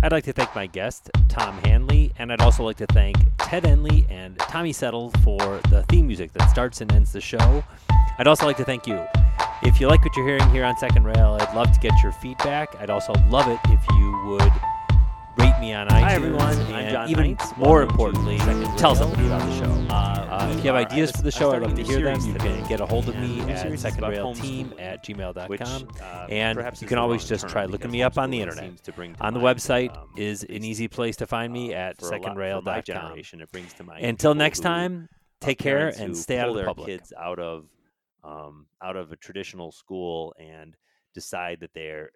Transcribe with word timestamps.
I'd 0.00 0.12
like 0.12 0.24
to 0.24 0.32
thank 0.32 0.54
my 0.54 0.68
guest, 0.68 1.10
Tom 1.28 1.58
Hanley, 1.64 2.12
and 2.18 2.32
I'd 2.32 2.40
also 2.40 2.62
like 2.62 2.76
to 2.76 2.86
thank 2.86 3.16
Ted 3.38 3.64
Enley 3.64 4.06
and 4.08 4.38
Tommy 4.38 4.72
Settle 4.72 5.10
for 5.24 5.58
the 5.70 5.82
theme 5.88 6.06
music 6.06 6.32
that 6.34 6.48
starts 6.48 6.80
and 6.80 6.92
ends 6.92 7.12
the 7.12 7.20
show. 7.20 7.64
I'd 8.18 8.28
also 8.28 8.46
like 8.46 8.56
to 8.58 8.64
thank 8.64 8.86
you. 8.86 9.04
If 9.62 9.80
you 9.80 9.88
like 9.88 10.04
what 10.04 10.14
you're 10.16 10.26
hearing 10.26 10.48
here 10.50 10.64
on 10.64 10.76
Second 10.76 11.02
Rail, 11.02 11.36
I'd 11.40 11.52
love 11.54 11.72
to 11.72 11.80
get 11.80 12.00
your 12.00 12.12
feedback. 12.12 12.76
I'd 12.80 12.90
also 12.90 13.12
love 13.28 13.48
it 13.48 13.58
if 13.64 13.84
you 13.90 14.22
would 14.26 14.52
me 15.60 15.72
on 15.72 15.88
iTunes. 15.88 16.00
Hi 16.00 16.14
everyone, 16.14 16.56
I'm 16.72 16.90
John 16.90 17.10
Even 17.10 17.26
Knights. 17.28 17.56
more 17.56 17.82
importantly, 17.82 18.38
tell 18.76 18.92
us 18.92 19.00
about 19.00 19.16
the 19.16 19.58
show. 19.58 19.70
Uh, 19.90 19.94
uh, 19.94 20.28
uh 20.30 20.54
if 20.56 20.64
you 20.64 20.70
have 20.70 20.76
ideas 20.76 21.10
for 21.10 21.22
the 21.22 21.30
show, 21.30 21.52
I'd 21.52 21.62
love 21.62 21.74
to 21.74 21.82
hear 21.82 22.00
them. 22.00 22.20
You 22.20 22.34
can 22.34 22.66
get 22.68 22.80
a 22.80 22.86
hold 22.86 23.08
of 23.08 23.16
me 23.16 23.40
at 23.42 23.66
secondrailteam 23.66 24.80
at 24.80 25.04
gmail.com. 25.04 25.88
Uh, 26.00 26.26
and 26.28 26.80
you 26.80 26.86
can 26.86 26.98
always 26.98 27.24
just 27.24 27.48
try 27.48 27.64
looking 27.64 27.90
me 27.90 28.02
up 28.02 28.18
on 28.18 28.30
the 28.30 28.40
internet. 28.40 28.70
On 29.20 29.34
the 29.34 29.40
website 29.40 29.96
um, 29.96 30.08
is 30.16 30.44
an 30.44 30.64
easy 30.64 30.86
place 30.88 31.16
to 31.16 31.26
find 31.26 31.52
me 31.52 31.74
uh, 31.74 31.78
at 31.78 31.98
secondrail.com. 31.98 33.20
Until 34.00 34.34
next 34.34 34.60
time, 34.60 35.08
take 35.40 35.58
care 35.58 35.88
and 35.88 36.16
stay 36.16 36.38
out 36.38 36.50
of 36.50 36.56
the 36.56 36.64
public. 36.64 36.86
kids 36.86 37.12
out 37.18 37.38
of 37.38 37.66
um, 38.24 38.66
out 38.82 38.96
of 38.96 39.12
a 39.12 39.16
traditional 39.16 39.72
school 39.72 40.34
and 40.38 40.76
decide 41.14 41.60
that 41.60 41.70
they're 41.74 42.10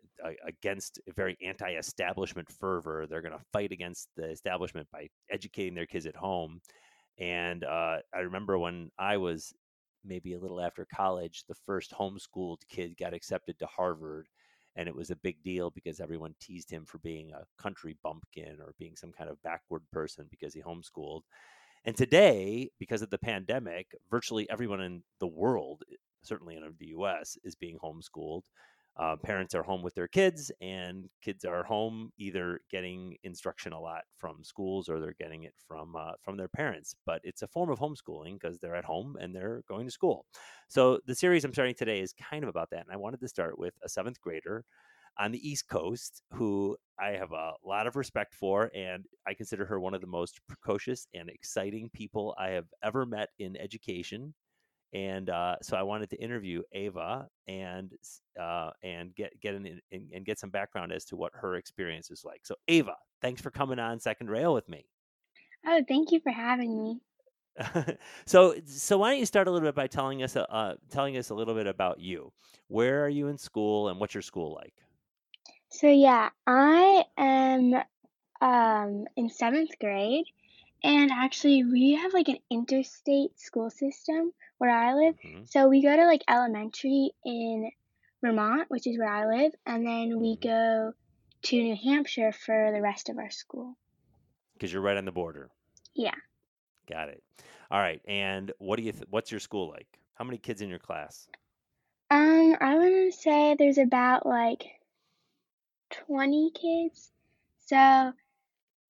against 0.47 1.01
very 1.15 1.37
anti-establishment 1.45 2.51
fervor. 2.51 3.07
They're 3.09 3.23
going 3.23 3.39
to 3.39 3.45
fight 3.53 3.73
against 3.73 4.09
the 4.17 4.31
establishment 4.31 4.89
by 4.93 5.09
educating 5.31 5.75
their 5.75 5.87
kids 5.87 6.07
at 6.07 6.17
home. 6.17 6.61
And 7.19 7.65
uh, 7.65 7.99
I 8.15 8.21
remember 8.21 8.59
when 8.59 8.91
I 8.99 9.17
was 9.17 9.53
maybe 10.05 10.35
a 10.35 10.41
little 10.41 10.61
after 10.61 10.87
college, 10.95 11.45
the 11.49 11.55
first 11.67 11.93
homeschooled 11.93 12.59
kid 12.69 12.97
got 12.99 13.15
accepted 13.15 13.59
to 13.59 13.67
Harvard. 13.67 14.29
And 14.75 14.89
it 14.89 14.95
was 14.95 15.11
a 15.11 15.17
big 15.17 15.43
deal 15.43 15.71
because 15.71 16.01
everyone 16.01 16.35
teased 16.41 16.71
him 16.71 16.87
for 16.87 16.99
being 16.99 17.33
a 17.33 17.45
country 17.63 17.97
bumpkin 18.03 18.57
or 18.61 18.75
being 18.79 18.97
some 18.97 19.13
kind 19.13 19.29
of 19.29 19.43
backward 19.43 19.83
person 19.93 20.27
because 20.31 20.55
he 20.55 20.63
homeschooled. 20.63 21.23
And 21.85 21.97
today, 21.97 22.71
because 22.79 23.03
of 23.03 23.11
the 23.11 23.19
pandemic, 23.19 23.89
virtually 24.11 24.49
everyone 24.49 24.81
in 24.81 25.03
the 25.21 25.27
world, 25.27 25.83
certainly 26.23 26.57
in 26.57 26.63
the 26.79 26.87
US, 26.99 27.37
is 27.45 27.55
being 27.55 27.79
homeschooled. 27.79 28.43
Uh, 28.97 29.17
parents 29.17 29.55
are 29.55 29.63
home 29.63 29.83
with 29.83 29.95
their 29.95 30.09
kids, 30.09 30.53
and 30.61 31.09
kids 31.23 31.45
are 31.45 31.65
home 31.65 32.13
either 32.19 32.61
getting 32.71 33.17
instruction 33.23 33.73
a 33.73 33.81
lot 33.81 34.03
from 34.19 34.45
schools 34.45 34.89
or 34.89 35.01
they're 35.01 35.15
getting 35.19 35.45
it 35.45 35.55
from 35.67 35.97
uh, 35.97 36.13
from 36.23 36.37
their 36.37 36.49
parents. 36.49 36.95
But 37.07 37.21
it's 37.25 37.43
a 37.43 37.49
form 37.49 37.71
of 37.71 37.79
homeschooling 37.79 38.35
because 38.41 38.59
they're 38.59 38.77
at 38.77 38.85
home 38.85 39.17
and 39.19 39.35
they're 39.35 39.63
going 39.67 39.87
to 39.87 39.93
school. 39.93 40.27
So 40.69 41.01
the 41.07 41.15
series 41.15 41.45
I'm 41.45 41.53
starting 41.55 41.75
today 41.75 42.01
is 42.01 42.13
kind 42.13 42.45
of 42.45 42.51
about 42.51 42.71
that, 42.71 42.83
and 42.83 42.93
I 42.93 42.97
wanted 42.97 43.21
to 43.21 43.29
start 43.29 43.59
with 43.59 43.75
a 43.83 43.89
seventh 43.89 44.21
grader 44.21 44.65
on 45.19 45.33
the 45.33 45.49
East 45.49 45.69
Coast 45.69 46.23
who 46.33 46.77
I 46.99 47.11
have 47.11 47.33
a 47.33 47.53
lot 47.65 47.87
of 47.87 47.97
respect 47.97 48.35
for, 48.35 48.71
and 48.75 49.07
I 49.27 49.35
consider 49.35 49.65
her 49.67 49.81
one 49.81 49.95
of 49.95 50.01
the 50.01 50.07
most 50.07 50.41
precocious 50.49 51.07
and 51.15 51.29
exciting 51.29 51.91
people 51.93 52.35
I 52.39 52.51
have 52.51 52.67
ever 52.83 53.05
met 53.07 53.31
in 53.39 53.57
education. 53.57 54.35
And 54.93 55.31
uh, 55.31 55.57
so 55.63 55.77
I 55.77 55.83
wanted 55.83 56.11
to 56.11 56.17
interview 56.17 56.63
Ava 56.73 57.29
and 57.49 57.93
uh, 58.39 58.71
and 58.83 59.15
get 59.15 59.41
get 59.41 59.55
an, 59.55 59.81
and, 59.91 60.11
and 60.13 60.25
get 60.25 60.39
some 60.39 60.51
background 60.51 60.93
as 60.93 61.05
to 61.07 61.17
what 61.17 61.33
her 61.35 61.57
experience 61.57 62.11
is 62.11 62.25
like. 62.25 62.41
So 62.45 62.57
Ava, 62.69 62.97
thanks 63.23 63.41
for 63.41 63.51
coming 63.51 63.79
on 63.79 64.01
Second 64.01 64.29
Rail 64.29 64.53
with 64.53 64.69
me. 64.69 64.87
Oh, 65.67 65.83
thank 65.89 66.13
you 66.13 66.21
for 66.21 66.33
having 66.33 66.77
me. 66.83 67.01
so 68.27 68.55
so 68.67 68.99
why 68.99 69.11
don't 69.11 69.19
you 69.19 69.27
start 69.27 69.47
a 69.47 69.51
little 69.51 69.67
bit 69.67 69.75
by 69.75 69.87
telling 69.87 70.23
us 70.23 70.37
uh, 70.37 70.43
uh, 70.43 70.75
telling 70.91 71.17
us 71.17 71.31
a 71.31 71.35
little 71.35 71.55
bit 71.55 71.67
about 71.67 71.99
you? 72.01 72.33
Where 72.69 73.05
are 73.05 73.09
you 73.09 73.29
in 73.29 73.39
school, 73.39 73.89
and 73.89 74.01
what's 74.01 74.15
your 74.15 74.23
school 74.23 74.55
like? 74.55 74.75
So 75.71 75.89
yeah, 75.89 76.31
I 76.47 77.05
am 77.17 77.75
um 78.41 79.07
in 79.17 79.29
seventh 79.31 79.79
grade, 79.79 80.27
and 80.85 81.11
actually 81.11 81.65
we 81.65 81.93
have 81.95 82.13
like 82.13 82.29
an 82.29 82.39
interstate 82.51 83.39
school 83.39 83.71
system 83.71 84.33
where 84.59 84.71
I 84.71 84.95
live. 84.95 85.17
Mhm. 85.21 85.49
So 85.49 85.69
we 85.69 85.83
go 85.83 85.95
to 85.97 86.05
like 86.07 86.23
elementary 86.29 87.13
in 87.25 87.71
Vermont, 88.21 88.71
which 88.71 88.87
is 88.87 88.99
where 88.99 89.09
I 89.09 89.27
live, 89.27 89.55
and 89.67 89.87
then 89.87 90.21
we 90.21 90.37
Mhm. 90.37 90.41
go 90.43 90.95
to 91.43 91.57
New 91.57 91.77
Hampshire 91.77 92.33
for 92.33 92.71
the 92.73 92.81
rest 92.81 93.09
of 93.09 93.19
our 93.19 93.31
school. 93.31 93.77
Because 94.55 94.73
you're 94.73 94.83
right 94.83 94.97
on 94.97 95.05
the 95.05 95.13
border. 95.13 95.51
Yeah. 95.95 96.15
Got 96.87 97.09
it. 97.09 97.23
All 97.71 97.81
right. 97.81 98.01
And 98.07 98.53
what 98.59 98.77
do 98.77 98.83
you? 98.83 98.93
Th- 98.93 99.09
what's 99.11 99.31
your 99.31 99.41
school 99.41 99.69
like? 99.69 99.99
How 100.15 100.25
many 100.25 100.39
kids 100.39 100.61
in 100.61 100.69
your 100.69 100.79
class? 100.79 101.27
Um, 102.11 102.57
I 102.61 102.77
want 102.77 102.93
to 102.93 103.13
say 103.13 103.57
there's 103.59 103.79
about 103.79 104.27
like 104.27 104.81
20 105.91 106.51
kids. 106.51 107.11
So, 107.59 108.13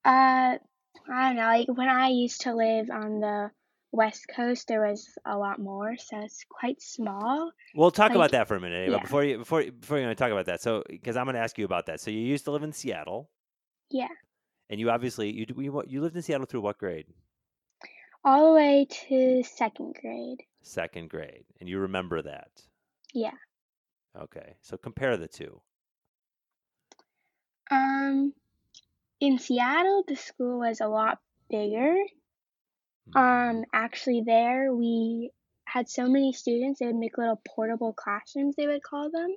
uh, 0.05 0.59
I 1.11 1.29
don't 1.29 1.37
know, 1.37 1.43
like 1.43 1.69
when 1.69 1.89
I 1.89 2.09
used 2.09 2.43
to 2.43 2.55
live 2.55 2.91
on 2.91 3.21
the 3.21 3.51
West 3.91 4.27
Coast, 4.35 4.69
there 4.69 4.87
was 4.89 5.09
a 5.27 5.37
lot 5.37 5.59
more, 5.59 5.97
so 5.99 6.21
it's 6.21 6.45
quite 6.49 6.81
small. 6.81 7.53
We'll 7.75 7.91
talk 7.91 8.11
Like- 8.11 8.17
about 8.17 8.31
that 8.33 8.49
for 8.49 8.57
a 8.57 8.61
minute, 8.61 8.91
yeah. 8.91 8.99
Before 8.99 9.23
you 9.25 9.39
before 9.39 9.63
before 9.65 9.99
you 9.99 10.07
want 10.07 10.17
to 10.17 10.23
talk 10.25 10.33
about 10.33 10.47
that, 10.47 10.61
so 10.63 10.83
because 10.89 11.17
I'm 11.17 11.25
going 11.27 11.35
to 11.35 11.41
ask 11.41 11.59
you 11.59 11.65
about 11.65 11.87
that. 11.87 12.01
So 12.01 12.11
you 12.11 12.21
used 12.21 12.45
to 12.45 12.51
live 12.53 12.63
in 12.63 12.73
Seattle, 12.73 13.31
Yeah, 13.91 14.09
and 14.71 14.81
you 14.81 14.91
obviously 14.91 15.31
you 15.33 15.47
you, 15.59 15.83
you 15.87 16.01
lived 16.01 16.17
in 16.17 16.23
Seattle 16.23 16.47
through 16.47 16.63
what 16.63 16.79
grade? 16.79 17.07
all 18.25 18.51
the 18.53 18.55
way 18.55 18.87
to 19.09 19.43
second 19.43 19.97
grade. 20.01 20.39
Second 20.63 21.11
grade, 21.11 21.45
and 21.61 21.69
you 21.69 21.81
remember 21.81 22.23
that. 22.23 22.51
Yeah. 23.13 23.35
Okay. 24.17 24.55
So 24.63 24.77
compare 24.77 25.17
the 25.17 25.27
two. 25.27 25.61
Um, 27.71 28.33
in 29.23 29.39
Seattle, 29.39 30.03
the 30.09 30.17
school 30.17 30.59
was 30.59 30.81
a 30.81 30.89
lot 30.89 31.21
bigger. 31.49 31.95
Mhm. 33.15 33.17
Um, 33.61 33.65
actually, 33.73 34.23
there 34.27 34.75
we 34.75 35.31
had 35.65 35.89
so 35.89 36.09
many 36.09 36.33
students, 36.33 36.81
they 36.81 36.87
would 36.87 36.97
make 36.97 37.17
little 37.17 37.41
portable 37.55 37.93
classrooms, 37.93 38.57
they 38.57 38.67
would 38.67 38.83
call 38.83 39.11
them. 39.11 39.37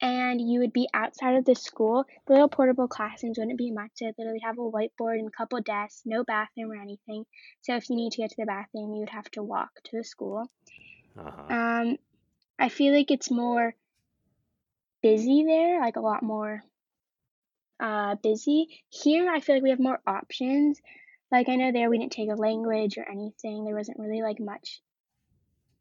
And 0.00 0.40
you 0.40 0.60
would 0.60 0.72
be 0.72 0.88
outside 0.94 1.34
of 1.34 1.44
the 1.44 1.56
school. 1.56 2.04
The 2.26 2.34
little 2.34 2.48
portable 2.48 2.86
classrooms 2.86 3.36
wouldn't 3.36 3.58
be 3.58 3.72
much. 3.72 3.90
They'd 4.00 4.14
literally 4.16 4.40
have 4.44 4.58
a 4.58 4.62
whiteboard 4.62 5.18
and 5.18 5.28
a 5.28 5.36
couple 5.36 5.60
desks, 5.60 6.02
no 6.06 6.22
bathroom 6.22 6.70
or 6.70 6.80
anything. 6.80 7.26
So 7.62 7.74
if 7.74 7.90
you 7.90 7.96
need 7.96 8.12
to 8.12 8.22
get 8.22 8.30
to 8.30 8.36
the 8.38 8.46
bathroom, 8.46 8.94
you 8.94 9.00
would 9.00 9.10
have 9.10 9.30
to 9.32 9.42
walk 9.42 9.70
to 9.86 9.98
the 9.98 10.04
school. 10.04 10.48
Uh-huh. 11.18 11.52
Um, 11.52 11.98
I 12.58 12.68
feel 12.68 12.94
like 12.94 13.10
it's 13.10 13.30
more 13.30 13.74
busy 15.02 15.44
there, 15.44 15.80
like 15.80 15.96
a 15.96 16.00
lot 16.00 16.22
more 16.22 16.62
uh, 17.80 18.16
busy. 18.22 18.82
Here, 18.88 19.30
I 19.30 19.40
feel 19.40 19.56
like 19.56 19.62
we 19.62 19.70
have 19.70 19.80
more 19.80 20.00
options. 20.06 20.80
Like 21.32 21.48
I 21.48 21.56
know 21.56 21.72
there 21.72 21.88
we 21.90 21.98
didn't 21.98 22.12
take 22.12 22.30
a 22.30 22.34
language 22.34 22.98
or 22.98 23.08
anything. 23.08 23.64
There 23.64 23.76
wasn't 23.76 23.98
really 23.98 24.22
like 24.22 24.40
much 24.40 24.80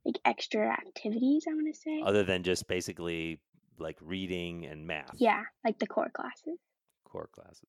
like 0.05 0.15
extra 0.23 0.67
activities. 0.69 1.45
I 1.49 1.53
want 1.53 1.73
to 1.73 1.79
say. 1.79 2.01
Other 2.05 2.23
than 2.23 2.43
just 2.43 2.67
basically 2.67 3.39
like 3.79 3.97
reading 4.01 4.65
and 4.65 4.85
math. 4.85 5.15
Yeah, 5.17 5.43
like 5.63 5.79
the 5.79 5.87
core 5.87 6.11
classes. 6.13 6.59
core 7.03 7.29
classes. 7.33 7.67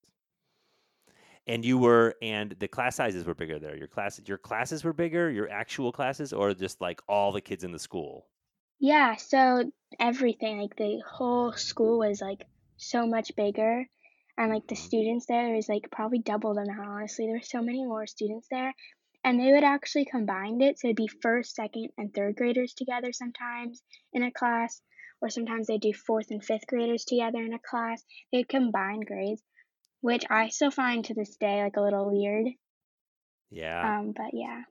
And 1.47 1.65
you 1.65 1.79
were, 1.79 2.15
and 2.21 2.55
the 2.59 2.67
class 2.67 2.95
sizes 2.95 3.25
were 3.25 3.33
bigger 3.33 3.57
there. 3.57 3.75
Your 3.75 3.87
classes, 3.87 4.27
your 4.27 4.37
classes 4.37 4.83
were 4.83 4.93
bigger. 4.93 5.31
Your 5.31 5.49
actual 5.49 5.91
classes, 5.91 6.33
or 6.33 6.53
just 6.53 6.79
like 6.81 7.01
all 7.09 7.31
the 7.31 7.41
kids 7.41 7.63
in 7.63 7.71
the 7.71 7.79
school. 7.79 8.27
Yeah, 8.79 9.15
so 9.15 9.71
everything, 9.99 10.61
like 10.61 10.75
the 10.75 11.01
whole 11.07 11.51
school 11.53 11.99
was 11.99 12.21
like 12.21 12.45
so 12.77 13.07
much 13.07 13.35
bigger. 13.35 13.85
And 14.37 14.51
like 14.51 14.67
the 14.67 14.75
Mhm. 14.75 14.85
students 14.85 15.25
there, 15.27 15.45
there 15.45 15.55
was 15.55 15.69
like 15.69 15.91
probably 15.91 16.19
double 16.19 16.53
the 16.53 16.61
amount, 16.61 16.87
honestly. 16.89 17.25
There 17.25 17.35
were 17.35 17.41
so 17.41 17.61
many 17.61 17.83
more 17.85 18.07
students 18.07 18.47
there. 18.49 18.73
And 19.23 19.39
they 19.39 19.51
would 19.51 19.63
actually 19.63 20.05
combine 20.05 20.61
it. 20.61 20.79
So 20.79 20.87
it'd 20.87 20.95
be 20.95 21.07
first, 21.07 21.53
second, 21.55 21.89
and 21.97 22.11
third 22.13 22.35
graders 22.37 22.73
together 22.73 23.11
sometimes 23.13 23.83
in 24.13 24.23
a 24.23 24.31
class. 24.31 24.81
Or 25.21 25.29
sometimes 25.29 25.67
they 25.67 25.77
do 25.77 25.93
fourth 25.93 26.31
and 26.31 26.43
fifth 26.43 26.65
graders 26.65 27.05
together 27.05 27.43
in 27.43 27.53
a 27.53 27.59
class. 27.59 28.03
They'd 28.31 28.49
combine 28.49 29.01
grades, 29.01 29.43
which 29.99 30.23
I 30.31 30.49
still 30.49 30.71
find 30.71 31.05
to 31.05 31.13
this 31.13 31.35
day 31.37 31.61
like 31.61 31.77
a 31.77 31.81
little 31.81 32.07
weird. 32.09 32.47
Yeah. 33.51 33.99
Um, 33.99 34.13
but 34.13 34.33
yeah. 34.33 34.63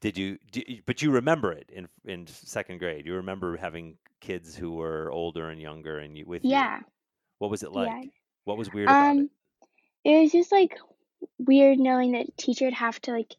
Did 0.00 0.18
you? 0.18 0.38
Do, 0.52 0.62
you- 0.66 0.82
but 0.84 1.00
you 1.02 1.10
remember 1.10 1.52
it 1.52 1.70
in 1.70 1.88
in 2.04 2.26
second 2.26 2.78
grade. 2.78 3.06
You 3.06 3.14
remember 3.14 3.56
having 3.56 3.96
kids 4.20 4.54
who 4.54 4.72
were 4.74 5.10
older 5.10 5.48
and 5.48 5.60
younger, 5.60 5.98
and 5.98 6.16
you 6.16 6.26
with 6.26 6.44
you. 6.44 6.50
Yeah. 6.50 6.80
What 7.38 7.50
was 7.50 7.62
it 7.62 7.72
like? 7.72 7.88
Yeah. 7.88 8.10
What 8.48 8.56
was 8.56 8.72
weird 8.72 8.88
about 8.88 9.16
it? 9.16 9.18
Um, 9.20 9.30
it 10.04 10.22
was 10.22 10.32
just 10.32 10.50
like 10.50 10.78
weird 11.38 11.78
knowing 11.78 12.12
that 12.12 12.34
teacher 12.38 12.64
would 12.64 12.72
have 12.72 12.98
to 13.02 13.12
like 13.12 13.34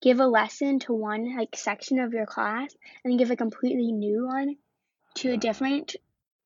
give 0.00 0.20
a 0.20 0.26
lesson 0.26 0.78
to 0.78 0.94
one 0.94 1.36
like 1.36 1.54
section 1.54 1.98
of 1.98 2.14
your 2.14 2.24
class 2.24 2.74
and 3.04 3.10
then 3.12 3.18
give 3.18 3.30
a 3.30 3.36
completely 3.36 3.92
new 3.92 4.26
one 4.26 4.56
to 5.16 5.32
a 5.32 5.36
different 5.36 5.96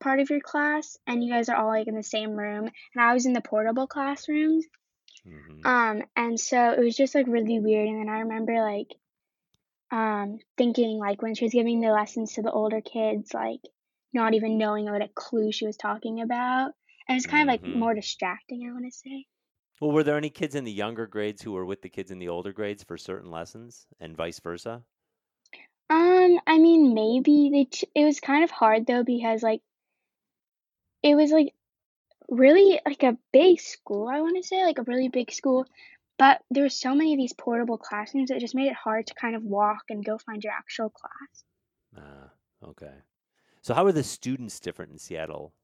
part 0.00 0.18
of 0.18 0.30
your 0.30 0.40
class 0.40 0.98
and 1.06 1.22
you 1.22 1.32
guys 1.32 1.48
are 1.48 1.56
all 1.56 1.68
like 1.68 1.86
in 1.86 1.94
the 1.94 2.02
same 2.02 2.32
room 2.32 2.64
and 2.64 3.00
I 3.00 3.14
was 3.14 3.24
in 3.24 3.34
the 3.34 3.40
portable 3.40 3.86
classrooms 3.86 4.66
Mhm. 5.24 5.64
um 5.64 6.02
and 6.16 6.40
so 6.40 6.72
it 6.72 6.80
was 6.80 6.96
just 6.96 7.14
like 7.14 7.26
really 7.28 7.60
weird 7.60 7.88
and 7.88 8.00
then 8.00 8.08
I 8.08 8.20
remember 8.20 8.60
like 8.60 8.94
um 9.92 10.40
thinking 10.56 10.98
like 10.98 11.22
when 11.22 11.36
she 11.36 11.44
was 11.44 11.52
giving 11.52 11.80
the 11.80 11.92
lessons 11.92 12.32
to 12.32 12.42
the 12.42 12.50
older 12.50 12.80
kids 12.80 13.32
like 13.32 13.60
not 14.12 14.34
even 14.34 14.58
knowing 14.58 14.86
what 14.86 15.02
a 15.02 15.08
clue 15.08 15.52
she 15.52 15.66
was 15.66 15.76
talking 15.76 16.20
about 16.20 16.72
and 17.08 17.16
it's 17.16 17.26
kind 17.26 17.42
of 17.42 17.52
like 17.52 17.62
more 17.66 17.94
distracting 17.94 18.68
I 18.68 18.72
want 18.72 18.84
to 18.86 18.92
say 18.92 19.26
Well, 19.80 19.90
were 19.90 20.04
there 20.04 20.16
any 20.16 20.30
kids 20.30 20.54
in 20.54 20.62
the 20.62 20.70
younger 20.70 21.08
grades 21.08 21.42
who 21.42 21.50
were 21.50 21.64
with 21.64 21.82
the 21.82 21.88
kids 21.88 22.12
in 22.12 22.20
the 22.20 22.28
older 22.28 22.52
grades 22.52 22.84
for 22.84 22.96
certain 22.96 23.28
lessons, 23.32 23.88
and 23.98 24.16
vice 24.16 24.38
versa? 24.38 24.84
Um, 25.90 26.40
I 26.46 26.56
mean, 26.58 26.94
maybe 26.94 27.50
they. 27.50 27.64
Ch- 27.66 27.84
it 27.94 28.04
was 28.04 28.20
kind 28.20 28.42
of 28.44 28.50
hard 28.50 28.86
though 28.86 29.04
because 29.04 29.42
like 29.42 29.62
it 31.02 31.16
was 31.16 31.32
like 31.32 31.54
really 32.30 32.80
like 32.86 33.02
a 33.04 33.18
big 33.32 33.60
school. 33.60 34.08
I 34.08 34.20
want 34.22 34.36
to 34.36 34.42
say 34.48 34.64
like 34.64 34.78
a 34.78 34.84
really 34.84 35.08
big 35.08 35.32
school, 35.32 35.66
but 36.18 36.42
there 36.50 36.64
were 36.64 36.70
so 36.70 36.94
many 36.94 37.14
of 37.14 37.18
these 37.18 37.34
portable 37.34 37.78
classrooms 37.78 38.28
that 38.30 38.38
it 38.38 38.40
just 38.40 38.54
made 38.56 38.68
it 38.68 38.74
hard 38.76 39.06
to 39.08 39.14
kind 39.14 39.36
of 39.36 39.44
walk 39.44 39.84
and 39.90 40.04
go 40.04 40.18
find 40.18 40.44
your 40.44 40.54
actual 40.54 40.90
class. 40.90 41.44
Ah, 41.96 42.32
okay. 42.62 43.02
So, 43.62 43.74
how 43.74 43.86
are 43.86 43.92
the 43.92 44.04
students 44.04 44.60
different 44.60 44.92
in 44.92 44.98
Seattle 44.98 45.54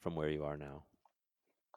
from 0.00 0.16
where 0.16 0.30
you 0.30 0.44
are 0.44 0.58
now? 0.58 0.86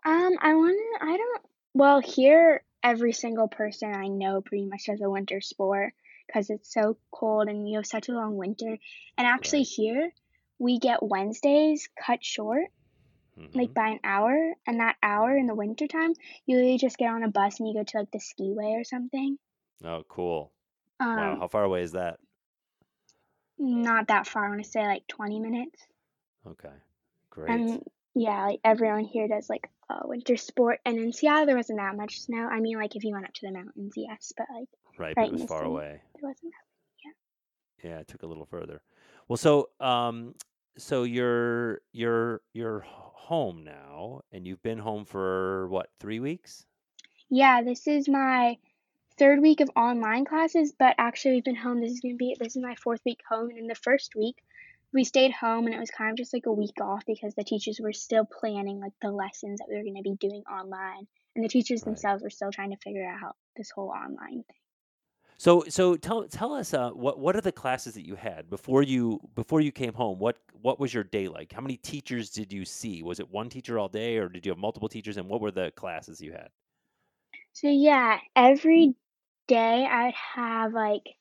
Um, 0.07 0.37
I 0.39 0.53
want 0.55 0.77
to. 0.77 1.05
I 1.05 1.17
don't. 1.17 1.41
Well, 1.73 1.99
here 1.99 2.63
every 2.81 3.11
single 3.11 3.49
person 3.49 3.93
I 3.93 4.07
know 4.07 4.39
pretty 4.39 4.65
much 4.65 4.85
does 4.85 5.01
a 5.01 5.09
winter 5.09 5.41
sport 5.41 5.93
because 6.25 6.49
it's 6.49 6.73
so 6.73 6.97
cold 7.11 7.49
and 7.49 7.67
you 7.69 7.75
have 7.75 7.85
such 7.85 8.07
a 8.07 8.13
long 8.13 8.37
winter. 8.37 8.77
And 9.17 9.27
actually, 9.27 9.59
Right. 9.59 9.67
here 9.67 10.11
we 10.59 10.79
get 10.79 11.03
Wednesdays 11.03 11.89
cut 12.01 12.23
short, 12.23 12.67
like 13.53 13.69
hmm 13.69 13.73
by 13.73 13.89
an 13.89 13.99
hour. 14.05 14.53
And 14.65 14.79
that 14.79 14.95
hour 15.03 15.35
in 15.35 15.45
the 15.45 15.55
wintertime, 15.55 16.13
you 16.45 16.55
literally 16.55 16.77
just 16.77 16.97
get 16.97 17.11
on 17.11 17.23
a 17.23 17.29
bus 17.29 17.59
and 17.59 17.67
you 17.67 17.73
go 17.75 17.83
to 17.83 17.97
like 17.97 18.11
the 18.11 18.19
skiway 18.19 18.79
or 18.79 18.85
something. 18.85 19.37
Oh, 19.83 20.03
cool. 20.07 20.53
Wow. 21.01 21.33
Um, 21.33 21.39
How 21.41 21.47
far 21.49 21.63
away 21.65 21.81
is 21.83 21.91
that? 21.91 22.19
not 23.59 24.07
that 24.07 24.25
far. 24.25 24.45
I 24.45 24.49
want 24.49 24.63
to 24.63 24.69
say 24.69 24.85
like 24.85 25.05
20 25.07 25.41
minutes. 25.41 25.85
Okay. 26.47 26.69
Great. 27.29 27.49
And 27.49 27.83
yeah, 28.15 28.45
like 28.45 28.59
everyone 28.63 29.03
here 29.03 29.27
does 29.27 29.49
like 29.49 29.69
a 29.89 30.07
winter 30.07 30.37
sport. 30.37 30.79
And 30.85 30.97
in 30.97 31.13
Seattle, 31.13 31.45
there 31.45 31.55
wasn't 31.55 31.79
that 31.79 31.95
much 31.95 32.21
snow. 32.21 32.47
I 32.47 32.59
mean, 32.59 32.77
like 32.77 32.95
if 32.95 33.03
you 33.03 33.13
went 33.13 33.25
up 33.25 33.33
to 33.33 33.47
the 33.47 33.53
mountains, 33.53 33.93
yes, 33.95 34.33
but 34.35 34.47
like 34.53 34.67
Right, 34.97 35.15
but 35.15 35.21
right 35.21 35.29
it 35.29 35.33
was 35.33 35.45
far 35.45 35.59
city, 35.59 35.69
away. 35.69 36.01
there 36.15 36.29
wasn't. 36.29 36.53
Yeah, 37.83 37.99
it 37.99 38.07
took 38.07 38.23
a 38.23 38.27
little 38.27 38.45
further. 38.45 38.81
Well, 39.27 39.37
so 39.37 39.69
um, 39.79 40.33
so 40.77 41.03
you're 41.03 41.81
you're 41.93 42.41
you're 42.53 42.79
home 42.87 43.63
now, 43.63 44.21
and 44.31 44.47
you've 44.47 44.63
been 44.63 44.79
home 44.79 45.05
for 45.05 45.67
what, 45.67 45.89
three 45.99 46.19
weeks? 46.19 46.65
Yeah, 47.29 47.61
this 47.61 47.87
is 47.87 48.09
my 48.09 48.57
third 49.19 49.41
week 49.41 49.59
of 49.59 49.69
online 49.75 50.25
classes, 50.25 50.73
but 50.77 50.95
actually 50.97 51.35
we've 51.35 51.43
been 51.43 51.55
home. 51.55 51.81
This 51.81 51.91
is 51.91 51.99
gonna 51.99 52.15
be 52.15 52.35
this 52.39 52.55
is 52.55 52.63
my 52.63 52.75
fourth 52.75 53.01
week 53.05 53.19
home, 53.29 53.49
and 53.49 53.59
in 53.59 53.67
the 53.67 53.75
first 53.75 54.15
week 54.15 54.37
we 54.93 55.03
stayed 55.03 55.31
home 55.31 55.65
and 55.65 55.75
it 55.75 55.79
was 55.79 55.91
kind 55.91 56.11
of 56.11 56.17
just 56.17 56.33
like 56.33 56.45
a 56.45 56.51
week 56.53 56.81
off 56.81 57.05
because 57.05 57.35
the 57.35 57.43
teachers 57.43 57.79
were 57.79 57.93
still 57.93 58.25
planning 58.25 58.79
like 58.79 58.93
the 59.01 59.11
lessons 59.11 59.59
that 59.59 59.67
we 59.69 59.77
were 59.77 59.83
gonna 59.83 60.01
be 60.01 60.15
doing 60.15 60.43
online. 60.51 61.07
And 61.35 61.45
the 61.45 61.49
teachers 61.49 61.83
Right. 61.83 61.97
themselves 61.97 62.23
were 62.23 62.29
still 62.29 62.51
trying 62.51 62.71
to 62.71 62.77
figure 62.77 63.05
out 63.07 63.37
this 63.55 63.71
whole 63.71 63.89
online 63.91 64.43
thing. 64.43 64.57
So 65.39 65.63
so 65.69 65.95
tell 65.95 66.27
tell 66.27 66.53
us 66.53 66.73
uh, 66.73 66.89
what 66.91 67.19
what 67.19 67.35
are 67.35 67.41
the 67.41 67.51
classes 67.51 67.93
that 67.93 68.05
you 68.05 68.15
had 68.15 68.49
before 68.49 68.81
you 68.81 69.19
before 69.35 69.61
you 69.61 69.71
came 69.71 69.93
home? 69.93 70.17
What 70.19 70.37
what 70.53 70.79
was 70.79 70.93
your 70.93 71.03
day 71.03 71.27
like? 71.27 71.53
How 71.53 71.61
many 71.61 71.77
teachers 71.77 72.29
did 72.31 72.51
you 72.51 72.65
see? 72.65 73.03
Was 73.03 73.19
it 73.19 73.29
one 73.29 73.49
teacher 73.49 73.77
all 73.77 73.87
day, 73.89 74.17
or 74.17 74.29
did 74.29 74.45
you 74.45 74.51
have 74.51 74.57
multiple 74.59 74.89
teachers? 74.89 75.17
And 75.17 75.29
what 75.29 75.41
were 75.41 75.51
the 75.51 75.71
classes 75.71 76.21
you 76.21 76.31
had? 76.31 76.49
So 77.51 77.67
yeah, 77.67 78.21
every 78.37 78.95
day 79.47 79.85
I'd 79.85 80.13
have 80.13 80.71
like 80.71 81.17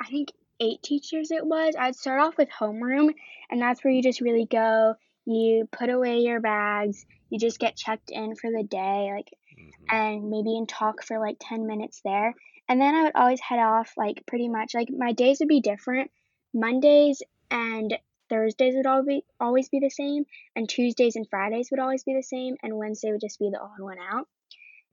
I 0.00 0.06
think 0.08 0.30
eight 0.60 0.82
teachers 0.82 1.30
it 1.30 1.44
was. 1.46 1.74
I'd 1.78 1.96
start 1.96 2.20
off 2.20 2.36
with 2.36 2.48
homeroom, 2.50 3.14
and 3.50 3.60
that's 3.60 3.82
where 3.82 3.92
you 3.92 4.02
just 4.02 4.20
really 4.20 4.46
go. 4.46 4.94
You 5.26 5.68
put 5.70 5.90
away 5.90 6.18
your 6.18 6.40
bags, 6.40 7.04
you 7.30 7.38
just 7.38 7.58
get 7.58 7.76
checked 7.76 8.10
in 8.10 8.36
for 8.36 8.50
the 8.50 8.64
day, 8.64 9.10
like, 9.14 9.30
hmm 9.56 9.70
and 9.90 10.30
maybe 10.30 10.56
and 10.56 10.68
talk 10.68 11.04
for 11.04 11.18
like 11.18 11.36
10 11.40 11.66
minutes 11.66 12.00
there. 12.04 12.34
And 12.68 12.80
then 12.80 12.94
I 12.94 13.02
would 13.02 13.16
always 13.16 13.40
head 13.40 13.58
off, 13.58 13.92
like, 13.98 14.24
pretty 14.26 14.48
much, 14.48 14.74
like, 14.74 14.88
my 14.90 15.12
days 15.12 15.40
would 15.40 15.48
be 15.48 15.60
different. 15.60 16.10
Mondays 16.54 17.22
and 17.50 17.98
Thursdays 18.30 18.74
would 18.76 18.86
all 18.86 19.04
be, 19.04 19.24
always 19.38 19.68
be 19.68 19.80
the 19.80 19.90
same, 19.90 20.24
and 20.56 20.68
Tuesdays 20.68 21.16
and 21.16 21.28
Fridays 21.28 21.70
would 21.70 21.80
always 21.80 22.04
be 22.04 22.14
the 22.14 22.22
same, 22.22 22.56
and 22.62 22.78
Wednesday 22.78 23.12
would 23.12 23.20
just 23.20 23.38
be 23.38 23.50
the 23.50 23.60
on 23.60 23.82
one 23.82 23.98
out 23.98 24.26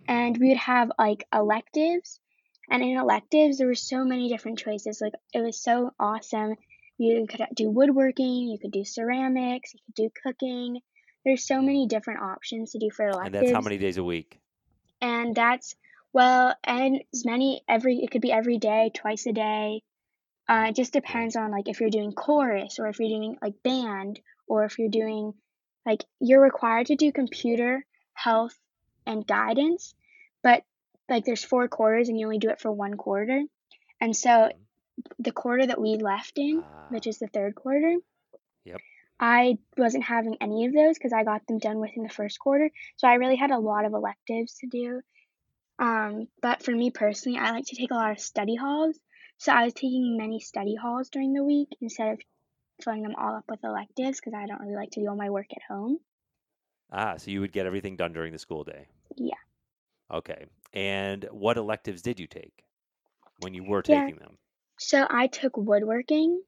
and 0.08 0.38
we 0.38 0.50
would 0.50 0.58
have 0.58 0.92
like 0.98 1.26
electives 1.34 2.20
and 2.70 2.84
in 2.84 2.98
electives 2.98 3.58
there 3.58 3.68
were 3.68 3.76
so 3.76 4.04
many 4.04 4.30
different 4.30 4.60
choices. 4.60 5.02
Like 5.02 5.14
it 5.34 5.42
was 5.42 5.62
so 5.62 5.94
awesome. 6.00 6.56
You 6.98 7.26
could 7.28 7.46
do 7.56 7.70
woodworking 7.70 8.48
you 8.48 8.60
could 8.60 8.72
do 8.72 8.84
ceramics 8.86 9.74
you 9.74 9.80
could 9.86 9.96
do 9.96 10.10
cooking. 10.24 10.80
There's 11.26 11.46
so 11.46 11.62
many 11.62 11.88
different 11.88 12.22
options 12.22 12.72
to 12.72 12.80
do 12.80 12.90
for 12.90 13.08
electives. 13.08 13.36
And 13.36 13.48
that's 13.48 13.52
how 13.52 13.62
many 13.62 13.78
days 13.78 13.98
a 13.98 14.04
week? 14.04 14.42
and 15.02 15.36
that's 15.36 15.76
well 16.14 16.56
and 16.64 17.02
as 17.14 17.26
many 17.26 17.62
every 17.68 17.98
it 17.98 18.12
could 18.12 18.22
be 18.22 18.32
every 18.32 18.58
day 18.58 18.92
twice 18.94 19.26
a 19.26 19.34
day. 19.34 19.82
Uh, 20.48 20.66
it 20.70 20.76
just 20.76 20.94
depends 20.94 21.36
on 21.36 21.52
like 21.52 21.68
if 21.68 21.80
you're 21.80 21.90
doing 21.90 22.12
chorus 22.12 22.78
or 22.80 22.88
if 22.88 23.00
you're 23.00 23.10
doing 23.10 23.38
like 23.42 23.64
band 23.64 24.20
or 24.48 24.66
if 24.66 24.78
you're 24.78 24.90
doing 24.90 25.34
like 25.86 26.04
you're 26.20 26.42
required 26.42 26.88
to 26.88 26.96
do 26.96 27.12
computer 27.12 27.86
health 28.14 28.58
and 29.06 29.26
guidance 29.26 29.96
but 30.44 30.64
like 31.12 31.26
there's 31.26 31.44
four 31.44 31.68
quarters 31.68 32.10
and 32.10 32.20
you 32.20 32.26
only 32.26 32.40
do 32.40 32.50
it 32.50 32.60
for 32.60 32.72
one 32.72 32.96
quarter 32.96 33.44
and 34.00 34.16
so 34.16 34.30
Mhm. 34.30 34.54
the 35.20 35.32
quarter 35.32 35.66
that 35.66 35.80
we 35.80 35.98
left 35.98 36.38
in 36.38 36.64
which 36.90 37.08
Ah, 37.08 37.10
is 37.10 37.20
the 37.20 37.28
third 37.28 37.56
quarter 37.56 37.98
yep. 38.66 38.82
I 39.20 39.60
wasn't 39.78 40.04
having 40.04 40.38
any 40.42 40.66
of 40.66 40.74
those 40.74 40.98
because 40.98 41.14
I 41.14 41.24
got 41.24 41.46
them 41.46 41.60
done 41.60 41.80
within 41.80 42.02
the 42.02 42.10
first 42.10 42.40
quarter. 42.40 42.72
So 42.98 43.08
I 43.08 43.14
really 43.16 43.36
had 43.36 43.52
a 43.52 43.60
lot 43.60 43.86
of 43.86 43.94
electives 43.94 44.56
to 44.62 44.68
do. 44.68 45.02
Um, 45.78 46.28
but 46.42 46.64
for 46.64 46.72
me 46.72 46.90
personally, 46.90 47.38
I 47.38 47.52
like 47.52 47.66
to 47.68 47.76
take 47.76 47.92
a 47.92 47.96
lot 47.96 48.12
of 48.12 48.20
study 48.20 48.56
halls. 48.56 49.00
So 49.38 49.52
I 49.52 49.66
was 49.66 49.74
taking 49.74 50.18
many 50.18 50.40
study 50.40 50.76
halls 50.76 51.10
during 51.12 51.34
the 51.34 51.44
week 51.44 51.70
instead 51.82 52.14
of 52.14 52.22
filling 52.84 53.04
them 53.04 53.14
all 53.16 53.36
up 53.36 53.46
with 53.48 53.64
electives 53.64 54.20
because 54.20 54.34
I 54.34 54.48
don't 54.48 54.60
really 54.60 54.76
like 54.76 54.90
to 54.92 55.02
do 55.02 55.08
all 55.08 55.16
my 55.16 55.30
work 55.30 55.48
at 55.56 55.62
home. 55.70 56.00
Ah, 56.92 57.18
so 57.18 57.30
you 57.30 57.42
would 57.42 57.52
get 57.52 57.68
everything 57.68 57.96
done 57.96 58.14
during 58.14 58.32
the 58.34 58.40
school 58.40 58.64
day. 58.64 58.88
Yeah. 59.16 59.36
Okay. 60.12 60.46
And 60.74 61.26
what 61.32 61.58
electives 61.58 62.02
did 62.02 62.20
you 62.20 62.28
take 62.28 62.66
when 63.40 63.54
you 63.54 63.64
were 63.64 63.82
Yeah. 63.86 64.10
taking 64.10 64.18
them? 64.18 64.38
So 64.80 65.08
I 65.10 65.28
took 65.28 65.58
woodworking. 65.58 66.44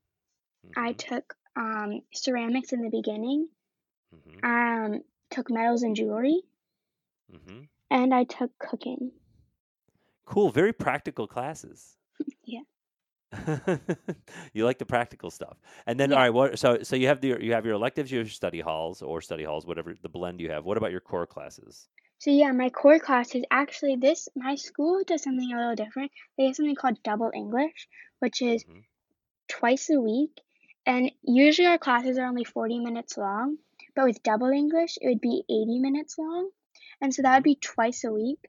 I 0.75 0.92
hmm 0.92 0.94
took 0.94 1.36
um, 1.56 2.02
ceramics 2.14 2.74
in 2.74 2.81
the 2.81 2.90
beginning. 2.90 3.50
hmm 4.12 4.44
Um, 4.44 5.04
took 5.31 5.50
metals 5.50 5.84
and 5.84 5.96
jewelry, 5.96 6.44
Mm-hmm. 7.34 7.64
and 7.90 8.14
I 8.14 8.25
took 8.25 8.58
cooking. 8.60 9.14
Cool. 10.26 10.50
Very 10.52 10.74
practical 10.74 11.28
classes. 11.28 11.97
Yeah. 12.45 12.64
you 14.54 14.64
like 14.64 14.78
the 14.78 14.86
practical 14.86 15.31
stuff. 15.31 15.57
And 15.88 16.00
then, 16.00 16.12
Yeah. 16.12 16.18
all 16.18 16.19
right, 16.19 16.30
what? 16.30 16.59
So, 16.59 16.83
so 16.83 16.95
you 16.95 17.07
have 17.07 17.21
the 17.21 17.38
you 17.42 17.54
have 17.54 17.66
your 17.66 17.74
electives, 17.74 18.12
your 18.12 18.26
study 18.28 18.59
halls 18.59 19.02
or 19.02 19.21
study 19.21 19.44
halls, 19.44 19.66
whatever 19.66 19.95
the 20.00 20.09
blend 20.09 20.40
you 20.40 20.52
have. 20.52 20.66
What 20.66 20.78
about 20.78 20.92
your 20.92 21.02
core 21.02 21.26
classes? 21.26 21.90
So 22.23 22.31
yeah, 22.31 22.53
my 22.53 22.69
core 22.69 22.99
classes 22.99 23.44
actually 23.51 23.97
this 23.97 24.30
my 24.33 24.56
school 24.56 25.03
does 25.06 25.23
something 25.23 25.51
a 25.51 25.57
little 25.57 25.75
different. 25.75 26.09
They 26.37 26.45
have 26.45 26.56
something 26.56 26.73
called 26.73 27.03
double 27.03 27.30
English, 27.35 27.89
which 28.19 28.42
is 28.42 28.63
hmm 28.63 28.80
twice 29.49 29.89
a 29.89 29.99
week, 29.99 30.39
and 30.85 31.11
usually 31.21 31.68
our 31.68 31.77
classes 31.77 32.18
are 32.18 32.25
only 32.25 32.45
40 32.45 32.80
minutes 32.80 33.18
long, 33.18 33.57
but 33.94 34.06
with 34.06 34.23
double 34.23 34.51
English 34.51 34.97
it 35.01 35.09
would 35.09 35.19
be 35.19 35.44
80 35.49 35.80
minutes 35.80 36.18
long. 36.18 36.49
And 37.01 37.13
so 37.13 37.23
that 37.23 37.35
would 37.35 37.44
be 37.44 37.57
twice 37.57 38.06
a 38.06 38.13
week. 38.13 38.39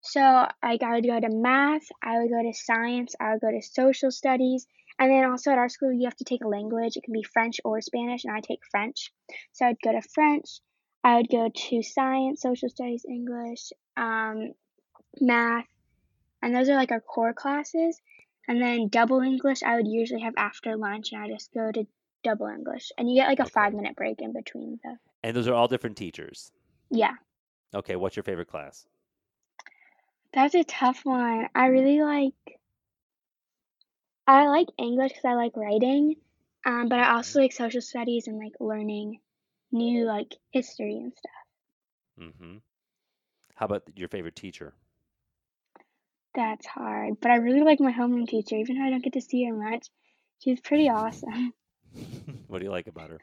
So 0.00 0.48
like 0.60 0.82
I 0.82 0.94
would 0.94 1.06
go 1.06 1.20
to 1.20 1.28
math, 1.28 1.86
I 2.02 2.18
would 2.18 2.30
go 2.30 2.42
to 2.42 2.52
science, 2.52 3.14
I 3.20 3.30
would 3.30 3.42
go 3.42 3.52
to 3.52 3.62
social 3.62 4.10
studies, 4.10 4.66
and 4.98 5.08
then 5.08 5.30
also 5.30 5.52
at 5.52 5.58
our 5.58 5.68
school 5.68 5.92
you 5.92 6.06
have 6.06 6.16
to 6.16 6.24
take 6.24 6.42
a 6.42 6.48
language. 6.48 6.96
It 6.96 7.04
can 7.04 7.12
be 7.12 7.22
French 7.22 7.60
or 7.64 7.80
Spanish, 7.80 8.24
and 8.24 8.34
I 8.34 8.40
take 8.40 8.66
French. 8.72 9.12
So 9.52 9.66
I'd 9.66 9.80
go 9.80 9.92
to 9.92 10.02
French, 10.02 10.58
I 11.02 11.16
would 11.16 11.30
go 11.30 11.48
to 11.48 11.82
science, 11.82 12.42
social 12.42 12.68
studies, 12.68 13.04
English, 13.08 13.72
um, 13.96 14.52
math, 15.20 15.66
and 16.42 16.54
those 16.54 16.68
are 16.68 16.74
like 16.76 16.92
our 16.92 17.00
core 17.00 17.32
classes. 17.32 18.00
And 18.48 18.60
then 18.60 18.88
double 18.88 19.20
English 19.20 19.62
I 19.62 19.76
would 19.76 19.86
usually 19.86 20.22
have 20.22 20.34
after 20.36 20.76
lunch, 20.76 21.12
and 21.12 21.22
I 21.22 21.28
just 21.28 21.52
go 21.54 21.70
to 21.70 21.86
double 22.24 22.46
English, 22.46 22.90
and 22.98 23.08
you 23.08 23.14
get 23.16 23.28
like 23.28 23.38
a 23.38 23.46
five 23.46 23.72
minute 23.72 23.96
break 23.96 24.20
in 24.20 24.32
between 24.32 24.78
the 24.82 24.96
And 25.22 25.36
those 25.36 25.48
are 25.48 25.54
all 25.54 25.68
different 25.68 25.96
teachers. 25.96 26.52
yeah. 26.90 27.14
Okay. 27.72 27.96
What's 27.96 28.16
your 28.16 28.24
favorite 28.24 28.48
class? 28.48 28.86
That's 30.32 30.54
a 30.54 30.64
tough 30.64 31.04
one. 31.04 31.48
I 31.54 31.66
really 31.66 32.02
like 32.02 32.58
I 34.26 34.46
like 34.48 34.68
English 34.78 35.12
because 35.12 35.24
I 35.24 35.34
like 35.34 35.56
writing, 35.56 36.16
um, 36.64 36.88
but 36.88 36.98
I 36.98 37.14
also 37.14 37.40
like 37.40 37.52
social 37.52 37.80
studies 37.80 38.26
and 38.26 38.38
like 38.38 38.54
learning 38.60 39.20
new 39.72 40.04
like 40.06 40.34
history 40.50 40.96
and 40.96 41.12
stuff. 41.16 41.32
Mm-hmm. 42.20 42.56
How 43.54 43.66
about 43.66 43.82
your 43.96 44.08
favorite 44.08 44.36
teacher? 44.36 44.74
That's 46.34 46.66
hard, 46.66 47.20
but 47.20 47.30
I 47.30 47.36
really 47.36 47.62
like 47.62 47.80
my 47.80 47.92
homeroom 47.92 48.28
teacher, 48.28 48.56
even 48.56 48.78
though 48.78 48.84
I 48.84 48.90
don't 48.90 49.02
get 49.02 49.14
to 49.14 49.20
see 49.20 49.44
her 49.46 49.54
much. 49.54 49.88
She's 50.38 50.60
pretty 50.60 50.88
awesome. 50.88 51.52
what 52.48 52.58
do 52.58 52.64
you 52.64 52.70
like 52.70 52.86
about 52.86 53.10
her? 53.10 53.18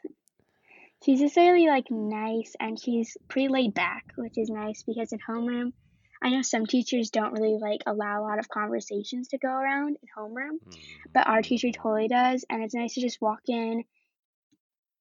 She's 1.04 1.20
just 1.20 1.36
really 1.36 1.68
like 1.68 1.90
nice, 1.90 2.54
and 2.60 2.78
she's 2.78 3.16
pretty 3.28 3.48
laid 3.48 3.74
back, 3.74 4.12
which 4.16 4.36
is 4.36 4.50
nice 4.50 4.82
because 4.82 5.12
in 5.12 5.18
homeroom 5.20 5.72
I 6.20 6.30
know 6.30 6.42
some 6.42 6.66
teachers 6.66 7.10
don't 7.10 7.32
really 7.32 7.58
like 7.58 7.82
allow 7.86 8.20
a 8.20 8.26
lot 8.26 8.38
of 8.38 8.48
conversations 8.48 9.28
to 9.28 9.38
go 9.38 9.48
around 9.48 9.96
in 10.02 10.08
homeroom, 10.16 10.58
Mhm, 10.66 11.12
but 11.14 11.26
our 11.26 11.42
teacher 11.42 11.70
totally 11.70 12.08
does, 12.08 12.44
and 12.50 12.62
it's 12.62 12.74
nice 12.74 12.94
to 12.94 13.00
just 13.00 13.20
walk 13.20 13.42
in 13.48 13.84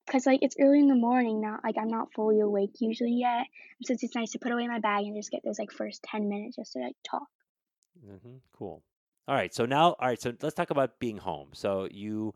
because 0.08 0.26
like 0.26 0.42
it's 0.44 0.58
early 0.60 0.80
in 0.80 0.88
the 0.88 0.96
morning 0.96 1.42
now. 1.42 1.60
Like 1.64 1.78
I'm 1.78 1.90
not 1.90 2.14
fully 2.14 2.40
awake 2.42 2.72
usually 2.82 3.14
yet, 3.14 3.48
so 3.84 3.94
it's 3.94 4.02
just 4.02 4.16
nice 4.16 4.32
to 4.34 4.40
put 4.40 4.52
away 4.54 4.68
my 4.68 4.80
bag 4.80 5.06
and 5.06 5.16
just 5.18 5.32
get 5.32 5.44
those 5.46 5.60
like 5.60 5.72
first 5.72 6.04
ten 6.04 6.30
minutes 6.30 6.56
just 6.58 6.74
to 6.74 6.80
like 6.80 6.96
talk. 7.10 7.28
hmm 8.04 8.38
Cool. 8.54 8.84
All 9.28 9.36
right. 9.36 9.54
So 9.54 9.66
now, 9.66 9.94
all 10.00 10.08
right. 10.08 10.22
So 10.22 10.34
let's 10.42 10.56
talk 10.56 10.70
about 10.70 11.00
being 11.00 11.18
home. 11.18 11.50
So 11.54 11.88
you 11.92 12.34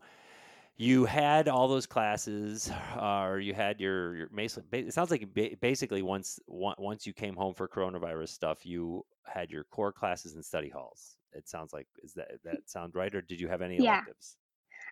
you 0.76 1.06
had 1.06 1.48
all 1.48 1.68
those 1.68 1.86
classes, 1.86 2.70
uh, 2.96 3.22
or 3.24 3.40
you 3.40 3.54
had 3.54 3.80
your 3.80 4.16
your 4.16 4.28
It 4.38 4.94
sounds 4.94 5.10
like 5.10 5.32
basically 5.60 6.02
once 6.02 6.40
once 6.48 7.06
you 7.06 7.14
came 7.14 7.36
home 7.36 7.54
for 7.54 7.68
coronavirus 7.68 8.30
stuff, 8.30 8.66
you 8.66 9.04
had 9.26 9.50
your 9.50 9.64
core 9.64 9.92
classes 9.92 10.34
and 10.34 10.44
study 10.44 10.70
halls. 10.70 11.18
It 11.32 11.48
sounds 11.48 11.72
like 11.72 11.88
is 12.02 12.14
that 12.14 12.32
that 12.44 12.68
sound 12.70 12.94
right, 12.96 13.14
or 13.14 13.22
did 13.22 13.40
you 13.40 13.48
have 13.48 13.62
any 13.62 13.78
Yeah, 13.78 14.02
electives? 14.02 14.38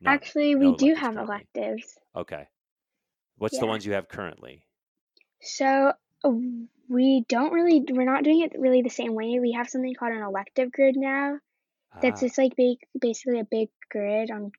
None. 0.01 0.23
actually 0.23 0.55
No 0.59 0.71
we 0.71 0.73
do 0.73 0.95
electives 0.95 0.97
have 0.97 1.17
currently. 1.17 1.49
electives. 1.57 1.99
Okay. 2.17 2.49
What's 3.41 3.59
the 3.59 3.67
ones 3.67 3.87
you 3.87 3.95
have 3.95 4.07
currently? 4.07 4.63
So 5.41 5.95
we 6.91 7.25
don't 7.27 7.53
really 7.55 7.83
we're 7.91 8.05
not 8.05 8.23
doing 8.23 8.43
it 8.43 8.53
really 8.59 8.83
the 8.83 8.91
same 8.91 9.15
way. 9.15 9.39
We 9.41 9.53
have 9.53 9.71
something 9.71 9.95
called 9.95 10.13
an 10.13 10.23
elective 10.23 10.71
grid 10.71 10.95
now. 10.97 11.39
That's 12.03 12.23
Ah. 12.23 12.27
just 12.27 12.37
like 12.37 12.55
ba- 12.55 12.77
basically 13.01 13.41
a 13.41 13.45
big 13.45 13.71
grid 13.91 14.31
on 14.31 14.53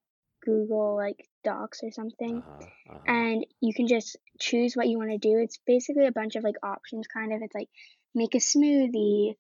Google 0.43 0.95
like 0.95 1.29
Docs 1.43 1.83
or 1.83 1.91
something. 1.91 2.41
Uh-huh. 2.41 2.65
Uh-huh. 2.89 3.00
And 3.05 3.45
you 3.59 3.71
can 3.75 3.88
just 3.88 4.17
choose 4.39 4.75
what 4.75 4.88
you 4.88 4.97
want 4.97 5.11
to 5.11 5.19
do. 5.19 5.38
It's 5.38 5.59
basically 5.67 6.07
a 6.07 6.11
bunch 6.11 6.35
of 6.35 6.43
like 6.43 6.55
options 6.63 7.05
kind 7.05 7.33
of. 7.33 7.43
It's 7.43 7.53
like 7.53 7.69
make 8.15 8.33
a 8.33 8.39
smoothie 8.39 9.35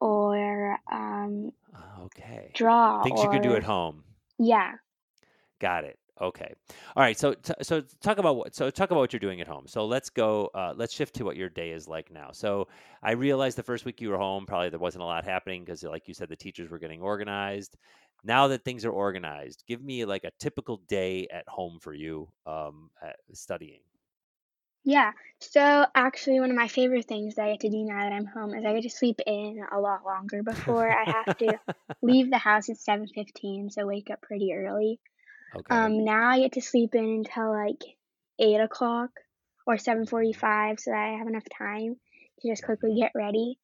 or 0.00 0.78
um 0.90 1.52
Ah, 1.74 2.00
Okay. 2.04 2.50
draw 2.54 3.02
Things 3.02 3.22
you 3.22 3.28
can 3.28 3.42
do 3.42 3.54
at 3.56 3.62
home. 3.62 4.04
yeah. 4.38 4.72
Got 5.58 5.84
it. 5.84 5.98
Okay. 6.20 6.54
All 6.96 7.02
right. 7.02 7.18
So, 7.18 7.34
t- 7.34 7.52
so 7.62 7.82
talk 8.00 8.18
about 8.18 8.36
what. 8.36 8.54
So, 8.54 8.70
talk 8.70 8.90
about 8.90 9.00
what 9.00 9.12
you're 9.12 9.20
doing 9.20 9.40
at 9.40 9.46
home. 9.46 9.66
So, 9.66 9.84
let's 9.84 10.08
go. 10.08 10.50
Uh, 10.54 10.72
let's 10.74 10.94
shift 10.94 11.14
to 11.16 11.24
what 11.24 11.36
your 11.36 11.50
day 11.50 11.70
is 11.70 11.88
like 11.88 12.10
now. 12.10 12.30
So, 12.32 12.68
I 13.02 13.12
realized 13.12 13.58
the 13.58 13.62
first 13.62 13.84
week 13.84 14.00
you 14.00 14.10
were 14.10 14.16
home, 14.16 14.46
probably 14.46 14.70
there 14.70 14.78
wasn't 14.78 15.02
a 15.02 15.06
lot 15.06 15.24
happening 15.24 15.64
because, 15.64 15.82
like 15.82 16.08
you 16.08 16.14
said, 16.14 16.28
the 16.28 16.36
teachers 16.36 16.70
were 16.70 16.78
getting 16.78 17.02
organized. 17.02 17.76
Now 18.24 18.48
that 18.48 18.64
things 18.64 18.84
are 18.84 18.90
organized, 18.90 19.64
give 19.68 19.82
me 19.82 20.04
like 20.04 20.24
a 20.24 20.30
typical 20.40 20.78
day 20.88 21.28
at 21.30 21.46
home 21.48 21.78
for 21.80 21.92
you, 21.92 22.28
um, 22.46 22.90
studying. 23.32 23.80
Yeah. 24.86 25.12
So 25.40 25.84
actually 25.96 26.38
one 26.38 26.50
of 26.50 26.56
my 26.56 26.68
favorite 26.68 27.06
things 27.06 27.34
that 27.34 27.44
I 27.44 27.50
get 27.50 27.60
to 27.60 27.70
do 27.70 27.84
now 27.84 28.08
that 28.08 28.12
I'm 28.12 28.24
home 28.24 28.54
is 28.54 28.64
I 28.64 28.72
get 28.72 28.84
to 28.84 28.90
sleep 28.90 29.20
in 29.26 29.60
a 29.72 29.80
lot 29.80 30.04
longer 30.04 30.44
before 30.44 30.88
I 30.88 31.04
have 31.04 31.36
to 31.38 31.58
leave 32.02 32.30
the 32.30 32.38
house 32.38 32.70
at 32.70 32.76
7:15, 32.78 33.70
so 33.70 33.84
wake 33.84 34.10
up 34.10 34.22
pretty 34.22 34.52
early. 34.54 35.00
Okay. 35.56 35.88
Um, 35.88 36.04
now 36.04 36.28
I 36.30 36.40
get 36.40 36.52
to 36.52 36.60
sleep 36.62 36.94
in 36.94 37.04
until 37.04 37.52
like 37.52 37.82
eight 38.38 38.60
o'clock 38.60 39.10
or 39.66 39.78
seven 39.78 40.06
forty-five, 40.06 40.80
so 40.80 40.90
that 40.90 40.98
I 40.98 41.18
have 41.18 41.28
enough 41.28 41.46
time 41.58 41.96
to 42.40 42.48
just 42.48 42.64
quickly 42.64 42.96
get 43.00 43.12
ready. 43.14 43.58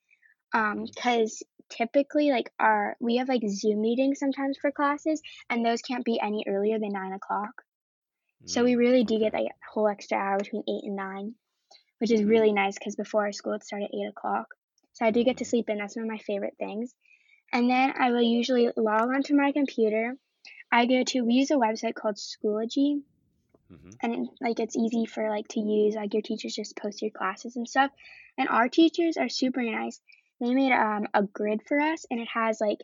Um, 0.54 0.84
because 0.86 1.42
typically 1.70 2.30
like 2.30 2.52
our 2.58 2.96
we 3.00 3.16
have 3.16 3.28
like 3.28 3.42
Zoom 3.48 3.80
meetings 3.82 4.18
sometimes 4.20 4.58
for 4.58 4.72
classes, 4.72 5.22
and 5.50 5.64
those 5.64 5.82
can't 5.82 6.04
be 6.04 6.20
any 6.20 6.44
earlier 6.48 6.78
than 6.78 6.92
nine 6.92 7.12
o'clock. 7.12 7.62
So 8.46 8.64
we 8.64 8.74
Mm, 8.74 8.76
really 8.76 9.04
do 9.04 9.18
get 9.18 9.32
like 9.34 9.46
a 9.46 9.70
whole 9.72 9.88
extra 9.88 10.16
hour 10.18 10.38
between 10.38 10.62
eight 10.68 10.84
and 10.84 10.96
nine, 10.96 11.34
which 11.98 12.10
is 12.12 12.22
Mhm. 12.22 12.28
really 12.28 12.52
nice 12.52 12.78
because 12.78 12.96
before 12.96 13.22
our 13.26 13.32
school 13.32 13.54
it 13.54 13.64
started 13.64 13.86
at 13.86 13.94
eight 13.94 14.08
o'clock. 14.08 14.46
So 14.92 15.06
I 15.06 15.10
do 15.10 15.24
get 15.24 15.38
to 15.38 15.44
sleep 15.44 15.68
in. 15.70 15.78
That's 15.78 15.96
one 15.96 16.04
of 16.04 16.10
my 16.10 16.18
favorite 16.18 16.56
things. 16.58 16.94
And 17.52 17.70
then 17.70 17.94
I 17.98 18.10
will 18.12 18.22
usually 18.22 18.70
log 18.76 19.10
onto 19.10 19.34
my 19.36 19.52
computer. 19.52 20.16
I 20.72 20.86
go 20.86 21.04
to 21.04 21.20
we 21.20 21.34
use 21.34 21.50
a 21.50 21.54
website 21.56 21.94
called 21.94 22.16
Schoology, 22.16 23.02
Mhm. 23.70 23.96
and 24.02 24.14
it, 24.14 24.30
like 24.40 24.58
it's 24.58 24.76
easy 24.76 25.04
for 25.06 25.28
like 25.28 25.48
to 25.48 25.60
use. 25.60 25.94
Like 25.94 26.14
your 26.14 26.22
teachers 26.22 26.54
just 26.54 26.76
post 26.76 27.02
your 27.02 27.10
classes 27.10 27.56
and 27.56 27.68
stuff. 27.68 27.90
And 28.38 28.48
our 28.48 28.68
teachers 28.68 29.16
are 29.18 29.28
super 29.28 29.62
nice. 29.62 30.00
They 30.40 30.54
made 30.54 30.72
um 30.72 31.06
a 31.14 31.22
grid 31.22 31.62
for 31.68 31.78
us, 31.78 32.06
and 32.10 32.18
it 32.20 32.28
has 32.28 32.60
like 32.60 32.82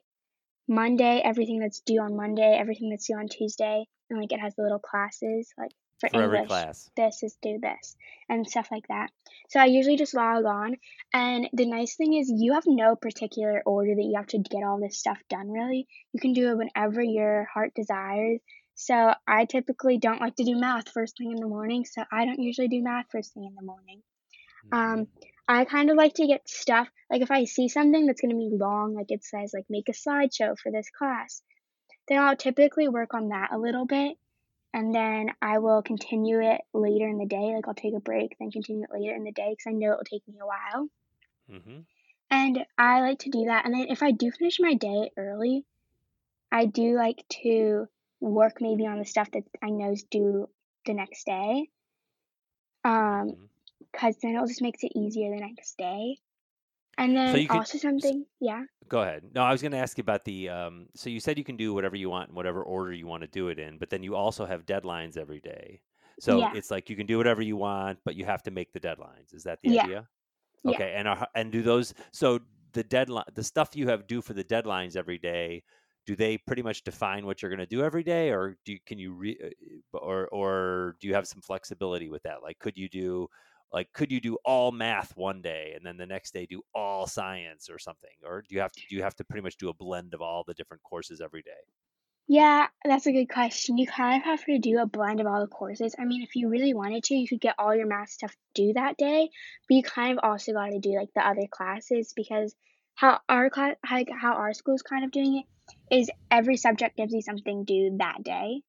Monday 0.68 1.20
everything 1.24 1.60
that's 1.60 1.80
due 1.80 2.00
on 2.02 2.14
Monday, 2.14 2.56
everything 2.58 2.90
that's 2.90 3.06
due 3.06 3.16
on 3.16 3.28
Tuesday, 3.28 3.86
and 4.10 4.20
like 4.20 4.32
it 4.32 4.40
has 4.40 4.54
the 4.54 4.62
little 4.62 4.78
classes 4.78 5.52
like 5.58 5.72
for 6.00 6.08
For 6.10 6.22
every 6.22 6.36
English 6.38 6.48
class. 6.48 6.90
this 6.96 7.22
is 7.22 7.36
do 7.42 7.58
this 7.60 7.96
and 8.28 8.46
stuff 8.48 8.68
like 8.70 8.86
that. 8.88 9.10
So 9.48 9.60
I 9.60 9.66
usually 9.66 9.96
just 9.96 10.14
log 10.14 10.44
on 10.44 10.76
and 11.12 11.48
the 11.52 11.66
nice 11.66 11.96
thing 11.96 12.14
is 12.14 12.30
you 12.34 12.54
have 12.54 12.64
no 12.66 12.96
particular 12.96 13.62
order 13.66 13.94
that 13.94 14.02
you 14.04 14.14
have 14.16 14.26
to 14.28 14.38
get 14.38 14.62
all 14.64 14.78
this 14.80 14.98
stuff 14.98 15.18
done 15.28 15.50
really. 15.50 15.86
You 16.12 16.20
can 16.20 16.32
do 16.32 16.50
it 16.50 16.56
whenever 16.58 17.02
your 17.02 17.44
heart 17.52 17.72
desires. 17.74 18.40
So 18.74 19.12
I 19.26 19.44
typically 19.46 19.98
don't 19.98 20.20
like 20.20 20.36
to 20.36 20.44
do 20.44 20.54
math 20.56 20.88
first 20.90 21.16
thing 21.18 21.32
in 21.32 21.40
the 21.40 21.48
morning, 21.48 21.84
so 21.84 22.04
I 22.12 22.24
don't 22.26 22.38
usually 22.40 22.68
do 22.68 22.80
math 22.82 23.06
first 23.10 23.34
thing 23.34 23.44
in 23.44 23.54
the 23.54 23.62
morning. 23.62 24.02
Mhm. 24.66 25.00
Um 25.00 25.08
I 25.48 25.64
kind 25.64 25.90
of 25.90 25.96
like 25.96 26.14
to 26.14 26.26
get 26.26 26.48
stuff 26.48 26.88
like 27.10 27.22
if 27.22 27.30
I 27.30 27.44
see 27.44 27.68
something 27.68 28.04
that's 28.06 28.20
going 28.20 28.30
to 28.32 28.36
be 28.36 28.50
long 28.54 28.94
like 28.94 29.10
it 29.10 29.24
says 29.24 29.52
like 29.54 29.64
make 29.70 29.88
a 29.88 29.92
slideshow 29.92 30.58
for 30.58 30.70
this 30.70 30.90
class, 30.90 31.42
then 32.06 32.18
I'll 32.18 32.36
typically 32.36 32.86
work 32.88 33.14
on 33.14 33.30
that 33.30 33.50
a 33.52 33.58
little 33.58 33.86
bit 33.86 34.18
and 34.72 34.94
then 34.94 35.30
I 35.40 35.58
will 35.58 35.82
continue 35.82 36.40
it 36.40 36.60
later 36.72 37.08
in 37.08 37.18
the 37.18 37.26
day. 37.26 37.54
Like 37.54 37.66
I'll 37.66 37.74
take 37.74 37.94
a 37.94 38.00
break, 38.00 38.36
then 38.38 38.50
continue 38.50 38.84
it 38.84 38.92
later 38.92 39.14
in 39.14 39.24
the 39.24 39.32
day 39.32 39.50
because 39.50 39.66
I 39.66 39.72
know 39.72 39.92
it 39.92 39.96
will 39.96 40.04
take 40.04 40.26
me 40.28 40.38
a 40.40 40.46
while. 40.46 40.88
Mhm. 41.50 41.86
And 42.30 42.66
I 42.76 43.00
like 43.00 43.20
to 43.20 43.30
do 43.30 43.46
that. 43.46 43.64
And 43.64 43.74
then 43.74 43.88
if 43.88 44.02
I 44.02 44.10
do 44.12 44.30
finish 44.30 44.60
my 44.60 44.74
day 44.74 45.10
early, 45.16 45.64
I 46.52 46.66
do 46.66 46.94
like 46.94 47.24
to 47.42 47.88
work 48.20 48.60
maybe 48.60 48.86
on 48.86 48.98
the 48.98 49.04
stuff 49.04 49.30
that 49.32 49.44
I 49.62 49.70
know 49.70 49.92
is 49.92 50.04
due 50.04 50.48
the 50.84 50.94
next 50.94 51.24
day. 51.24 51.70
Um, 52.84 53.48
because 53.78 54.16
then 54.18 54.36
it 54.36 54.46
just 54.46 54.62
makes 54.62 54.82
it 54.82 54.92
easier 54.94 55.30
the 55.30 55.40
next 55.40 55.76
day. 55.78 56.18
And 56.98 57.16
So 57.24 57.36
then 57.36 57.48
could. 57.48 57.62
also 57.62 57.78
s- 57.98 58.14
something, 58.18 58.26
yeah. 58.40 58.64
Go 58.88 59.02
ahead. 59.02 59.34
No, 59.34 59.42
I 59.42 59.52
was 59.52 59.62
going 59.62 59.72
to 59.72 59.78
ask 59.78 59.98
you 59.98 60.02
about 60.02 60.24
the. 60.24 60.48
Um, 60.48 60.88
so 60.94 61.10
you 61.10 61.20
said 61.20 61.38
you 61.38 61.44
can 61.44 61.56
do 61.56 61.74
whatever 61.74 61.96
you 61.96 62.10
want 62.10 62.30
in 62.30 62.36
whatever 62.36 62.62
order 62.62 62.92
you 62.92 63.06
want 63.06 63.22
to 63.22 63.28
do 63.28 63.48
it 63.48 63.58
in, 63.58 63.78
but 63.78 63.90
then 63.90 64.02
you 64.02 64.16
also 64.16 64.46
have 64.46 64.66
deadlines 64.66 65.16
every 65.18 65.40
day. 65.40 65.82
So 66.20 66.46
Yeah. 66.46 66.52
it's 66.52 66.70
like 66.70 66.90
you 66.90 66.96
can 66.96 67.06
do 67.06 67.18
whatever 67.18 67.42
you 67.42 67.56
want, 67.56 68.00
but 68.04 68.16
you 68.16 68.24
have 68.24 68.42
to 68.44 68.50
make 68.50 68.72
the 68.72 68.80
deadlines. 68.80 69.34
Is 69.34 69.44
that 69.44 69.60
the 69.62 69.70
Yeah. 69.70 69.72
idea? 69.72 70.08
Yeah. 70.64 70.80
Okay. 70.80 70.94
And 70.96 71.08
are, 71.08 71.28
and 71.34 71.52
do 71.52 71.62
those? 71.62 71.94
So 72.12 72.40
the 72.72 72.84
deadline, 72.84 73.24
the 73.34 73.44
stuff 73.44 73.76
you 73.76 73.88
have 73.88 74.06
due 74.06 74.22
for 74.22 74.34
the 74.34 74.44
deadlines 74.44 74.96
every 74.96 75.18
day, 75.18 75.64
do 76.06 76.16
they 76.16 76.38
pretty 76.38 76.62
much 76.62 76.84
define 76.84 77.26
what 77.26 77.42
you're 77.42 77.50
going 77.50 77.58
to 77.60 77.66
do 77.66 77.82
every 77.82 78.02
day, 78.02 78.30
or 78.30 78.56
do 78.64 78.72
you, 78.72 78.80
can 78.86 78.98
you 78.98 79.12
re, 79.12 79.38
uh, 79.94 79.98
or 79.98 80.28
or 80.28 80.96
do 81.00 81.08
you 81.08 81.14
have 81.14 81.28
some 81.28 81.42
flexibility 81.42 82.08
with 82.08 82.22
that? 82.24 82.42
Like, 82.42 82.58
could 82.58 82.78
you 82.78 82.88
do 82.88 83.28
like 83.72 83.92
could 83.92 84.10
you 84.10 84.20
do 84.20 84.36
all 84.44 84.72
math 84.72 85.16
one 85.16 85.42
day 85.42 85.72
and 85.76 85.84
then 85.84 85.96
the 85.96 86.06
next 86.06 86.32
day 86.32 86.46
do 86.46 86.62
all 86.74 87.06
science 87.06 87.68
or 87.68 87.78
something 87.78 88.10
or 88.24 88.42
do 88.48 88.54
you 88.54 88.60
have 88.60 88.72
to 88.72 88.80
do 88.88 88.96
you 88.96 89.02
have 89.02 89.14
to 89.14 89.24
pretty 89.24 89.42
much 89.42 89.56
do 89.56 89.68
a 89.68 89.74
blend 89.74 90.14
of 90.14 90.22
all 90.22 90.44
the 90.46 90.54
different 90.54 90.82
courses 90.82 91.20
every 91.20 91.42
day 91.42 91.50
Yeah, 92.30 92.66
that's 92.84 93.06
a 93.06 93.12
good 93.12 93.30
question. 93.30 93.78
You 93.78 93.86
kind 93.86 94.20
of 94.20 94.24
have 94.24 94.44
to 94.44 94.58
do 94.58 94.78
a 94.80 94.86
blend 94.86 95.20
of 95.20 95.26
all 95.26 95.40
the 95.40 95.46
courses. 95.46 95.94
I 95.98 96.04
mean, 96.04 96.22
if 96.22 96.36
you 96.36 96.50
really 96.50 96.74
wanted 96.74 97.04
to, 97.04 97.14
you 97.14 97.26
could 97.26 97.40
get 97.40 97.54
all 97.58 97.74
your 97.74 97.86
math 97.86 98.10
stuff 98.10 98.36
due 98.54 98.74
that 98.74 98.98
day, 98.98 99.30
but 99.66 99.74
you 99.74 99.82
kind 99.82 100.12
of 100.18 100.22
also 100.22 100.52
got 100.52 100.66
to 100.66 100.78
do 100.78 100.90
like 100.90 101.08
the 101.14 101.26
other 101.26 101.46
classes 101.50 102.12
because 102.14 102.54
how 102.94 103.20
our 103.30 103.48
class, 103.48 103.76
how, 103.82 104.04
how 104.20 104.34
our 104.34 104.52
school's 104.52 104.82
kind 104.82 105.04
of 105.04 105.10
doing 105.10 105.38
it 105.38 105.94
is 105.94 106.10
every 106.30 106.58
subject 106.58 106.98
gives 106.98 107.14
you 107.14 107.22
something 107.22 107.64
due 107.64 107.96
that 107.98 108.22
day. 108.22 108.62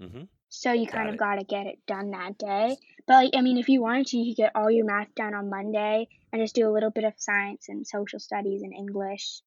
mm-hmm. 0.00 0.24
So 0.56 0.72
you 0.72 0.86
got 0.86 0.94
kind 0.94 1.08
of 1.10 1.16
got 1.16 1.36
to 1.36 1.44
get 1.44 1.66
it 1.66 1.80
done 1.86 2.12
that 2.12 2.38
day. 2.38 2.76
But 3.06 3.14
like, 3.14 3.30
I 3.36 3.40
mean, 3.40 3.58
if 3.58 3.68
you 3.68 3.82
wanted 3.82 4.06
to, 4.08 4.18
you 4.18 4.34
could 4.34 4.42
get 4.44 4.52
all 4.54 4.70
your 4.70 4.86
math 4.86 5.12
done 5.14 5.34
on 5.34 5.50
Monday 5.50 6.08
and 6.32 6.40
just 6.40 6.54
do 6.54 6.68
a 6.68 6.72
little 6.72 6.90
bit 6.90 7.04
of 7.04 7.14
science 7.16 7.68
and 7.68 7.86
social 7.86 8.20
studies 8.20 8.62
and 8.62 8.72
English 8.72 9.40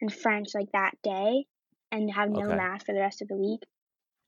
and 0.00 0.12
French 0.12 0.48
like 0.54 0.70
that 0.72 0.92
day 1.02 1.46
and 1.90 2.12
have 2.12 2.28
no 2.28 2.44
okay 2.44 2.56
math 2.56 2.84
for 2.84 2.92
the 2.92 3.00
rest 3.00 3.22
of 3.22 3.28
the 3.28 3.36
week. 3.36 3.62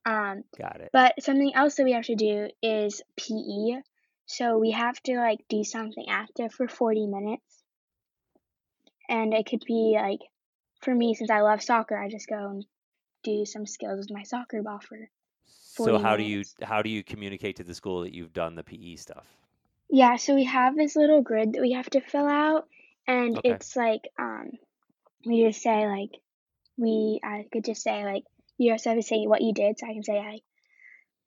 Um, 0.05 0.43
got 0.57 0.81
it 0.81 0.89
but 0.91 1.21
something 1.21 1.53
else 1.53 1.75
that 1.75 1.83
we 1.83 1.91
have 1.91 2.05
to 2.05 2.15
do 2.15 2.47
is 2.63 3.01
PE. 3.17 3.81
So 4.25 4.57
we 4.57 4.71
have 4.71 5.01
to 5.03 5.17
like 5.17 5.39
do 5.49 5.63
something 5.63 6.05
active 6.09 6.51
for 6.51 6.67
40 6.67 7.07
minutes. 7.07 7.63
And 9.07 9.33
it 9.33 9.45
could 9.45 9.63
be 9.65 9.97
like, 10.01 10.19
for 10.81 10.93
me, 10.93 11.13
since 11.13 11.29
I 11.29 11.41
love 11.41 11.61
soccer, 11.61 11.97
I 11.97 12.09
just 12.09 12.27
go 12.27 12.49
and 12.49 12.65
do 13.23 13.45
some 13.45 13.65
skills 13.65 13.99
with 13.99 14.11
my 14.11 14.23
soccer 14.23 14.61
ball 14.63 14.79
for 14.79 14.97
so 15.77 15.97
40 15.97 15.99
how 15.99 16.17
do 16.17 16.23
you 16.23 16.43
how 16.63 16.81
do 16.81 16.89
you 16.89 17.03
communicate 17.03 17.55
to 17.57 17.63
the 17.63 17.73
school 17.73 18.01
that 18.01 18.13
you've 18.13 18.33
done 18.33 18.55
the 18.55 18.63
pe 18.63 18.95
stuff 18.95 19.25
Yeah, 19.89 20.15
so 20.17 20.35
we 20.35 20.45
have 20.45 20.75
this 20.75 20.95
little 20.95 21.21
grid 21.21 21.53
that 21.53 21.61
we 21.61 21.73
have 21.73 21.89
to 21.91 22.01
fill 22.01 22.27
out, 22.27 22.67
and 23.07 23.37
okay 23.37 23.43
it's 23.43 23.75
like, 23.75 24.01
um, 24.19 24.51
we 25.25 25.43
just 25.45 25.61
say 25.61 25.87
like, 25.87 26.11
we, 26.77 27.19
I 27.23 27.45
could 27.51 27.65
just 27.65 27.83
say 27.83 28.03
like, 28.05 28.23
you 28.57 28.71
also 28.71 28.91
have 28.91 28.99
to 28.99 29.03
say 29.03 29.25
what 29.27 29.41
you 29.41 29.53
did. 29.53 29.79
So 29.79 29.87
I 29.87 29.93
can 29.93 30.03
say 30.03 30.17
I 30.19 30.39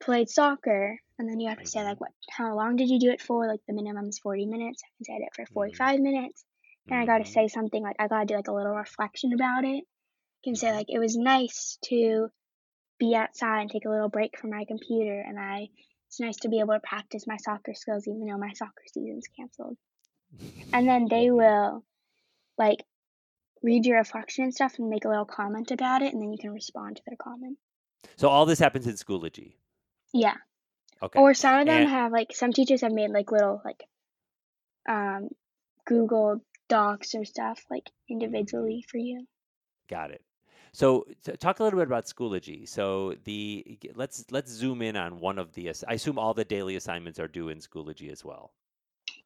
played 0.01 0.29
soccer, 0.29 0.99
and 1.19 1.29
then 1.29 1.39
you 1.39 1.49
have 1.49 1.61
to 1.61 1.67
say 1.67 1.81
mm-hmm. 1.81 1.89
like 1.89 2.01
what, 2.01 2.11
how 2.29 2.55
long 2.55 2.75
did 2.77 2.89
you 2.89 2.99
do 2.99 3.11
it 3.11 3.21
for? 3.21 3.47
Like 3.47 3.61
the 3.67 3.73
minimum 3.73 4.07
is 4.09 4.19
40 4.19 4.45
minutes. 4.47 4.83
I 4.85 4.89
can 4.97 5.05
say 5.05 5.13
I 5.15 5.19
did 5.19 5.27
it 5.27 5.35
for 5.35 5.45
Mm-hmm. 5.51 5.53
45 5.53 5.99
minutes, 6.01 6.45
and 6.89 6.99
I 6.99 7.05
got 7.05 7.19
to 7.25 7.25
Mhm. 7.25 7.31
say 7.31 7.47
something 7.47 7.83
like 7.83 7.97
I 7.99 8.07
got 8.07 8.21
to 8.21 8.25
do 8.25 8.35
like 8.35 8.47
a 8.47 8.53
little 8.53 8.75
reflection 8.75 9.33
about 9.33 9.65
it. 9.65 9.83
I 9.83 10.41
can 10.43 10.55
say 10.55 10.71
like 10.73 10.87
it 10.89 10.99
was 10.99 11.17
nice 11.17 11.77
to 11.85 12.29
be 13.01 13.15
outside 13.15 13.61
and 13.61 13.69
take 13.71 13.85
a 13.85 13.89
little 13.89 14.09
break 14.09 14.37
from 14.39 14.51
my 14.51 14.63
computer, 14.65 15.19
and 15.27 15.37
I 15.39 15.67
it's 16.07 16.19
nice 16.19 16.37
to 16.43 16.49
be 16.49 16.59
able 16.59 16.73
to 16.75 16.79
practice 16.93 17.25
my 17.25 17.37
soccer 17.37 17.73
skills 17.73 18.07
even 18.07 18.27
though 18.27 18.37
my 18.37 18.51
soccer 18.53 18.83
season's 18.93 19.27
canceled. 19.35 19.77
And 20.73 20.87
then 20.87 21.07
they 21.09 21.31
will 21.31 21.83
like 22.57 22.83
read 23.63 23.85
your 23.85 23.97
reflection 23.97 24.43
and 24.45 24.53
stuff 24.53 24.73
and 24.77 24.89
make 24.89 25.05
a 25.05 25.09
little 25.09 25.25
comment 25.25 25.71
about 25.71 26.01
it, 26.01 26.13
and 26.13 26.21
then 26.21 26.31
you 26.31 26.37
can 26.39 26.51
respond 26.51 26.97
to 26.97 27.03
their 27.07 27.17
comment. 27.17 27.57
So 28.17 28.27
all 28.29 28.45
this 28.45 28.59
happens 28.59 28.87
in 28.87 28.93
Schoology. 28.95 29.53
Yeah. 30.13 30.35
Okay. 31.03 31.19
Or 31.19 31.33
some 31.33 31.59
of 31.59 31.65
them 31.65 31.81
And- 31.81 31.89
have 31.89 32.11
like 32.11 32.33
some 32.33 32.53
teachers 32.53 32.81
have 32.81 32.91
made 32.91 33.09
like 33.11 33.31
little 33.31 33.61
like 33.65 33.83
um 34.87 35.29
Google 35.85 36.41
Docs 36.69 37.15
or 37.15 37.25
stuff 37.25 37.59
like 37.69 37.89
individually 38.09 38.83
for 38.89 38.97
you. 38.97 39.25
Got 39.89 40.11
it. 40.11 40.21
So 40.73 41.05
t- 41.23 41.33
talk 41.33 41.59
a 41.59 41.63
little 41.63 41.79
bit 41.79 41.87
about 41.87 42.05
Schoology. 42.05 42.67
So 42.67 43.15
the 43.25 43.77
let's 43.95 44.25
let's 44.31 44.51
zoom 44.51 44.81
in 44.81 44.95
on 44.95 45.19
one 45.19 45.37
of 45.37 45.51
the. 45.53 45.69
I 45.87 45.93
assume 45.93 46.17
all 46.17 46.33
the 46.33 46.45
daily 46.45 46.75
assignments 46.75 47.19
are 47.19 47.27
due 47.27 47.49
in 47.49 47.59
Schoology 47.59 48.11
as 48.11 48.23
well. 48.23 48.53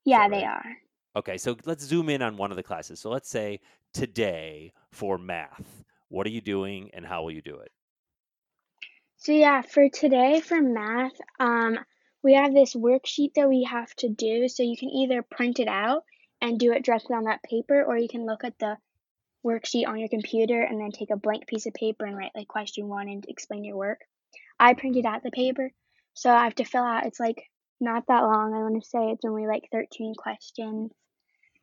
Yeah, 0.06 0.28
that 0.28 0.36
they 0.36 0.44
are. 0.44 0.78
Okay, 1.16 1.38
so 1.38 1.56
let's 1.66 1.84
zoom 1.84 2.10
in 2.10 2.22
on 2.22 2.36
one 2.36 2.52
of 2.52 2.58
the 2.58 2.64
classes. 2.64 3.00
So 3.00 3.10
let's 3.10 3.30
say 3.30 3.60
today 3.94 4.74
for 4.92 5.18
math. 5.18 5.84
What 6.10 6.28
are 6.28 6.32
you 6.32 6.42
doing 6.42 6.90
and 6.94 7.06
how 7.06 7.24
will 7.24 7.32
you 7.32 7.42
do 7.42 7.58
it? 7.58 7.72
So 9.18 9.32
yeah, 9.32 9.62
for 9.62 9.88
today 9.90 10.42
for 10.42 10.62
math, 10.62 11.14
um 11.40 11.80
we 12.24 12.34
have 12.34 12.54
this 12.56 12.74
worksheet 12.74 13.36
that 13.36 13.48
we 13.48 13.64
have 13.64 13.94
to 13.98 14.10
do. 14.10 14.48
So 14.48 14.64
you 14.64 14.76
can 14.76 14.90
either 14.90 15.22
print 15.22 15.60
it 15.60 15.68
out 15.68 16.04
and 16.42 16.60
do 16.60 16.74
it 16.74 16.84
directly 16.84 17.16
on 17.16 17.26
that 17.26 17.44
paper 17.44 17.84
or 17.84 17.98
you 17.98 18.08
can 18.10 18.26
look 18.26 18.44
at 18.44 18.58
the 18.60 18.78
worksheet 19.46 19.88
on 19.88 20.00
your 20.00 20.10
computer 20.10 20.62
and 20.62 20.80
then 20.82 20.92
take 20.92 21.12
a 21.12 21.18
blank 21.18 21.46
piece 21.48 21.68
of 21.68 21.74
paper 21.74 22.06
and 22.06 22.18
write 22.18 22.32
like 22.36 22.48
question 22.48 22.88
1 22.88 23.08
and 23.08 23.26
explain 23.28 23.64
your 23.64 23.78
work. 23.78 24.00
I 24.60 24.74
printed 24.74 25.06
out 25.06 25.22
the 25.24 25.32
paper, 25.32 25.72
so 26.14 26.32
I 26.32 26.44
have 26.46 26.56
to 26.56 26.64
fill 26.66 26.84
out 26.84 27.06
it's 27.06 27.20
like 27.20 27.50
not 27.80 28.08
that 28.08 28.24
long. 28.24 28.54
I 28.54 28.60
want 28.64 28.82
to 28.82 28.90
say 28.90 29.12
it's 29.12 29.26
only 29.26 29.46
like 29.48 29.70
13 29.72 30.16
questions. 30.16 30.92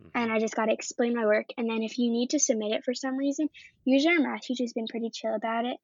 Mhm. 0.02 0.10
and 0.14 0.32
I 0.32 0.40
just 0.40 0.56
got 0.56 0.66
to 0.66 0.72
explain 0.72 1.14
my 1.14 1.24
work. 1.24 1.46
And 1.56 1.70
then 1.70 1.82
if 1.84 1.96
you 1.96 2.10
need 2.10 2.30
to 2.30 2.40
submit 2.40 2.72
it 2.72 2.84
for 2.84 2.92
some 2.92 3.16
reason, 3.16 3.48
usually 3.84 4.16
our 4.16 4.20
math 4.20 4.42
teacher's 4.42 4.72
been 4.72 4.88
pretty 4.88 5.10
chill 5.10 5.32
about 5.34 5.64
it, 5.64 5.78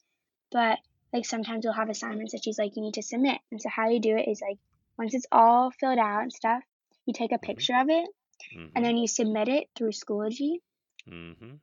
but 0.50 0.78
like 1.12 1.24
sometimes 1.24 1.64
we'll 1.64 1.72
have 1.74 1.88
assignments 1.88 2.32
that 2.32 2.42
she's 2.42 2.58
like, 2.58 2.74
you 2.74 2.82
need 2.82 2.94
to 2.94 3.02
submit. 3.02 3.38
And 3.52 3.62
so 3.62 3.68
how 3.68 3.88
you 3.90 4.00
do 4.00 4.16
it 4.16 4.28
is 4.28 4.40
like 4.40 4.58
once 4.98 5.14
it's 5.14 5.26
all 5.30 5.70
filled 5.70 5.98
out 6.00 6.22
and 6.22 6.32
stuff, 6.32 6.62
you 7.06 7.12
take 7.14 7.30
a 7.32 7.38
picture 7.38 7.76
of 7.76 7.88
it 7.90 8.08
Mhm. 8.56 8.72
and 8.74 8.84
then 8.84 8.96
you 8.96 9.06
submit 9.06 9.48
it 9.48 9.68
through 9.76 9.92
Schoology. 9.92 10.62
Mhm. 11.06 11.60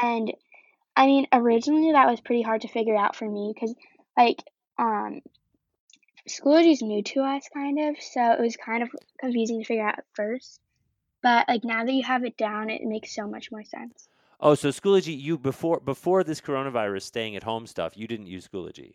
And 0.00 0.32
I 0.96 1.06
mean, 1.06 1.26
originally 1.32 1.92
that 1.92 2.08
was 2.08 2.20
pretty 2.20 2.42
hard 2.42 2.62
to 2.62 2.68
figure 2.68 2.96
out 2.96 3.16
for 3.16 3.28
me 3.28 3.52
because 3.54 3.74
like 4.16 4.42
um 4.78 5.20
Schoology's 6.28 6.82
new 6.82 7.02
to 7.02 7.20
us 7.20 7.48
kind 7.52 7.78
of, 7.80 8.00
so 8.00 8.32
it 8.32 8.40
was 8.40 8.56
kind 8.56 8.82
of 8.82 8.90
confusing 9.18 9.60
to 9.60 9.64
figure 9.64 9.86
out 9.86 9.98
at 9.98 10.04
first. 10.14 10.60
But 11.22 11.48
like 11.48 11.64
now 11.64 11.84
that 11.84 11.92
you 11.92 12.04
have 12.04 12.24
it 12.24 12.36
down, 12.36 12.70
it 12.70 12.82
makes 12.84 13.14
so 13.14 13.26
much 13.26 13.50
more 13.50 13.64
sense. 13.64 14.08
Oh, 14.40 14.54
so 14.54 14.68
Schoology, 14.68 15.18
you 15.18 15.38
before 15.38 15.80
before 15.80 16.24
this 16.24 16.40
coronavirus 16.40 17.02
staying 17.02 17.36
at 17.36 17.42
home 17.42 17.66
stuff, 17.66 17.96
you 17.96 18.06
didn't 18.06 18.26
use 18.26 18.48
Schoology. 18.48 18.94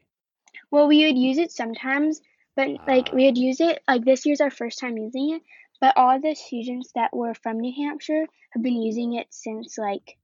Well, 0.72 0.88
we 0.88 1.06
would 1.06 1.18
use 1.18 1.38
it 1.38 1.52
sometimes, 1.52 2.22
but 2.56 2.70
like 2.88 3.10
Ah. 3.12 3.16
we 3.16 3.26
would 3.26 3.38
use 3.38 3.62
it 3.62 3.82
like 3.88 4.04
this 4.04 4.26
year's 4.26 4.42
our 4.42 4.52
first 4.52 4.80
time 4.80 4.98
using 4.98 5.36
it. 5.36 5.42
But 5.80 5.96
all 5.96 6.20
the 6.20 6.34
students 6.36 6.92
that 6.96 7.16
were 7.16 7.34
from 7.34 7.60
New 7.60 7.74
Hampshire 7.86 8.26
have 8.52 8.64
been 8.64 8.82
using 8.82 9.14
it 9.14 9.28
since 9.30 9.78
like 9.78 10.18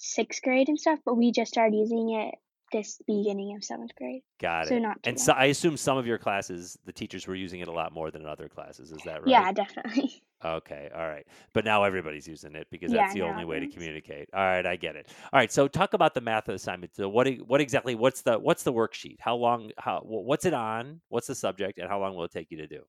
sixth 0.00 0.42
grade 0.42 0.68
and 0.68 0.78
stuff. 0.80 0.98
But 1.04 1.14
we 1.14 1.30
just 1.32 1.52
started 1.52 1.76
using 1.76 2.10
it 2.10 2.34
this 2.72 3.00
beginning 3.06 3.54
of 3.56 3.64
seventh 3.64 3.94
grade. 3.96 4.22
Got 4.40 4.68
So 4.68 4.76
it. 4.76 4.80
not 4.80 5.02
too 5.02 5.10
and 5.10 5.20
so 5.20 5.32
I 5.32 5.46
assume 5.46 5.76
some 5.76 5.98
of 5.98 6.06
your 6.06 6.18
classes, 6.18 6.78
the 6.84 6.92
teachers 6.92 7.26
were 7.26 7.34
using 7.34 7.60
it 7.60 7.68
a 7.68 7.72
lot 7.72 7.92
more 7.92 8.10
than 8.10 8.26
other 8.26 8.48
classes. 8.48 8.92
Is 8.92 9.02
that 9.04 9.22
right? 9.22 9.30
Yeah, 9.30 9.52
definitely. 9.52 10.22
Okay, 10.42 10.88
all 10.94 11.06
right. 11.06 11.26
But 11.52 11.66
now 11.66 11.84
everybody's 11.84 12.26
using 12.26 12.54
it 12.54 12.66
because 12.70 12.90
Yeah, 12.90 13.02
that's 13.02 13.12
the 13.12 13.20
now 13.20 13.26
only 13.26 13.44
way 13.44 13.60
to 13.60 13.66
communicate. 13.66 14.30
All 14.32 14.40
right, 14.40 14.64
I 14.64 14.76
get 14.76 14.96
it. 14.96 15.08
All 15.34 15.38
right, 15.38 15.52
so 15.52 15.68
talk 15.68 15.92
about 15.92 16.14
the 16.14 16.22
math 16.22 16.48
assignment. 16.48 16.96
So 16.96 17.10
what 17.10 17.28
what 17.46 17.60
exactly 17.60 17.94
what's 17.94 18.22
the 18.22 18.38
what's 18.38 18.62
the 18.62 18.72
worksheet? 18.72 19.16
How 19.20 19.36
long 19.36 19.70
how 19.76 20.00
what's 20.02 20.46
it 20.46 20.54
on? 20.54 21.02
What's 21.08 21.26
the 21.26 21.34
subject 21.34 21.78
and 21.78 21.90
how 21.90 22.00
long 22.00 22.16
will 22.16 22.24
it 22.24 22.30
take 22.32 22.50
you 22.50 22.56
to 22.56 22.66
do? 22.66 22.86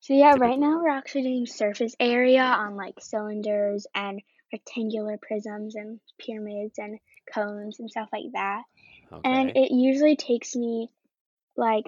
So 0.00 0.14
yeah, 0.14 0.34
Typically. 0.34 0.50
right 0.50 0.58
now 0.60 0.80
we're 0.80 0.90
actually 0.90 1.22
doing 1.22 1.46
surface 1.46 1.96
area 1.98 2.42
on 2.42 2.76
like 2.76 3.00
cylinders 3.00 3.86
and 3.94 4.22
rectangular 4.52 5.18
prisms 5.20 5.74
and 5.74 6.00
pyramids 6.18 6.78
and 6.78 6.98
cones 7.32 7.80
and 7.80 7.90
stuff 7.90 8.08
like 8.12 8.32
that. 8.32 8.62
Okay. 9.12 9.20
And 9.24 9.50
it 9.56 9.70
usually 9.72 10.16
takes 10.16 10.54
me 10.56 10.90
like 11.56 11.84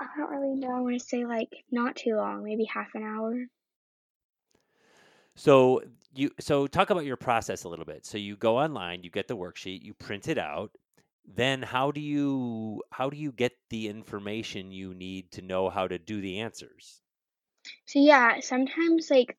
I 0.00 0.06
don't 0.16 0.30
really 0.30 0.58
know, 0.58 0.74
I 0.74 0.80
want 0.80 0.98
to 0.98 1.06
say 1.06 1.26
like 1.26 1.52
not 1.70 1.96
too 1.96 2.16
long, 2.16 2.42
maybe 2.42 2.64
half 2.64 2.94
an 2.94 3.02
hour. 3.02 3.46
So 5.34 5.82
you 6.14 6.30
so 6.40 6.66
talk 6.66 6.90
about 6.90 7.04
your 7.04 7.16
process 7.16 7.64
a 7.64 7.68
little 7.68 7.84
bit. 7.84 8.06
So 8.06 8.18
you 8.18 8.36
go 8.36 8.58
online, 8.58 9.02
you 9.02 9.10
get 9.10 9.28
the 9.28 9.36
worksheet, 9.36 9.82
you 9.82 9.94
print 9.94 10.28
it 10.28 10.38
out. 10.38 10.72
Then 11.26 11.62
how 11.62 11.90
do 11.90 12.00
you 12.00 12.82
how 12.90 13.10
do 13.10 13.16
you 13.16 13.30
get 13.30 13.52
the 13.68 13.88
information 13.88 14.72
you 14.72 14.94
need 14.94 15.30
to 15.32 15.42
know 15.42 15.68
how 15.68 15.86
to 15.86 15.98
do 15.98 16.20
the 16.20 16.40
answers? 16.40 17.00
So 17.86 17.98
yeah, 17.98 18.40
sometimes 18.40 19.10
like 19.10 19.36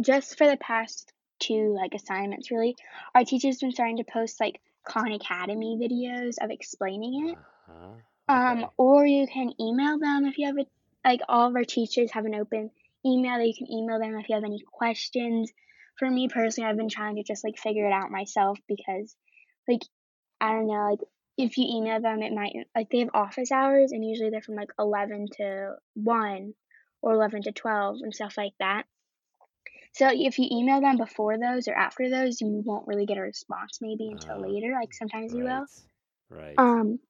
just 0.00 0.38
for 0.38 0.46
the 0.46 0.56
past 0.56 1.12
two 1.38 1.74
like 1.74 1.94
assignments 1.94 2.50
really, 2.50 2.76
our 3.14 3.24
teacher's 3.24 3.58
been 3.58 3.72
starting 3.72 3.98
to 3.98 4.04
post 4.04 4.40
like 4.40 4.60
Khan 4.84 5.12
Academy 5.12 5.78
videos 5.80 6.36
of 6.42 6.50
explaining 6.50 7.30
it. 7.30 7.38
Uh-huh. 7.68 7.94
Um, 8.30 8.66
or 8.76 9.06
you 9.06 9.26
can 9.26 9.52
email 9.60 9.98
them 9.98 10.26
if 10.26 10.38
you 10.38 10.46
have 10.46 10.58
a 10.58 10.66
like 11.04 11.20
all 11.28 11.48
of 11.48 11.56
our 11.56 11.64
teachers 11.64 12.10
have 12.12 12.26
an 12.26 12.34
open 12.34 12.70
email 13.06 13.38
that 13.38 13.46
you 13.46 13.54
can 13.56 13.70
email 13.72 13.98
them 13.98 14.18
if 14.18 14.28
you 14.28 14.34
have 14.34 14.44
any 14.44 14.62
questions. 14.70 15.50
For 15.98 16.08
me 16.08 16.28
personally, 16.28 16.68
I've 16.68 16.76
been 16.76 16.88
trying 16.88 17.16
to 17.16 17.22
just 17.22 17.42
like 17.42 17.58
figure 17.58 17.86
it 17.86 17.92
out 17.92 18.10
myself 18.10 18.58
because 18.68 19.14
like 19.66 19.82
I 20.40 20.52
don't 20.52 20.66
know, 20.66 20.88
like 20.90 21.00
if 21.36 21.56
you 21.56 21.66
email 21.68 22.00
them 22.00 22.22
it 22.22 22.32
might 22.32 22.52
like 22.74 22.90
they 22.90 22.98
have 23.00 23.10
office 23.14 23.52
hours 23.52 23.92
and 23.92 24.04
usually 24.04 24.30
they're 24.30 24.42
from 24.42 24.56
like 24.56 24.70
eleven 24.78 25.26
to 25.36 25.74
one 25.94 26.54
or 27.00 27.14
eleven 27.14 27.42
to 27.42 27.52
twelve 27.52 27.98
and 28.02 28.14
stuff 28.14 28.34
like 28.36 28.54
that. 28.58 28.84
So 29.98 30.08
if 30.12 30.38
you 30.38 30.48
email 30.50 30.80
them 30.80 30.96
before 30.96 31.38
those 31.38 31.66
or 31.66 31.74
after 31.74 32.08
those, 32.08 32.40
you 32.40 32.62
won't 32.64 32.86
really 32.86 33.04
get 33.04 33.18
a 33.18 33.20
response 33.22 33.78
maybe 33.80 34.08
until 34.12 34.36
Ah, 34.36 34.40
later. 34.40 34.72
Like 34.72 34.94
sometimes 34.94 35.34
you 35.34 35.42
will. 35.42 35.66
Right. 36.30 36.56
Right. 36.56 36.56
Um, 36.56 37.00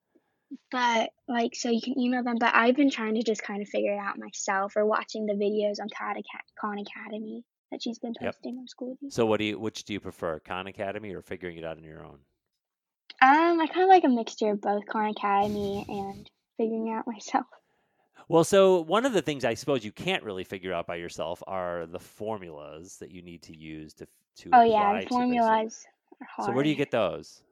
but 0.70 1.10
like, 1.28 1.54
so 1.54 1.70
you 1.70 1.82
can 1.82 1.98
email 1.98 2.22
them. 2.24 2.36
But 2.40 2.54
I've 2.54 2.76
been 2.76 2.90
trying 2.90 3.16
to 3.16 3.22
just 3.22 3.42
kind 3.42 3.62
of 3.62 3.68
figure 3.68 3.92
it 3.92 3.98
out 3.98 4.18
myself, 4.18 4.74
or 4.76 4.86
watching 4.86 5.26
the 5.26 5.34
videos 5.34 5.80
on 5.80 5.88
Khan, 5.90 6.16
Khan 6.60 6.78
Academy 6.78 7.44
that 7.70 7.82
she's 7.82 7.98
been 7.98 8.14
Yep. 8.20 8.34
posting 8.34 8.58
on 8.58 8.66
school. 8.68 8.96
So 9.10 9.26
what 9.26 9.38
do 9.38 9.44
you 9.44 9.58
which 9.58 9.84
do 9.84 9.92
you 9.92 10.00
prefer, 10.00 10.40
Khan 10.40 10.66
Academy 10.66 11.12
or 11.14 11.22
figuring 11.22 11.58
it 11.58 11.64
out 11.64 11.76
on 11.76 11.84
your 11.84 12.04
own? 12.04 12.20
Um, 13.20 13.60
I 13.60 13.66
kind 13.66 13.82
of 13.82 13.88
like 13.88 14.04
a 14.04 14.08
mixture 14.08 14.50
of 14.52 14.60
both 14.60 14.86
Khan 14.86 15.10
Academy 15.10 15.84
and 15.88 16.30
figuring 16.56 16.88
it 16.88 16.92
out 16.92 17.06
myself. 17.06 17.46
Well, 18.28 18.44
so 18.44 18.80
one 18.80 19.06
of 19.06 19.12
the 19.12 19.22
things 19.22 19.44
I 19.44 19.54
suppose 19.54 19.84
you 19.84 19.92
can't 19.92 20.22
really 20.22 20.44
figure 20.44 20.72
out 20.72 20.86
by 20.86 20.96
yourself 20.96 21.42
are 21.46 21.86
the 21.86 21.98
formulas 22.00 22.98
that 22.98 23.10
you 23.10 23.22
need 23.22 23.42
to 23.44 23.56
use 23.56 23.94
to 23.94 24.08
to 24.36 24.50
Oh 24.52 24.62
yeah, 24.62 24.92
the 24.94 25.00
formulas 25.00 25.86
hard. 26.26 26.38
So 26.38 26.52
where 26.52 26.64
do 26.64 26.70
you 26.70 26.76
get 26.76 26.90
those? 26.90 27.42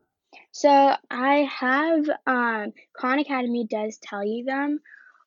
So 0.51 0.97
I 1.09 1.45
have 1.45 2.11
um 2.27 2.73
Khan 2.97 3.21
Academy 3.21 3.65
does 3.65 3.99
tell 3.99 4.25
you 4.25 4.45
them, 4.45 4.81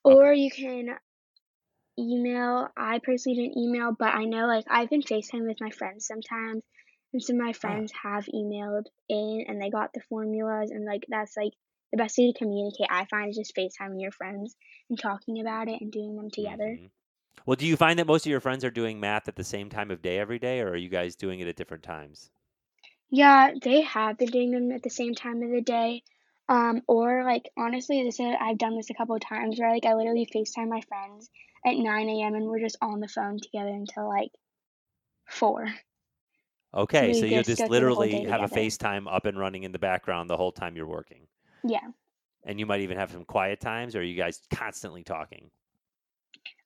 Okay. 0.09 0.29
or 0.29 0.33
you 0.33 0.51
can 0.51 0.99
email. 1.97 2.69
I 2.77 2.99
personally 2.99 3.37
didn't 3.37 3.57
email, 3.57 3.91
but 3.97 4.13
I 4.13 4.25
know 4.25 4.47
like 4.47 4.65
I've 4.69 4.89
been 4.89 5.01
FaceTime 5.01 5.47
with 5.47 5.61
my 5.61 5.69
friends 5.71 6.05
sometimes, 6.07 6.63
and 7.13 7.21
some 7.23 7.35
of 7.37 7.43
my 7.45 7.53
friends 7.53 7.91
have 8.03 8.25
emailed 8.25 8.85
in 9.07 9.45
and 9.47 9.61
they 9.61 9.69
got 9.69 9.93
the 9.93 10.01
formulas, 10.09 10.71
and 10.71 10.85
like 10.85 11.05
that's 11.09 11.35
like 11.37 11.53
the 11.91 11.97
best 11.97 12.17
way 12.17 12.31
to 12.31 12.37
communicate. 12.37 12.87
I 12.89 13.05
find 13.05 13.29
is 13.29 13.37
just 13.37 13.55
FaceTiming 13.55 14.01
your 14.01 14.11
friends 14.11 14.55
and 14.89 14.99
talking 14.99 15.39
about 15.41 15.67
it 15.67 15.81
and 15.81 15.91
doing 15.91 16.15
them 16.15 16.29
together. 16.29 16.77
Mhm. 16.77 16.89
Well, 17.45 17.55
do 17.55 17.65
you 17.65 17.77
find 17.77 17.97
that 17.99 18.07
most 18.07 18.25
of 18.25 18.29
your 18.29 18.41
friends 18.41 18.63
are 18.63 18.71
doing 18.71 18.99
math 18.99 19.27
at 19.27 19.35
the 19.35 19.43
same 19.43 19.69
time 19.69 19.91
of 19.91 20.01
day 20.01 20.19
every 20.19 20.39
day, 20.39 20.59
or 20.61 20.69
are 20.69 20.75
you 20.75 20.89
guys 20.89 21.15
doing 21.15 21.39
it 21.39 21.47
at 21.47 21.55
different 21.55 21.83
times? 21.83 22.31
Yeah, 23.09 23.53
they 23.61 23.81
have 23.81 24.17
been 24.17 24.29
doing 24.29 24.51
them 24.51 24.71
at 24.71 24.83
the 24.83 24.89
same 24.89 25.15
time 25.15 25.41
of 25.41 25.49
the 25.49 25.61
day. 25.61 26.03
Um, 26.47 26.81
or 26.87 27.23
like 27.23 27.49
honestly, 27.57 28.03
this 28.03 28.19
is, 28.19 28.35
I've 28.39 28.57
done 28.57 28.75
this 28.75 28.89
a 28.89 28.93
couple 28.95 29.15
of 29.15 29.21
times 29.21 29.59
where 29.59 29.71
like 29.71 29.85
I 29.85 29.93
literally 29.93 30.27
FaceTime 30.33 30.67
my 30.69 30.81
friends 30.81 31.29
at 31.65 31.75
9 31.75 32.09
a.m. 32.09 32.35
and 32.35 32.45
we're 32.45 32.59
just 32.59 32.77
on 32.81 32.99
the 32.99 33.07
phone 33.07 33.39
together 33.39 33.69
until 33.69 34.07
like 34.07 34.31
four. 35.27 35.67
Okay, 36.73 37.07
we 37.07 37.13
so 37.13 37.25
you 37.25 37.43
just 37.43 37.47
just 37.47 37.61
go 37.61 37.67
through 37.67 37.85
the 37.85 37.91
whole 37.91 38.07
literally 38.07 38.23
have 38.25 38.41
a 38.41 38.47
together. 38.47 38.61
FaceTime 38.61 39.11
up 39.11 39.25
and 39.25 39.37
running 39.39 39.63
in 39.63 39.71
the 39.71 39.79
background 39.79 40.29
the 40.29 40.37
whole 40.37 40.51
time 40.51 40.75
you're 40.75 40.87
working. 40.87 41.27
Yeah. 41.63 41.87
And 42.45 42.59
you 42.59 42.65
might 42.65 42.81
even 42.81 42.97
have 42.97 43.11
some 43.11 43.25
quiet 43.25 43.59
times, 43.59 43.95
or 43.95 43.99
are 43.99 44.03
you 44.03 44.15
guys 44.15 44.41
constantly 44.53 45.03
talking? 45.03 45.49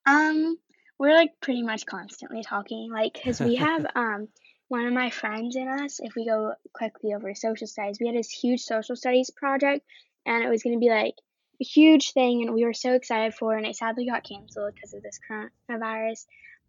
Um, 0.06 0.58
we're 1.00 1.16
like 1.16 1.32
pretty 1.42 1.64
much 1.64 1.86
constantly 1.86 2.44
talking, 2.44 2.92
like, 2.92 3.20
cause 3.24 3.40
we 3.40 3.56
have 3.56 3.86
um 3.96 4.28
one 4.68 4.86
of 4.86 4.94
my 4.94 5.10
friends 5.10 5.56
and 5.56 5.82
us, 5.82 6.00
if 6.00 6.16
we 6.16 6.26
go 6.26 6.54
quickly 6.74 7.14
over 7.14 7.36
social 7.36 7.68
studies, 7.68 7.98
we 8.00 8.08
had 8.08 8.16
this 8.16 8.32
huge 8.32 8.62
social 8.62 8.96
studies 8.96 9.30
project, 9.30 9.86
and 10.26 10.44
it 10.44 10.50
was 10.50 10.64
going 10.64 10.76
to 10.76 10.80
be 10.80 10.90
like 10.90 11.16
a 11.62 11.64
huge 11.64 12.12
thing, 12.14 12.42
and 12.42 12.54
we 12.54 12.66
were 12.66 12.74
so 12.74 12.94
excited 12.94 13.34
for, 13.34 13.54
it, 13.54 13.58
and 13.58 13.68
it 13.68 13.76
sadly 13.76 14.08
got 14.08 14.24
canceled 14.24 14.74
because 14.74 14.94
of 14.94 15.04
this 15.04 15.20
coronavirus. 15.30 16.26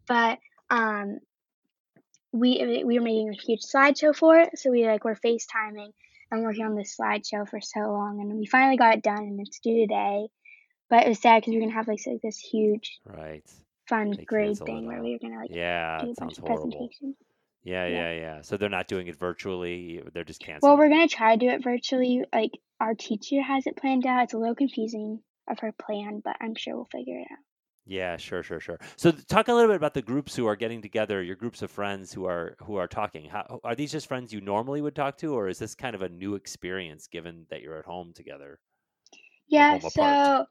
But 0.07 0.39
um, 0.69 1.19
we 2.31 2.83
we 2.85 2.99
were 2.99 3.05
making 3.05 3.29
a 3.29 3.41
huge 3.41 3.61
slideshow 3.61 4.15
for 4.15 4.37
it, 4.37 4.59
so 4.59 4.69
we 4.71 4.85
like 4.85 5.03
were 5.03 5.15
FaceTiming 5.15 5.91
and 6.35 6.43
working 6.43 6.65
on 6.65 6.75
this 6.75 6.95
slideshow 6.99 7.47
for 7.47 7.59
so 7.61 7.79
long, 7.79 8.19
and 8.21 8.37
we 8.37 8.45
finally 8.45 8.77
got 8.77 8.95
it 8.95 9.03
done, 9.03 9.17
and 9.17 9.39
it's 9.39 9.59
due 9.59 9.81
today. 9.81 10.27
But 10.89 11.05
it 11.05 11.09
was 11.09 11.19
sad 11.19 11.41
because 11.41 11.51
we 11.51 11.57
are 11.57 11.61
gonna 11.61 11.73
have 11.73 11.87
like, 11.87 11.99
so, 11.99 12.19
this 12.21 12.37
huge, 12.39 12.99
right, 13.05 13.43
fun 13.87 14.11
They 14.11 14.25
grade 14.25 14.57
thing 14.57 14.85
where 14.85 15.01
we 15.01 15.13
were 15.13 15.19
gonna 15.19 15.41
like 15.41 15.49
Yeah, 15.51 16.01
do 16.03 16.11
a 16.11 16.13
bunch 16.19 16.37
of 16.37 16.45
presentations. 16.45 17.15
Yeah, 17.63 17.87
Yeah. 17.87 18.11
yeah, 18.11 18.11
yeah. 18.11 18.41
So 18.41 18.57
they're 18.57 18.69
not 18.69 18.87
doing 18.87 19.07
it 19.07 19.15
virtually. 19.15 20.03
They're 20.13 20.23
just 20.23 20.39
canceling. 20.39 20.69
Well, 20.69 20.77
we're 20.77 20.89
gonna 20.89 21.07
try 21.07 21.35
to 21.35 21.39
do 21.39 21.49
it 21.49 21.63
virtually. 21.63 22.23
Like 22.31 22.51
our 22.79 22.93
teacher 22.93 23.41
has 23.41 23.65
it 23.65 23.75
planned 23.75 24.05
out. 24.05 24.25
It's 24.25 24.33
a 24.33 24.37
little 24.37 24.55
confusing 24.55 25.21
of 25.49 25.59
her 25.59 25.71
plan, 25.71 26.21
but 26.23 26.37
I'm 26.39 26.53
sure 26.55 26.75
we'll 26.75 26.85
figure 26.85 27.17
it 27.17 27.27
out. 27.31 27.39
Yeah, 27.87 28.17
sure, 28.17 28.41
sure, 28.41 28.59
sure. 28.59 28.79
So 28.97 29.11
talk 29.11 29.47
a 29.47 29.53
little 29.53 29.69
bit 29.69 29.75
about 29.75 29.93
the 29.93 30.01
groups 30.01 30.35
who 30.35 30.47
are 30.47 30.55
getting 30.55 30.81
together, 30.81 31.21
your 31.21 31.35
groups 31.35 31.61
of 31.61 31.69
friends 31.69 32.11
who 32.13 32.25
are 32.25 32.55
who 32.63 32.77
are 32.77 32.87
talking. 32.87 33.29
How 33.29 33.59
are 33.63 33.75
these 33.75 33.91
just 33.91 34.07
friends 34.07 34.33
you 34.33 34.41
normally 34.41 34.81
would 34.81 34.95
talk 34.95 35.17
to, 35.17 35.35
or 35.35 35.47
is 35.47 35.59
this 35.59 35.75
kind 35.75 35.95
of 35.95 36.01
a 36.01 36.09
new 36.09 36.33
experience 36.33 37.07
given 37.07 37.45
that 37.51 37.61
you're 37.61 37.77
at 37.77 37.85
home 37.85 38.11
together? 38.13 38.59
Yeah, 39.47 39.79
home 39.79 39.79
so 39.79 40.45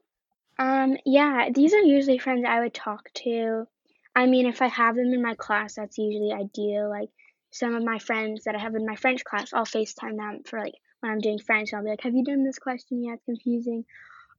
um 0.59 0.97
yeah, 1.05 1.49
these 1.53 1.73
are 1.73 1.81
usually 1.81 2.19
friends 2.19 2.45
I 2.47 2.61
would 2.61 2.73
talk 2.75 3.11
to. 3.25 3.67
I 4.15 4.27
mean, 4.27 4.47
if 4.47 4.61
I 4.61 4.67
have 4.67 4.95
them 4.95 5.13
in 5.13 5.21
my 5.23 5.35
class, 5.35 5.75
that's 5.75 5.97
usually 5.99 6.33
ideal. 6.33 6.89
Like 6.89 7.09
some 7.51 7.75
of 7.75 7.83
my 7.83 7.99
friends 7.99 8.45
that 8.45 8.55
I 8.55 8.59
have 8.59 8.75
in 8.75 8.85
my 8.87 8.95
French 8.97 9.23
class, 9.25 9.53
I'll 9.53 9.65
FaceTime 9.65 10.17
them 10.17 10.43
for 10.45 10.59
like 10.59 10.75
when 11.01 11.11
I'm 11.11 11.19
doing 11.19 11.39
French, 11.39 11.73
I'll 11.73 11.83
be 11.83 11.89
like, 11.91 12.01
"Have 12.01 12.15
you 12.15 12.23
done 12.25 12.43
this 12.45 12.59
question 12.59 13.03
yet? 13.03 13.15
It's 13.15 13.25
confusing." 13.25 13.85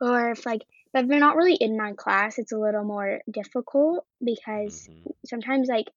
Or 0.01 0.31
if 0.33 0.47
like 0.47 0.63
but 0.97 1.05
if 1.05 1.11
they're 1.11 1.21
not 1.21 1.37
really 1.37 1.57
in 1.57 1.77
my 1.77 1.93
class, 1.93 2.39
it's 2.39 2.53
a 2.53 2.59
little 2.59 2.83
more 2.83 3.21
difficult 3.31 4.07
because 4.25 4.89
Mhm. 4.89 5.13
sometimes 5.27 5.69
like 5.69 5.91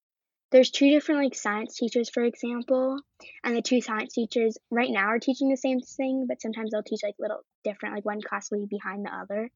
there's 0.50 0.70
two 0.70 0.90
different 0.90 1.22
like 1.22 1.34
science 1.34 1.74
teachers 1.74 2.10
for 2.10 2.22
example 2.22 3.00
and 3.42 3.56
the 3.56 3.62
two 3.62 3.80
science 3.80 4.12
teachers 4.12 4.58
right 4.70 4.90
now 4.90 5.06
are 5.06 5.18
teaching 5.18 5.48
the 5.48 5.56
same 5.56 5.80
thing 5.80 6.26
but 6.28 6.42
sometimes 6.42 6.70
they'll 6.70 6.82
teach 6.82 7.00
like 7.02 7.14
little 7.18 7.40
different 7.64 7.94
like 7.94 8.04
one 8.04 8.20
class 8.20 8.50
will 8.50 8.58
be 8.58 8.66
behind 8.66 9.06
the 9.06 9.14
other 9.14 9.50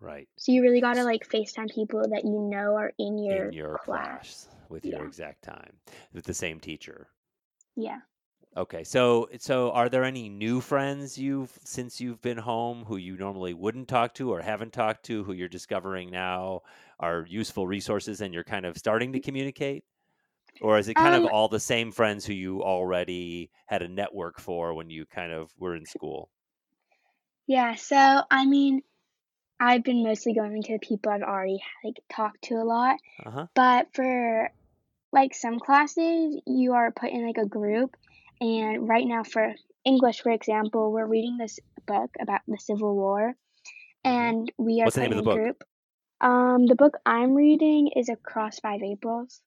Right. 0.00 0.28
so 0.36 0.52
you 0.52 0.62
really 0.62 0.80
got 0.80 0.94
to 0.94 1.02
like 1.02 1.28
facetime 1.28 1.74
people 1.74 2.02
that 2.10 2.22
you 2.24 2.38
know 2.38 2.76
are 2.76 2.92
in 2.96 3.18
your, 3.18 3.46
In 3.48 3.54
your 3.54 3.78
class 3.78 4.46
class 4.46 4.48
with 4.68 4.84
your 4.84 5.04
exact 5.04 5.42
time 5.42 5.80
with 6.12 6.26
the 6.26 6.34
same 6.34 6.60
teacher. 6.60 7.08
yeah 7.74 7.98
Okay, 8.56 8.82
so 8.84 9.28
so 9.38 9.70
are 9.72 9.88
there 9.88 10.04
any 10.04 10.28
new 10.28 10.60
friends 10.60 11.18
you've 11.18 11.56
since 11.64 12.00
you've 12.00 12.20
been 12.20 12.38
home 12.38 12.84
who 12.84 12.96
you 12.96 13.16
normally 13.16 13.52
wouldn't 13.54 13.88
talk 13.88 14.14
to 14.14 14.30
or 14.32 14.40
haven't 14.42 14.72
talked 14.72 15.04
to 15.06 15.22
who 15.24 15.32
you're 15.32 15.48
discovering 15.48 16.10
now 16.10 16.60
are 17.00 17.26
useful 17.28 17.66
resources 17.66 18.20
and 18.20 18.32
you're 18.34 18.44
kind 18.44 18.64
of 18.66 18.76
starting 18.78 19.12
to 19.12 19.20
communicate? 19.20 19.84
Or 20.60 20.78
is 20.78 20.88
it 20.88 20.96
kind 20.96 21.14
Um, 21.14 21.24
of 21.24 21.26
all 21.26 21.48
the 21.48 21.60
same 21.60 21.92
friends 21.92 22.26
who 22.26 22.34
you 22.34 22.62
already 22.64 23.50
had 23.66 23.82
a 23.82 23.88
network 23.88 24.40
for 24.40 24.74
when 24.74 24.90
you 24.90 25.06
kind 25.06 25.32
of 25.32 25.52
were 25.58 25.76
in 25.76 25.86
school? 25.86 26.30
yeah 27.46 27.74
so 27.74 28.22
i 28.30 28.44
mean 28.46 28.82
i've 29.60 29.84
been 29.84 30.04
mostly 30.04 30.34
going 30.34 30.62
to 30.62 30.74
the 30.74 30.78
people 30.78 31.12
i've 31.12 31.22
already 31.22 31.62
like 31.84 31.96
talked 32.10 32.42
to 32.42 32.54
a 32.54 32.64
lot 32.64 32.98
Uh-huh. 33.24 33.48
but 33.54 33.88
for 33.94 34.50
like 35.12 35.34
some 35.34 35.60
classes 35.60 36.40
you 36.46 36.74
are 36.74 36.92
put 36.92 37.10
in 37.10 37.26
like 37.26 37.38
a 37.38 37.46
group 37.48 37.96
and 38.40 38.88
right 38.88 39.06
now 39.06 39.22
for 39.22 39.54
english 39.84 40.20
for 40.20 40.30
example 40.30 40.92
we're 40.92 41.06
reading 41.06 41.36
this 41.38 41.58
book 41.86 42.10
about 42.20 42.40
the 42.48 42.58
civil 42.58 42.94
war 42.94 43.34
and 44.04 44.50
we 44.58 44.80
are 44.80 44.84
What's 44.84 44.96
the 44.96 45.02
name 45.02 45.12
of 45.12 45.16
the 45.18 45.22
book? 45.22 45.36
group 45.36 45.64
um 46.20 46.66
the 46.66 46.74
book 46.74 46.94
i'm 47.04 47.34
reading 47.34 47.90
is 47.94 48.08
across 48.08 48.58
five 48.60 48.82
aprils 48.82 49.40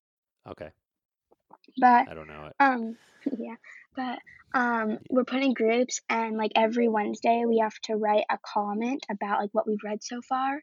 Okay. 0.50 0.70
but 1.78 2.08
I 2.08 2.14
don't 2.14 2.28
know 2.28 2.46
it. 2.48 2.56
um 2.60 2.96
yeah 3.38 3.56
but 3.96 4.20
um 4.54 5.00
we're 5.10 5.26
putting 5.26 5.54
groups 5.54 6.02
and 6.10 6.38
like 6.38 6.52
every 6.56 6.88
wednesday 6.88 7.44
we 7.48 7.58
have 7.60 7.78
to 7.84 7.96
write 7.96 8.24
a 8.30 8.38
comment 8.46 9.06
about 9.10 9.42
like 9.42 9.50
what 9.54 9.68
we've 9.68 9.84
read 9.84 10.04
so 10.04 10.22
far 10.22 10.62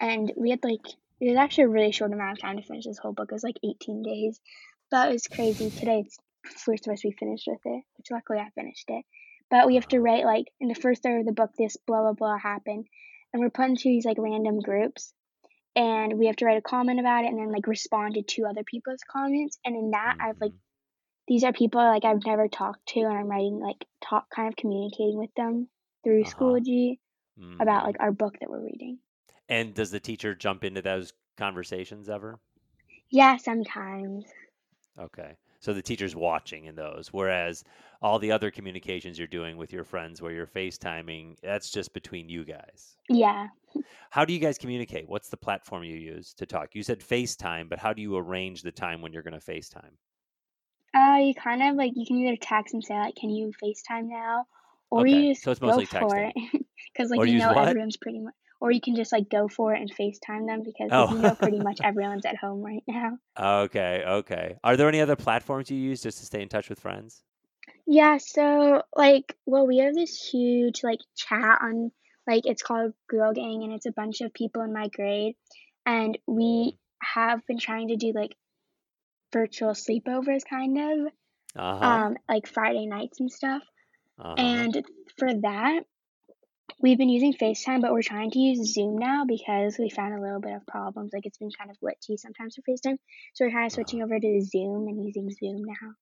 and 0.00 0.32
we 0.36 0.50
had 0.50 0.60
like 0.64 0.80
it 1.20 1.28
was 1.28 1.36
actually 1.36 1.64
a 1.64 1.68
really 1.68 1.92
short 1.92 2.12
amount 2.12 2.32
of 2.32 2.40
time 2.40 2.56
to 2.56 2.62
finish 2.62 2.84
this 2.86 2.98
whole 2.98 3.12
book 3.12 3.28
it 3.30 3.34
was 3.34 3.44
like 3.44 3.58
18 3.62 4.02
days 4.02 4.40
but 4.90 5.08
it 5.10 5.12
was 5.12 5.26
crazy 5.26 5.70
today 5.70 6.02
it's 6.06 6.18
we're 6.66 6.76
supposed 6.76 7.02
to 7.02 7.08
be 7.08 7.16
finished 7.16 7.44
with 7.46 7.60
it 7.64 7.82
which 7.96 8.10
luckily 8.10 8.38
i 8.38 8.48
finished 8.54 8.88
it 8.88 9.04
but 9.50 9.66
we 9.66 9.74
have 9.74 9.88
to 9.88 10.00
write 10.00 10.24
like 10.24 10.46
in 10.60 10.68
the 10.68 10.74
first 10.74 11.02
third 11.02 11.20
of 11.20 11.26
the 11.26 11.32
book 11.32 11.50
this 11.58 11.76
blah 11.86 12.02
blah 12.02 12.12
blah 12.12 12.38
happened 12.38 12.86
and 13.32 13.42
we're 13.42 13.50
put 13.50 13.66
into 13.68 13.84
these 13.84 14.04
like 14.04 14.16
random 14.18 14.60
groups 14.60 15.12
and 15.76 16.18
we 16.18 16.26
have 16.26 16.36
to 16.36 16.44
write 16.44 16.58
a 16.58 16.62
comment 16.62 16.98
about 17.00 17.24
it 17.24 17.28
and 17.28 17.38
then 17.38 17.52
like 17.52 17.66
respond 17.66 18.14
to 18.14 18.22
two 18.22 18.44
other 18.46 18.64
people's 18.64 19.00
comments 19.10 19.58
and 19.64 19.76
in 19.76 19.90
that 19.92 20.16
i've 20.20 20.40
like 20.40 20.52
Mhm. 20.52 20.58
these 21.28 21.44
are 21.44 21.52
people 21.52 21.80
like 21.80 22.04
I've 22.04 22.26
never 22.26 22.48
talked 22.48 22.84
to, 22.88 23.00
and 23.00 23.16
I'm 23.16 23.28
writing 23.28 23.60
like 23.60 23.86
talk, 24.00 24.28
kind 24.34 24.48
of 24.48 24.56
communicating 24.56 25.16
with 25.16 25.32
them 25.36 25.68
through 26.02 26.22
Uh-huh. 26.22 26.30
Schoology 26.34 26.98
about 27.60 27.84
Mhm. 27.84 27.86
like 27.86 27.96
our 28.00 28.10
book 28.10 28.36
that 28.40 28.50
we're 28.50 28.64
reading. 28.64 28.98
And 29.48 29.72
does 29.72 29.92
the 29.92 30.00
teacher 30.00 30.34
jump 30.34 30.64
into 30.64 30.82
those 30.82 31.12
conversations 31.36 32.08
ever? 32.08 32.40
Yeah, 33.10 33.36
sometimes. 33.36 34.24
Okay. 34.98 35.36
So 35.60 35.74
the 35.74 35.82
teacher's 35.82 36.16
watching 36.16 36.64
in 36.64 36.74
those, 36.74 37.08
whereas 37.12 37.64
all 38.00 38.18
the 38.18 38.32
other 38.32 38.50
communications 38.50 39.18
you're 39.18 39.28
doing 39.28 39.58
with 39.58 39.72
your 39.72 39.84
friends 39.84 40.22
where 40.22 40.32
you're 40.32 40.46
FaceTiming, 40.46 41.36
that's 41.42 41.70
just 41.70 41.92
between 41.92 42.30
you 42.30 42.44
guys. 42.44 42.96
Yeah. 43.10 43.48
How 44.10 44.24
do 44.24 44.32
you 44.32 44.38
guys 44.38 44.56
communicate? 44.56 45.08
What's 45.08 45.28
the 45.28 45.36
platform 45.36 45.84
you 45.84 45.96
use 45.96 46.32
to 46.34 46.46
talk? 46.46 46.74
You 46.74 46.82
said 46.82 47.00
FaceTime, 47.00 47.68
but 47.68 47.78
how 47.78 47.92
do 47.92 48.00
you 48.00 48.16
arrange 48.16 48.62
the 48.62 48.72
time 48.72 49.02
when 49.02 49.12
you're 49.12 49.22
going 49.22 49.38
to 49.38 49.52
FaceTime? 49.52 49.92
Uh, 50.94 51.18
you 51.20 51.34
kind 51.34 51.62
of 51.62 51.76
like 51.76 51.92
you 51.94 52.04
can 52.06 52.16
either 52.16 52.36
text 52.40 52.74
and 52.74 52.82
say 52.82 52.94
like, 52.94 53.14
"Can 53.14 53.30
you 53.30 53.52
FaceTime 53.62 54.08
now?" 54.08 54.46
Or 54.90 55.02
Okay, 55.02 55.22
you 55.22 55.34
just 55.34 55.44
so 55.44 55.52
it's 55.52 55.60
go 55.60 55.68
mostly 55.68 55.86
for 55.86 56.16
it 56.16 56.34
because 56.92 57.10
like 57.10 57.20
Or 57.20 57.26
you 57.26 57.38
know 57.38 57.52
what? 57.52 57.68
everyone's 57.68 57.96
pretty 57.96 58.18
much. 58.18 58.34
Or 58.60 58.70
you 58.70 58.80
can 58.80 58.94
just 58.94 59.10
like 59.12 59.30
go 59.30 59.48
for 59.48 59.74
it 59.74 59.80
and 59.80 59.90
FaceTime 59.90 60.46
them 60.46 60.62
because 60.62 60.90
Oh. 60.92 61.10
you 61.14 61.18
know 61.22 61.34
pretty 61.34 61.58
much 61.68 61.80
everyone's 61.82 62.26
at 62.26 62.36
home 62.36 62.60
right 62.62 62.82
now. 62.86 63.18
Okay, 63.38 64.02
okay. 64.06 64.56
Are 64.62 64.76
there 64.76 64.88
any 64.88 65.00
other 65.00 65.16
platforms 65.16 65.70
you 65.70 65.78
use 65.78 66.02
just 66.02 66.18
to 66.18 66.26
stay 66.26 66.42
in 66.42 66.48
touch 66.48 66.68
with 66.68 66.78
friends? 66.80 67.22
Yeah, 67.86 68.18
so 68.18 68.82
like, 68.94 69.34
well, 69.46 69.66
we 69.66 69.78
have 69.78 69.94
this 69.94 70.28
huge 70.30 70.82
like 70.84 71.00
chat 71.16 71.58
on 71.62 71.90
like 72.26 72.44
it's 72.44 72.62
called 72.62 72.92
Girl 73.08 73.32
Gang 73.32 73.62
and 73.64 73.72
it's 73.72 73.86
a 73.86 73.92
bunch 73.92 74.20
of 74.20 74.32
people 74.34 74.62
in 74.62 74.72
my 74.72 74.88
grade 74.88 75.34
and 75.86 76.16
we 76.26 76.76
have 77.02 77.44
been 77.46 77.58
trying 77.58 77.88
to 77.88 77.96
do 77.96 78.12
like 78.14 78.36
virtual 79.32 79.70
sleepovers 79.70 80.42
kind 80.48 80.78
of 80.78 81.12
Uh-huh. 81.56 81.84
um 81.86 82.16
like 82.28 82.46
Friday 82.46 82.86
nights 82.86 83.20
and 83.20 83.30
stuff. 83.32 83.62
uh-huh. 84.18 84.34
And 84.36 84.84
for 85.18 85.28
that, 85.42 85.80
we've 86.80 86.98
been 86.98 87.08
using 87.08 87.34
FaceTime, 87.34 87.80
but 87.80 87.92
we're 87.92 88.02
trying 88.02 88.30
to 88.32 88.38
use 88.38 88.72
Zoom 88.72 88.98
now 88.98 89.24
because 89.26 89.76
we 89.78 89.90
found 89.90 90.14
a 90.14 90.20
little 90.20 90.40
bit 90.40 90.54
of 90.54 90.66
problems. 90.66 91.12
Like 91.12 91.26
it's 91.26 91.38
been 91.38 91.50
kind 91.50 91.70
of 91.70 91.76
glitchy 91.78 92.18
sometimes 92.18 92.56
for 92.56 92.62
FaceTime. 92.62 92.96
So 93.34 93.44
we're 93.44 93.52
kind 93.52 93.66
of 93.66 93.72
switching 93.72 94.02
over 94.02 94.18
to 94.18 94.42
Zoom 94.42 94.88
and 94.88 95.04
using 95.04 95.30
Zoom 95.30 95.62
now 95.64 95.92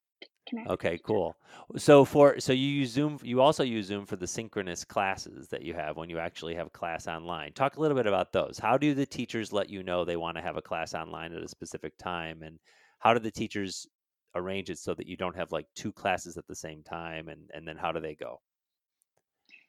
connect. 0.49 0.71
Okay, 0.71 0.99
cool. 1.05 1.37
So 1.77 2.05
for 2.05 2.41
so 2.41 2.53
you 2.53 2.67
use 2.67 2.91
Zoom 2.91 3.19
you 3.23 3.41
also 3.41 3.62
use 3.62 3.87
Zoom 3.87 4.07
for 4.07 4.17
the 4.17 4.27
synchronous 4.27 4.85
classes 4.85 5.49
that 5.49 5.62
you 5.62 5.75
have 5.75 5.97
when 5.97 6.11
you 6.11 6.19
actually 6.19 6.55
have 6.55 6.73
class 6.73 7.07
online. 7.07 7.53
Talk 7.53 7.77
a 7.77 7.81
little 7.81 7.97
bit 7.97 8.07
about 8.07 8.33
those. 8.33 8.59
How 8.59 8.79
do 8.79 8.95
the 8.95 9.07
teachers 9.07 9.53
let 9.53 9.69
you 9.69 9.83
know 9.83 10.05
they 10.05 10.17
want 10.17 10.37
to 10.37 10.43
have 10.43 10.57
a 10.57 10.62
class 10.62 10.95
online 10.95 11.33
at 11.33 11.43
a 11.43 11.49
specific 11.49 11.97
time 11.99 12.43
and 12.43 12.59
how 12.99 13.14
do 13.14 13.21
the 13.21 13.31
teachers 13.31 13.87
arrange 14.35 14.71
it 14.71 14.79
so 14.79 14.95
that 14.95 15.07
you 15.07 15.17
don't 15.17 15.37
have 15.37 15.53
like 15.53 15.67
two 15.75 15.93
classes 15.93 16.37
at 16.37 16.47
the 16.47 16.55
same 16.55 16.83
time 16.83 17.29
and 17.29 17.51
and 17.55 17.67
then 17.67 17.77
how 17.77 17.93
do 17.93 18.01
they 18.01 18.14
go? 18.14 18.41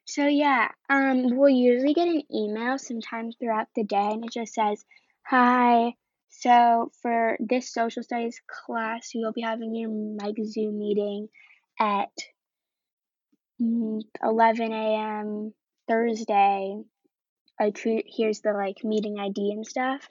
So 0.09 0.25
yeah, 0.25 0.69
um, 0.89 1.37
we'll 1.37 1.49
usually 1.49 1.93
get 1.93 2.07
an 2.07 2.23
email 2.33 2.79
sometime 2.79 3.31
throughout 3.31 3.67
the 3.75 3.83
day, 3.83 4.09
and 4.11 4.25
it 4.25 4.31
just 4.31 4.55
says, 4.55 4.83
"Hi, 5.27 5.93
so 6.29 6.91
for 7.03 7.37
this 7.39 7.71
social 7.71 8.01
studies 8.01 8.41
class, 8.47 9.13
you'll 9.13 9.33
be 9.33 9.41
having 9.41 9.75
your 9.75 9.91
mic 9.91 10.35
Zoom 10.45 10.79
meeting 10.79 11.29
at 11.79 12.09
mm, 13.61 14.01
11 14.23 14.73
a.m. 14.73 15.53
Thursday. 15.87 16.83
I 17.59 17.71
here- 17.77 18.01
here's 18.07 18.41
the 18.41 18.53
like 18.53 18.83
meeting 18.83 19.19
ID 19.19 19.51
and 19.51 19.67
stuff, 19.67 20.07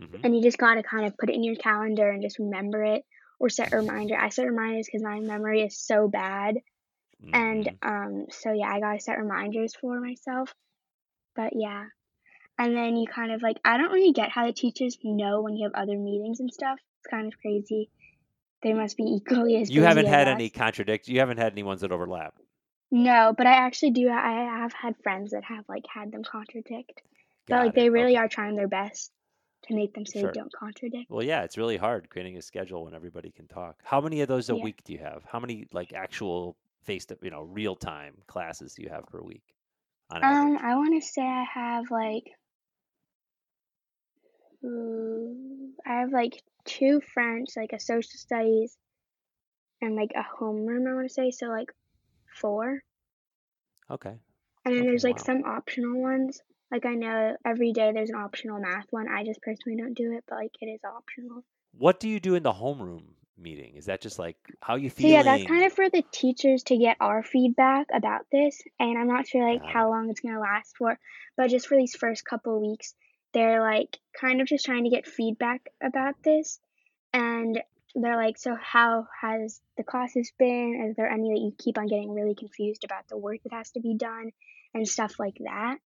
Mhm. 0.00 0.20
and 0.24 0.34
you 0.34 0.42
just 0.42 0.56
gotta 0.56 0.82
kind 0.82 1.04
of 1.06 1.18
put 1.18 1.28
it 1.28 1.34
in 1.34 1.44
your 1.44 1.56
calendar 1.56 2.08
and 2.08 2.22
just 2.22 2.38
remember 2.38 2.82
it, 2.82 3.04
or 3.38 3.50
set 3.50 3.74
a 3.74 3.76
reminder. 3.76 4.16
I 4.16 4.30
set 4.30 4.46
reminders 4.46 4.86
because 4.86 5.02
my 5.02 5.20
memory 5.20 5.60
is 5.62 5.76
so 5.78 6.08
bad. 6.08 6.56
And 7.32 7.66
Mhm. 7.66 7.76
um, 7.82 8.26
so 8.30 8.52
yeah, 8.52 8.68
I 8.72 8.80
gotta 8.80 9.00
set 9.00 9.18
reminders 9.18 9.74
for 9.74 10.00
myself. 10.00 10.54
But 11.36 11.52
yeah, 11.56 11.86
and 12.58 12.76
then 12.76 12.96
you 12.96 13.06
kind 13.06 13.32
of 13.32 13.42
like 13.42 13.58
I 13.64 13.76
don't 13.78 13.92
really 13.92 14.12
get 14.12 14.30
how 14.30 14.46
the 14.46 14.52
teachers 14.52 14.98
know 15.04 15.40
when 15.42 15.56
you 15.56 15.64
have 15.68 15.74
other 15.80 15.98
meetings 15.98 16.40
and 16.40 16.52
stuff. 16.52 16.78
It's 17.00 17.10
kind 17.10 17.26
of 17.32 17.38
crazy 17.40 17.90
they 18.62 18.72
must 18.72 18.96
be 18.96 19.04
equally 19.04 19.56
as 19.60 19.70
You 19.70 19.82
haven't 19.82 20.06
had 20.06 20.26
us. 20.26 20.34
any 20.34 20.48
contradict. 20.50 21.08
You 21.08 21.20
haven't 21.20 21.38
had 21.38 21.52
any 21.52 21.62
ones 21.62 21.82
that 21.82 21.92
overlap. 21.92 22.34
No, 22.90 23.34
but 23.36 23.46
I 23.46 23.52
actually 23.52 23.90
do. 23.90 24.08
I 24.08 24.44
have 24.60 24.72
had 24.72 24.96
friends 25.02 25.32
that 25.32 25.44
have 25.44 25.64
like 25.68 25.84
had 25.92 26.12
them 26.12 26.22
contradict. 26.24 27.02
But 27.46 27.56
Got 27.56 27.64
like 27.66 27.74
they 27.74 27.90
really 27.90 28.12
Okay. 28.12 28.16
are 28.16 28.28
trying 28.28 28.56
their 28.56 28.68
best 28.68 29.12
to 29.64 29.74
make 29.74 29.92
them 29.94 30.06
so 30.06 30.20
Sure. 30.20 30.28
they 30.28 30.32
don't 30.40 30.52
contradict. 30.52 31.10
Well, 31.10 31.22
yeah, 31.22 31.42
it's 31.42 31.58
really 31.58 31.76
hard 31.76 32.08
creating 32.08 32.36
a 32.36 32.42
schedule 32.42 32.84
when 32.84 32.94
everybody 32.94 33.30
can 33.30 33.46
talk. 33.48 33.80
How 33.84 34.00
many 34.00 34.20
of 34.22 34.28
those 34.28 34.48
a 34.48 34.56
Yeah. 34.56 34.62
week 34.64 34.82
do 34.84 34.92
you 34.92 34.98
have? 35.00 35.24
How 35.24 35.40
many 35.40 35.66
like 35.72 35.92
actual 35.92 36.56
face 36.84 37.06
to 37.06 37.18
you 37.22 37.30
know 37.30 37.42
real 37.42 37.76
time 37.76 38.16
classes 38.26 38.74
do 38.74 38.82
you 38.82 38.88
have 38.90 39.06
per 39.08 39.22
week 39.22 39.54
Um, 40.22 40.56
average? 40.56 40.58
I 40.58 40.74
want 40.74 41.00
to 41.00 41.06
say 41.06 41.22
I 41.22 41.44
have 41.44 41.90
like, 41.90 42.24
ooh, 44.64 45.72
I 45.86 46.00
have 46.00 46.12
like 46.12 46.42
two 46.64 47.00
French, 47.00 47.50
like 47.56 47.72
a 47.72 47.78
social 47.80 48.18
studies, 48.18 48.76
and 49.80 49.94
like 49.94 50.10
a 50.16 50.22
homeroom. 50.24 50.88
I 50.90 50.94
want 50.94 51.06
to 51.08 51.14
say 51.14 51.30
so 51.30 51.46
like 51.46 51.70
four. 52.40 52.82
Okay. 53.90 54.20
And 54.66 54.74
then 54.74 54.82
Okay. 54.82 54.86
there's 54.86 55.04
like 55.04 55.18
Wow. 55.18 55.24
some 55.24 55.44
optional 55.44 56.00
ones. 56.02 56.42
Like 56.70 56.84
I 56.84 56.94
know 56.96 57.36
every 57.46 57.72
day 57.72 57.92
there's 57.92 58.10
an 58.10 58.16
optional 58.16 58.60
math 58.60 58.86
one. 58.90 59.08
I 59.08 59.24
just 59.24 59.40
personally 59.40 59.78
don't 59.80 59.94
do 59.94 60.12
it, 60.12 60.24
but 60.28 60.36
like 60.36 60.52
it 60.60 60.66
is 60.66 60.84
optional. 60.84 61.44
What 61.72 62.00
do 62.00 62.08
you 62.08 62.20
do 62.20 62.34
in 62.34 62.42
the 62.42 62.54
homeroom 62.54 63.16
meeting? 63.36 63.76
Is 63.76 63.86
that 63.86 64.00
just 64.00 64.18
like 64.18 64.36
how 64.60 64.76
you 64.76 64.90
So 64.90 65.06
yeah, 65.06 65.22
that's 65.22 65.44
kind 65.44 65.64
of 65.64 65.72
for 65.72 65.88
the 65.90 66.02
teachers 66.12 66.62
to 66.64 66.76
get 66.76 66.96
our 67.00 67.22
feedback 67.22 67.88
about 67.92 68.26
this, 68.30 68.62
and 68.78 68.98
I'm 68.98 69.08
not 69.08 69.26
sure 69.26 69.48
like 69.48 69.62
Got 69.62 69.72
how 69.72 69.90
long 69.90 70.10
it's 70.10 70.20
gonna 70.20 70.40
last 70.40 70.76
for, 70.76 70.98
but 71.36 71.50
just 71.50 71.66
for 71.66 71.76
these 71.76 71.94
first 71.96 72.24
couple 72.24 72.60
weeks, 72.60 72.94
they're 73.32 73.60
like 73.60 73.98
kind 74.18 74.40
of 74.40 74.46
just 74.46 74.64
trying 74.64 74.84
to 74.84 74.90
get 74.90 75.06
feedback 75.06 75.68
about 75.82 76.14
this, 76.22 76.60
and 77.12 77.60
they're 77.94 78.16
like, 78.16 78.38
so 78.38 78.56
how 78.60 79.06
has 79.20 79.60
the 79.76 79.84
classes 79.84 80.32
been? 80.38 80.86
Is 80.90 80.96
there 80.96 81.10
any 81.10 81.30
that 81.30 81.40
you 81.40 81.54
keep 81.56 81.78
on 81.78 81.86
getting 81.86 82.12
really 82.12 82.34
confused 82.34 82.84
about 82.84 83.08
the 83.08 83.16
work 83.16 83.42
that 83.44 83.52
has 83.52 83.70
to 83.72 83.80
be 83.80 83.94
done 83.94 84.32
and 84.74 84.88
stuff 84.88 85.18
like 85.18 85.36
that? 85.38 85.78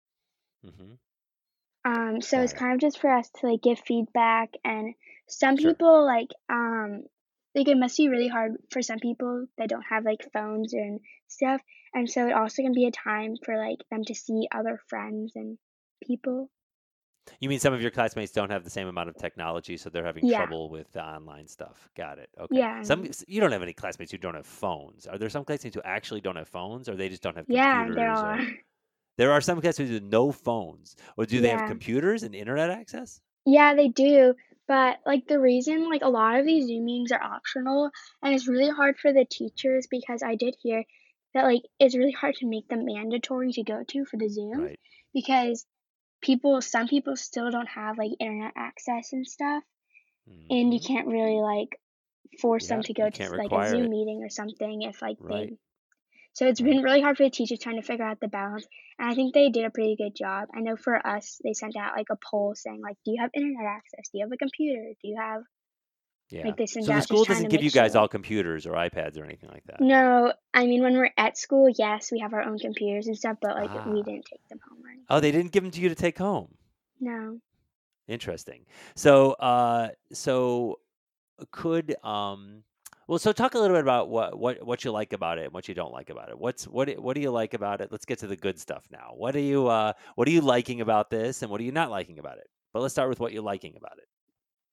Mm-hmm. 0.66 0.92
Um, 1.84 2.20
so 2.22 2.38
Got 2.38 2.42
it's 2.42 2.52
it. 2.52 2.56
kind 2.56 2.74
of 2.74 2.80
just 2.80 2.98
for 3.00 3.10
us 3.10 3.28
to 3.40 3.46
like 3.46 3.62
give 3.62 3.78
feedback 3.80 4.54
and 4.64 4.94
some 5.26 5.56
Sure. 5.58 5.72
people 5.72 6.04
like 6.06 6.28
um 6.48 7.04
like 7.54 7.68
it 7.68 7.76
must 7.76 7.96
be 7.96 8.08
really 8.08 8.28
hard 8.28 8.52
for 8.70 8.82
some 8.82 8.98
people 8.98 9.46
that 9.56 9.68
don't 9.68 9.84
have 9.88 10.04
like 10.04 10.26
phones 10.32 10.72
and 10.72 11.00
stuff 11.28 11.60
and 11.94 12.08
so 12.08 12.26
it 12.28 12.32
also 12.32 12.62
can 12.62 12.72
be 12.72 12.86
a 12.86 12.90
time 12.90 13.34
for 13.44 13.56
like 13.56 13.78
them 13.90 14.04
to 14.04 14.14
see 14.14 14.46
other 14.54 14.78
friends 14.88 15.32
and 15.34 15.58
people. 16.06 16.50
You 17.40 17.48
mean 17.50 17.60
some 17.60 17.74
of 17.74 17.82
your 17.82 17.90
classmates 17.90 18.32
don't 18.32 18.50
have 18.50 18.64
the 18.64 18.70
same 18.70 18.88
amount 18.88 19.10
of 19.10 19.16
technology, 19.16 19.76
so 19.76 19.90
they're 19.90 20.04
having 20.04 20.24
Yeah. 20.26 20.38
trouble 20.38 20.70
with 20.70 20.90
the 20.92 21.04
online 21.04 21.46
stuff? 21.46 21.88
Got 21.94 22.18
it. 22.18 22.30
Okay. 22.40 22.56
Yeah. 22.56 22.82
Some 22.82 23.06
you 23.26 23.40
don't 23.40 23.52
have 23.52 23.62
any 23.62 23.74
classmates 23.74 24.10
who 24.12 24.18
don't 24.18 24.34
have 24.34 24.46
phones. 24.46 25.06
Are 25.06 25.18
there 25.18 25.28
some 25.28 25.44
classmates 25.44 25.74
who 25.76 25.82
actually 25.84 26.22
don't 26.22 26.36
have 26.36 26.48
phones, 26.48 26.88
or 26.88 26.96
they 26.96 27.08
just 27.10 27.22
don't 27.22 27.36
have 27.36 27.44
Yeah, 27.48 27.88
there 27.90 28.10
or- 28.10 28.16
are. 28.16 28.40
There 29.18 29.32
are 29.32 29.40
some 29.40 29.60
classmates 29.60 29.90
with 29.90 30.04
no 30.04 30.30
phones, 30.30 30.94
or 31.16 31.26
do 31.26 31.40
they 31.40 31.48
have 31.48 31.68
computers 31.68 32.22
and 32.22 32.36
internet 32.36 32.70
access? 32.70 33.20
Yeah, 33.44 33.74
they 33.74 33.88
do. 33.88 34.34
But 34.68 34.98
like 35.06 35.26
the 35.26 35.40
reason 35.40 35.88
like 35.88 36.02
a 36.02 36.08
lot 36.10 36.38
of 36.38 36.46
these 36.46 36.66
Zoom 36.68 36.84
meetings 36.84 37.12
are 37.12 37.22
optional 37.22 37.90
and 38.22 38.34
it's 38.34 38.46
really 38.48 38.70
hard 38.70 38.98
for 38.98 39.12
the 39.12 39.24
teachers 39.24 39.88
because 39.90 40.22
I 40.22 40.36
did 40.36 40.56
hear 40.62 40.84
that 41.34 41.44
like 41.44 41.62
it's 41.80 41.96
really 41.96 42.12
hard 42.12 42.34
to 42.36 42.46
make 42.46 42.68
them 42.68 42.84
mandatory 42.84 43.52
to 43.52 43.62
go 43.64 43.82
to 43.84 44.04
for 44.04 44.18
the 44.18 44.28
Zoom 44.28 44.60
Right. 44.60 44.78
because 45.14 45.66
people 46.20 46.60
some 46.60 46.88
people 46.88 47.16
still 47.16 47.50
don't 47.50 47.68
have 47.68 47.98
like 47.98 48.12
internet 48.20 48.52
access 48.56 49.12
and 49.12 49.26
stuff 49.26 49.64
and 50.50 50.72
you 50.74 50.80
Mhm. 50.80 50.86
can't 50.86 51.06
really 51.08 51.40
like 51.40 51.80
force 52.40 52.68
them 52.68 52.82
to 52.82 52.92
go 52.94 53.08
to 53.10 53.36
like 53.36 53.52
a 53.52 53.66
Zoom 53.68 53.84
it. 53.86 53.90
meeting 53.90 54.22
or 54.22 54.28
something 54.28 54.82
if 54.82 55.00
like 55.02 55.18
Right. 55.18 55.50
they 55.50 55.58
so 56.38 56.46
it's 56.46 56.60
been 56.60 56.82
really 56.82 57.00
hard 57.00 57.16
for 57.16 57.24
the 57.24 57.30
teachers 57.30 57.58
trying 57.58 57.80
to 57.80 57.82
figure 57.82 58.04
out 58.04 58.20
the 58.20 58.28
balance 58.28 58.64
and 58.98 59.10
I 59.10 59.14
think 59.14 59.34
they 59.34 59.48
did 59.50 59.64
a 59.64 59.70
pretty 59.70 59.96
good 59.96 60.14
job. 60.14 60.48
I 60.54 60.60
know 60.60 60.76
for 60.76 60.94
us 61.04 61.40
they 61.42 61.52
sent 61.52 61.76
out 61.76 61.96
like 61.96 62.06
a 62.10 62.16
poll 62.30 62.54
saying 62.54 62.80
like 62.80 62.96
do 63.04 63.10
you 63.12 63.20
have 63.20 63.30
internet 63.34 63.66
access? 63.66 64.08
Do 64.10 64.18
you 64.18 64.24
have 64.24 64.32
a 64.32 64.36
computer? 64.36 64.84
Do 65.02 65.08
you 65.08 65.16
have 65.20 65.42
Yeah. 66.30 66.46
like 66.46 66.56
they 66.56 66.66
sent 66.66 66.86
So 66.86 66.92
the 66.94 67.00
school 67.00 67.24
doesn't 67.24 67.48
give 67.50 67.62
you 67.62 67.70
guys 67.70 67.92
sure. 67.92 68.02
all 68.02 68.08
computers 68.08 68.66
or 68.66 68.72
iPads 68.74 69.18
or 69.18 69.24
anything 69.24 69.50
like 69.50 69.64
that. 69.66 69.80
No, 69.80 70.32
I 70.54 70.66
mean 70.66 70.82
when 70.82 70.94
we're 70.94 71.10
at 71.16 71.36
school, 71.36 71.68
yes, 71.68 72.12
we 72.12 72.20
have 72.20 72.32
our 72.32 72.42
own 72.42 72.58
computers 72.58 73.06
and 73.08 73.16
stuff, 73.16 73.38
but 73.42 73.56
like 73.56 73.72
we 73.86 74.00
Ah. 74.00 74.02
didn't 74.08 74.26
take 74.26 74.46
them 74.48 74.60
home 74.68 74.84
or 74.84 74.88
anything. 74.90 75.06
Oh, 75.10 75.20
they 75.20 75.32
didn't 75.32 75.52
give 75.52 75.64
them 75.64 75.72
to 75.72 75.80
you 75.80 75.88
to 75.88 75.94
take 76.06 76.18
home. 76.18 76.54
No. 77.00 77.40
Interesting. 78.06 78.64
So, 78.96 79.32
uh, 79.32 79.88
so 80.12 80.78
could 81.50 81.94
um, 82.04 82.64
well, 83.08 83.18
so 83.18 83.32
talk 83.32 83.54
a 83.54 83.58
little 83.58 83.76
bit 83.76 83.82
about 83.82 84.08
what 84.08 84.38
what 84.38 84.64
what 84.64 84.84
you 84.84 84.92
like 84.92 85.12
about 85.12 85.38
it 85.38 85.46
and 85.46 85.52
what 85.54 85.68
you 85.68 85.74
don't 85.74 85.92
like 85.92 86.10
about 86.10 86.28
it. 86.30 86.38
What's 86.38 86.66
what 86.68 86.86
do- 86.88 87.00
what 87.00 87.14
do 87.14 87.20
you 87.20 87.30
like 87.30 87.54
about 87.54 87.80
it? 87.80 87.90
Let's 87.90 88.04
get 88.04 88.18
to 88.20 88.26
the 88.28 88.36
good 88.36 88.58
stuff 88.60 88.86
now. 88.90 89.12
What 89.14 89.34
are 89.36 89.40
you 89.40 89.66
uh, 89.68 89.94
what 90.14 90.28
are 90.28 90.30
you 90.32 90.40
liking 90.42 90.80
about 90.80 91.10
this, 91.10 91.42
and 91.42 91.50
what 91.50 91.60
are 91.60 91.64
you 91.64 91.72
not 91.72 91.90
liking 91.90 92.18
about 92.18 92.38
it? 92.38 92.48
But 92.72 92.80
let's 92.82 92.94
start 92.94 93.08
with 93.08 93.20
what 93.20 93.32
you're 93.32 93.42
liking 93.42 93.76
about 93.76 93.98
it. 93.98 94.08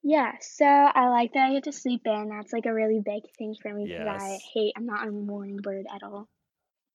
Yeah, 0.04 0.34
so 0.39 0.65
I 0.65 1.10
like 1.10 1.34
that 1.34 1.50
I 1.50 1.54
get 1.54 1.63
to 1.63 1.71
sleep 1.71 2.02
in. 2.06 2.30
That's 2.30 2.54
like 2.54 2.65
a 2.67 2.74
really 2.74 3.00
big 3.00 3.24
thing 3.38 3.56
for 3.60 3.74
me 3.74 3.88
because 3.88 4.21
I 4.21 4.39
hate, 4.54 4.74
I'm 4.78 4.86
not 4.86 5.08
a 5.08 5.12
morning 5.12 5.58
bird 5.58 5.86
at 5.93 6.04
all. 6.04 6.30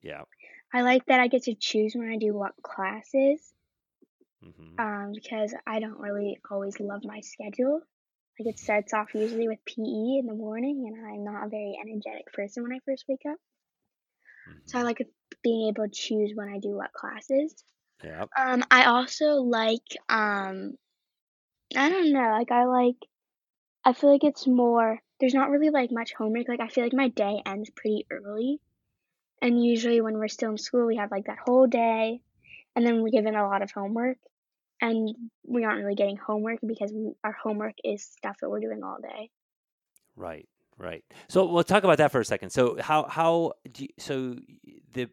Yeah. 0.03 0.22
I 0.72 0.83
like 0.83 1.07
that 1.07 1.20
I 1.20 1.26
get 1.29 1.44
to 1.44 1.55
choose 1.55 1.94
when 1.96 2.09
I 2.09 2.16
do 2.16 2.33
what 2.33 2.55
classes, 2.62 3.53
hmm 4.42 4.79
um, 4.79 5.12
because 5.14 5.55
I 5.66 5.81
don't 5.81 5.98
really 5.98 6.38
always 6.50 6.79
love 6.81 7.05
my 7.05 7.20
schedule. 7.20 7.83
Like 8.40 8.55
it 8.55 8.59
starts 8.59 8.94
off 8.94 9.14
usually 9.14 9.48
with 9.48 9.64
PE 9.66 10.18
in 10.20 10.26
the 10.26 10.35
morning, 10.35 10.87
and 10.88 11.07
I'm 11.07 11.24
not 11.24 11.46
a 11.46 11.50
very 11.50 11.79
energetic 11.81 12.33
person 12.33 12.64
when 12.64 12.72
I 12.72 12.81
first 12.87 13.05
wake 13.09 13.26
up. 13.31 13.38
So 14.66 14.79
I 14.79 14.83
hmm 14.83 14.85
like 14.85 15.07
being 15.42 15.68
able 15.68 15.85
to 15.85 15.90
choose 15.90 16.33
when 16.35 16.48
I 16.48 16.59
do 16.59 16.70
what 16.70 16.94
classes. 16.94 17.55
Yeah. 18.03 18.26
Um, 18.38 18.64
I 18.70 18.85
also 18.85 19.35
like, 19.42 19.96
um, 20.09 20.79
I 21.76 21.90
don't 21.90 22.12
know, 22.12 22.31
like 22.33 22.50
I 22.53 22.64
like, 22.64 22.96
I 23.85 23.92
feel 23.92 24.12
like 24.12 24.24
it's 24.24 24.46
more, 24.46 25.00
there's 25.20 25.35
not 25.35 25.50
really 25.50 25.70
like 25.70 25.92
much 25.92 26.14
homework. 26.14 26.48
Like 26.48 26.61
I 26.61 26.68
feel 26.68 26.85
like 26.85 26.94
my 26.94 27.09
day 27.09 27.42
ends 27.46 27.70
pretty 27.70 28.07
early. 28.11 28.61
And 29.42 29.64
usually 29.64 30.00
when 30.03 30.18
we're 30.18 30.29
still 30.29 30.53
in 30.53 30.59
school, 30.59 30.87
we 30.87 30.96
have 30.96 31.11
like 31.12 31.26
that 31.26 31.40
whole 31.46 31.66
day 31.66 32.22
and 32.76 32.87
then 32.87 33.03
we're 33.03 33.11
given 33.11 33.37
a 33.37 33.48
lot 33.48 33.62
of 33.62 33.72
homework. 33.72 34.18
And 34.81 35.14
we 35.47 35.64
aren't 35.64 35.83
really 35.83 35.95
getting 35.95 36.16
homework 36.16 36.59
because 36.66 36.93
we, 36.93 37.12
our 37.25 37.33
homework 37.33 37.75
is 37.85 38.03
stuff 38.05 38.37
that 38.40 38.49
we're 38.51 38.61
doing 38.61 38.83
all 38.83 38.99
day. 39.01 39.31
Right, 40.16 40.49
right. 40.79 41.05
So 41.29 41.47
we'll 41.47 41.64
talk 41.64 41.85
about 41.85 41.99
that 41.99 42.12
for 42.12 42.21
a 42.21 42.25
second. 42.25 42.51
So 42.51 42.81
how 42.81 43.05
how 43.09 43.53
do 43.73 43.85
you, 43.85 43.88
so 43.99 44.37
the 44.93 45.09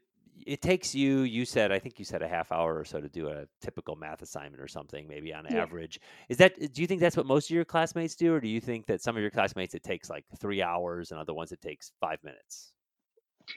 it 0.46 0.62
takes 0.62 0.94
you 0.96 1.22
you 1.22 1.46
said 1.46 1.72
I 1.72 1.80
think 1.80 2.00
you 2.00 2.06
said 2.06 2.22
a 2.22 2.28
half 2.28 2.52
hour 2.52 2.78
or 2.78 2.86
so 2.86 3.02
to 3.02 3.10
do 3.10 3.30
a 3.30 3.46
typical 3.62 3.96
math 3.96 4.22
assignment 4.22 4.62
or 4.62 4.68
something 4.68 5.08
maybe 5.08 5.34
on 5.34 5.46
Yeah. 5.50 5.64
average. 5.64 6.00
Is 6.30 6.38
that 6.38 6.56
do 6.74 6.82
you 6.82 6.88
think 6.88 7.02
that's 7.02 7.18
what 7.18 7.26
most 7.26 7.50
of 7.50 7.56
your 7.56 7.66
classmates 7.66 8.16
do 8.16 8.34
or 8.34 8.40
do 8.42 8.48
you 8.48 8.62
think 8.62 8.86
that 8.88 9.02
some 9.02 9.16
of 9.16 9.22
your 9.22 9.32
classmates 9.32 9.76
it 9.76 9.84
takes 9.84 10.10
like 10.10 10.26
3 10.40 10.62
hours 10.62 11.12
and 11.12 11.20
other 11.20 11.34
ones 11.34 11.52
it 11.52 11.62
takes 11.62 11.92
5 12.00 12.24
minutes? 12.24 12.74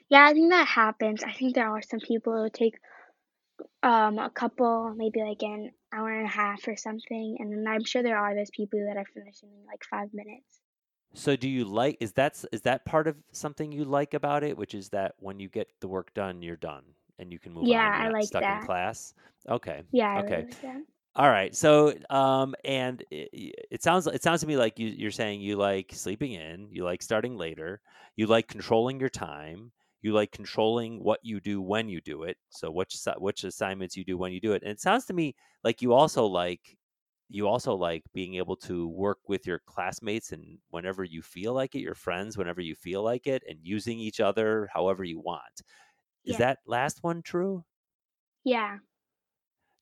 Yeah, 0.09 0.27
I 0.27 0.33
think 0.33 0.51
that 0.51 0.67
happens. 0.67 1.23
I 1.25 1.33
think 1.33 1.55
there 1.55 1.69
are 1.69 1.83
some 1.83 2.01
people 2.01 2.33
who 2.43 2.51
take 2.51 2.79
um 3.83 4.19
a 4.19 4.31
couple, 4.31 4.95
maybe 4.97 5.21
like 5.23 5.43
an 5.43 5.73
hour 5.93 6.11
and 6.11 6.27
a 6.27 6.31
half 6.31 6.67
or 6.69 6.77
something. 6.77 7.37
And 7.39 7.53
then 7.53 7.67
I'm 7.67 7.85
sure 7.85 8.03
there 8.03 8.19
are 8.19 8.35
those 8.35 8.51
people 8.51 8.81
that 8.87 8.97
are 8.97 9.07
finishing 9.07 9.51
in 9.51 9.67
like 9.67 9.85
five 9.85 10.13
minutes. 10.15 10.61
So 11.13 11.35
do 11.37 11.49
you 11.49 11.65
like 11.65 11.97
is 12.01 12.13
that 12.13 12.43
is 12.53 12.63
that 12.63 12.85
part 12.85 13.09
of 13.09 13.17
something 13.33 13.73
you 13.73 13.85
like 13.85 14.15
about 14.15 14.45
it 14.45 14.57
which 14.57 14.75
is 14.75 14.91
that 14.91 15.15
when 15.19 15.41
you 15.41 15.49
get 15.49 15.69
the 15.81 15.89
work 15.89 16.15
done 16.15 16.41
you're 16.43 16.57
done 16.57 16.85
and 17.19 17.33
you 17.33 17.39
can 17.39 17.53
move 17.53 17.71
on 17.73 17.93
Yeah, 17.93 18.07
I 18.07 18.09
like 18.11 18.23
stuck 18.23 18.49
in 18.49 18.61
class? 18.61 19.15
Okay. 19.49 19.83
Yeah, 19.93 20.17
Okay. 20.17 20.45
really 20.45 20.57
that. 20.63 20.83
All 21.17 21.29
right. 21.31 21.55
So, 21.57 21.95
um, 22.11 22.55
and 22.65 23.05
it, 23.11 23.55
it 23.71 23.83
sounds 23.83 24.07
it 24.07 24.23
sounds 24.23 24.43
to 24.43 24.47
me 24.49 24.57
like 24.57 24.79
you, 24.79 24.89
you're 24.89 25.11
saying 25.11 25.41
you 25.43 25.57
like 25.57 25.93
sleeping 25.95 26.33
in, 26.33 26.69
you 26.73 26.85
like 26.85 27.03
starting 27.03 27.37
later, 27.37 27.81
you 28.17 28.27
like 28.29 28.49
controlling 28.49 29.01
your 29.01 29.09
time, 29.11 29.73
you 30.03 30.13
like 30.13 30.33
controlling 30.33 31.03
what 31.03 31.21
you 31.23 31.41
do 31.41 31.61
when 31.63 31.89
you 31.89 32.01
do 32.01 32.23
it. 32.25 32.39
So, 32.51 32.71
which 32.71 32.97
which 33.19 33.45
assignments 33.45 33.97
you 33.97 34.05
do 34.05 34.19
when 34.19 34.33
you 34.33 34.41
do 34.41 34.53
it. 34.53 34.63
And 34.63 34.73
it 34.73 34.81
sounds 34.81 35.07
to 35.07 35.13
me 35.15 35.35
like 35.65 35.83
you 35.83 35.93
also 35.95 36.27
like 36.27 36.77
you 37.29 37.47
also 37.47 37.75
like 37.75 38.03
being 38.13 38.35
able 38.35 38.57
to 38.57 38.89
work 38.89 39.19
with 39.29 39.47
your 39.47 39.61
classmates 39.61 40.33
and 40.33 40.59
whenever 40.71 41.05
you 41.05 41.23
feel 41.23 41.55
like 41.55 41.75
it, 41.77 41.81
your 41.81 41.95
friends 41.95 42.37
whenever 42.37 42.61
you 42.61 42.75
feel 42.75 43.03
like 43.05 43.27
it, 43.27 43.43
and 43.49 43.61
using 43.63 43.99
each 44.01 44.21
other 44.21 44.69
however 44.75 45.05
you 45.05 45.21
want. 45.21 45.63
Is 46.27 46.37
Yeah. 46.37 46.39
that 46.39 46.61
last 46.67 47.03
one 47.05 47.23
true? 47.23 47.65
Yeah. 48.45 48.79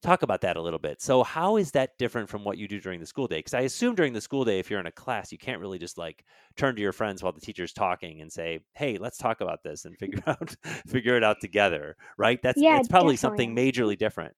Talk 0.02 0.22
about 0.22 0.42
that 0.42 0.56
a 0.56 0.62
little 0.62 0.78
bit. 0.78 1.00
So, 1.00 1.22
how 1.22 1.56
is 1.56 1.72
that 1.72 1.98
different 1.98 2.28
from 2.28 2.44
what 2.44 2.58
you 2.58 2.68
do 2.68 2.80
during 2.80 3.00
the 3.00 3.06
school 3.06 3.26
day? 3.26 3.38
Because 3.38 3.54
I 3.54 3.60
assume 3.60 3.94
during 3.94 4.12
the 4.12 4.20
school 4.20 4.44
day, 4.44 4.58
if 4.58 4.70
you're 4.70 4.80
in 4.80 4.86
a 4.86 4.92
class, 4.92 5.32
you 5.32 5.38
can't 5.38 5.60
really 5.60 5.78
just 5.78 5.98
like 5.98 6.24
turn 6.56 6.76
to 6.76 6.82
your 6.82 6.92
friends 6.92 7.22
while 7.22 7.32
the 7.32 7.40
teacher's 7.40 7.72
talking 7.72 8.20
and 8.20 8.32
say, 8.32 8.60
"Hey, 8.74 8.98
let's 8.98 9.18
talk 9.18 9.40
about 9.40 9.62
this 9.62 9.84
and 9.84 9.96
figure 9.96 10.22
out 10.26 10.54
figure 10.86 11.16
it 11.16 11.24
out 11.24 11.40
together." 11.40 11.96
Right? 12.16 12.40
That's 12.42 12.60
Yeah, 12.60 12.78
it's 12.78 12.88
probably 12.88 13.16
something 13.16 13.54
majorly 13.54 13.98
different. 13.98 14.34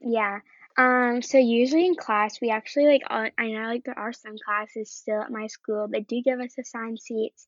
Yeah. 0.00 0.40
Um, 0.78 1.20
so 1.20 1.38
usually 1.38 1.86
in 1.86 1.94
class, 1.94 2.40
we 2.40 2.50
actually 2.50 2.86
like, 2.86 3.02
I 3.10 3.30
know 3.38 3.68
like 3.68 3.84
there 3.84 3.98
are 3.98 4.12
some 4.12 4.36
classes 4.42 4.90
still 4.90 5.20
at 5.20 5.30
my 5.30 5.46
school 5.46 5.88
that 5.88 6.06
do 6.06 6.22
give 6.22 6.40
us 6.40 6.56
assigned 6.58 6.98
seats. 6.98 7.46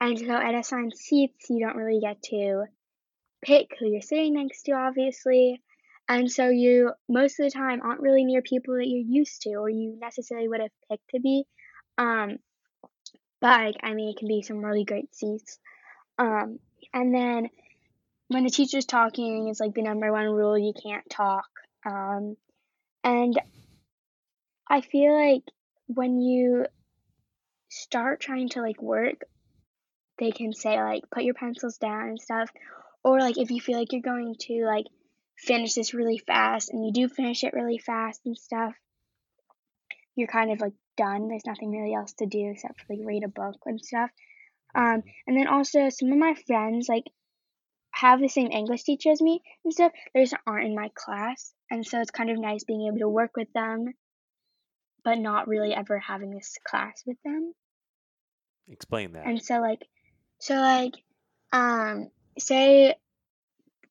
And 0.00 0.18
so 0.18 0.30
at 0.30 0.54
assigned 0.54 0.94
seats, 0.94 1.48
you 1.48 1.64
don't 1.64 1.76
really 1.76 2.00
get 2.00 2.22
to 2.24 2.64
pick 3.42 3.76
who 3.78 3.86
you're 3.86 4.02
sitting 4.02 4.34
next 4.34 4.62
to, 4.64 4.72
obviously. 4.72 5.62
And 6.08 6.30
so 6.30 6.48
you, 6.48 6.92
most 7.08 7.38
of 7.38 7.44
the 7.44 7.50
time, 7.50 7.82
aren't 7.82 8.00
really 8.00 8.24
near 8.24 8.40
people 8.40 8.74
that 8.76 8.88
you're 8.88 9.04
used 9.06 9.42
to 9.42 9.54
or 9.54 9.68
you 9.68 9.98
necessarily 10.00 10.48
would 10.48 10.60
have 10.60 10.70
picked 10.90 11.10
to 11.10 11.20
be. 11.20 11.44
Um, 11.98 12.38
but 13.40 13.60
like, 13.60 13.76
I 13.82 13.92
mean, 13.92 14.10
it 14.10 14.18
can 14.18 14.28
be 14.28 14.42
some 14.42 14.64
really 14.64 14.84
great 14.84 15.14
seats. 15.14 15.58
Um, 16.18 16.58
and 16.94 17.14
then 17.14 17.50
when 18.28 18.44
the 18.44 18.50
teacher's 18.50 18.86
talking, 18.86 19.48
it's 19.48 19.60
like 19.60 19.74
the 19.74 19.82
number 19.82 20.10
one 20.10 20.26
rule 20.26 20.58
you 20.58 20.72
can't 20.72 21.08
talk. 21.10 21.48
Um, 21.84 22.36
and 23.04 23.38
I 24.68 24.80
feel 24.80 25.14
like 25.14 25.42
when 25.86 26.20
you 26.20 26.66
start 27.68 28.20
trying 28.20 28.48
to 28.50 28.62
like 28.62 28.82
work, 28.82 29.24
they 30.18 30.30
can 30.30 30.52
say 30.52 30.82
like 30.82 31.04
put 31.10 31.22
your 31.22 31.34
pencils 31.34 31.78
down 31.78 32.08
and 32.08 32.20
stuff. 32.20 32.50
Or 33.04 33.20
like 33.20 33.38
if 33.38 33.50
you 33.50 33.60
feel 33.60 33.78
like 33.78 33.92
you're 33.92 34.02
going 34.02 34.34
to 34.40 34.64
like 34.64 34.86
finish 35.38 35.74
this 35.74 35.94
really 35.94 36.18
fast 36.18 36.70
and 36.70 36.84
you 36.84 36.92
do 36.92 37.08
finish 37.08 37.44
it 37.44 37.54
really 37.54 37.78
fast 37.78 38.20
and 38.26 38.36
stuff, 38.36 38.74
you're 40.16 40.28
kind 40.28 40.50
of 40.50 40.60
like 40.60 40.74
done. 40.96 41.28
There's 41.28 41.46
nothing 41.46 41.70
really 41.70 41.94
else 41.94 42.12
to 42.14 42.26
do 42.26 42.50
except 42.52 42.80
for 42.80 42.94
like 42.94 43.06
read 43.06 43.24
a 43.24 43.28
book 43.28 43.56
and 43.64 43.80
stuff. 43.80 44.10
Um, 44.74 45.02
and 45.26 45.36
then 45.36 45.46
also 45.46 45.88
some 45.88 46.12
of 46.12 46.18
my 46.18 46.34
friends 46.46 46.88
like 46.88 47.04
have 47.90 48.20
the 48.20 48.28
same 48.28 48.50
English 48.50 48.82
teacher 48.82 49.10
as 49.10 49.20
me 49.20 49.40
and 49.64 49.72
stuff. 49.72 49.92
They 50.12 50.22
just 50.22 50.36
aren't 50.46 50.66
in 50.66 50.74
my 50.74 50.90
class, 50.94 51.52
and 51.70 51.86
so 51.86 52.00
it's 52.00 52.10
kind 52.10 52.30
of 52.30 52.38
nice 52.38 52.64
being 52.64 52.86
able 52.86 52.98
to 52.98 53.08
work 53.08 53.32
with 53.36 53.52
them, 53.54 53.86
but 55.04 55.18
not 55.18 55.48
really 55.48 55.72
ever 55.74 55.98
having 55.98 56.30
this 56.30 56.56
class 56.64 57.02
with 57.06 57.16
them. 57.24 57.54
Explain 58.68 59.12
that. 59.12 59.26
And 59.26 59.42
so 59.42 59.60
like, 59.60 59.86
so 60.38 60.54
like, 60.54 60.94
um, 61.52 62.10
say 62.38 62.94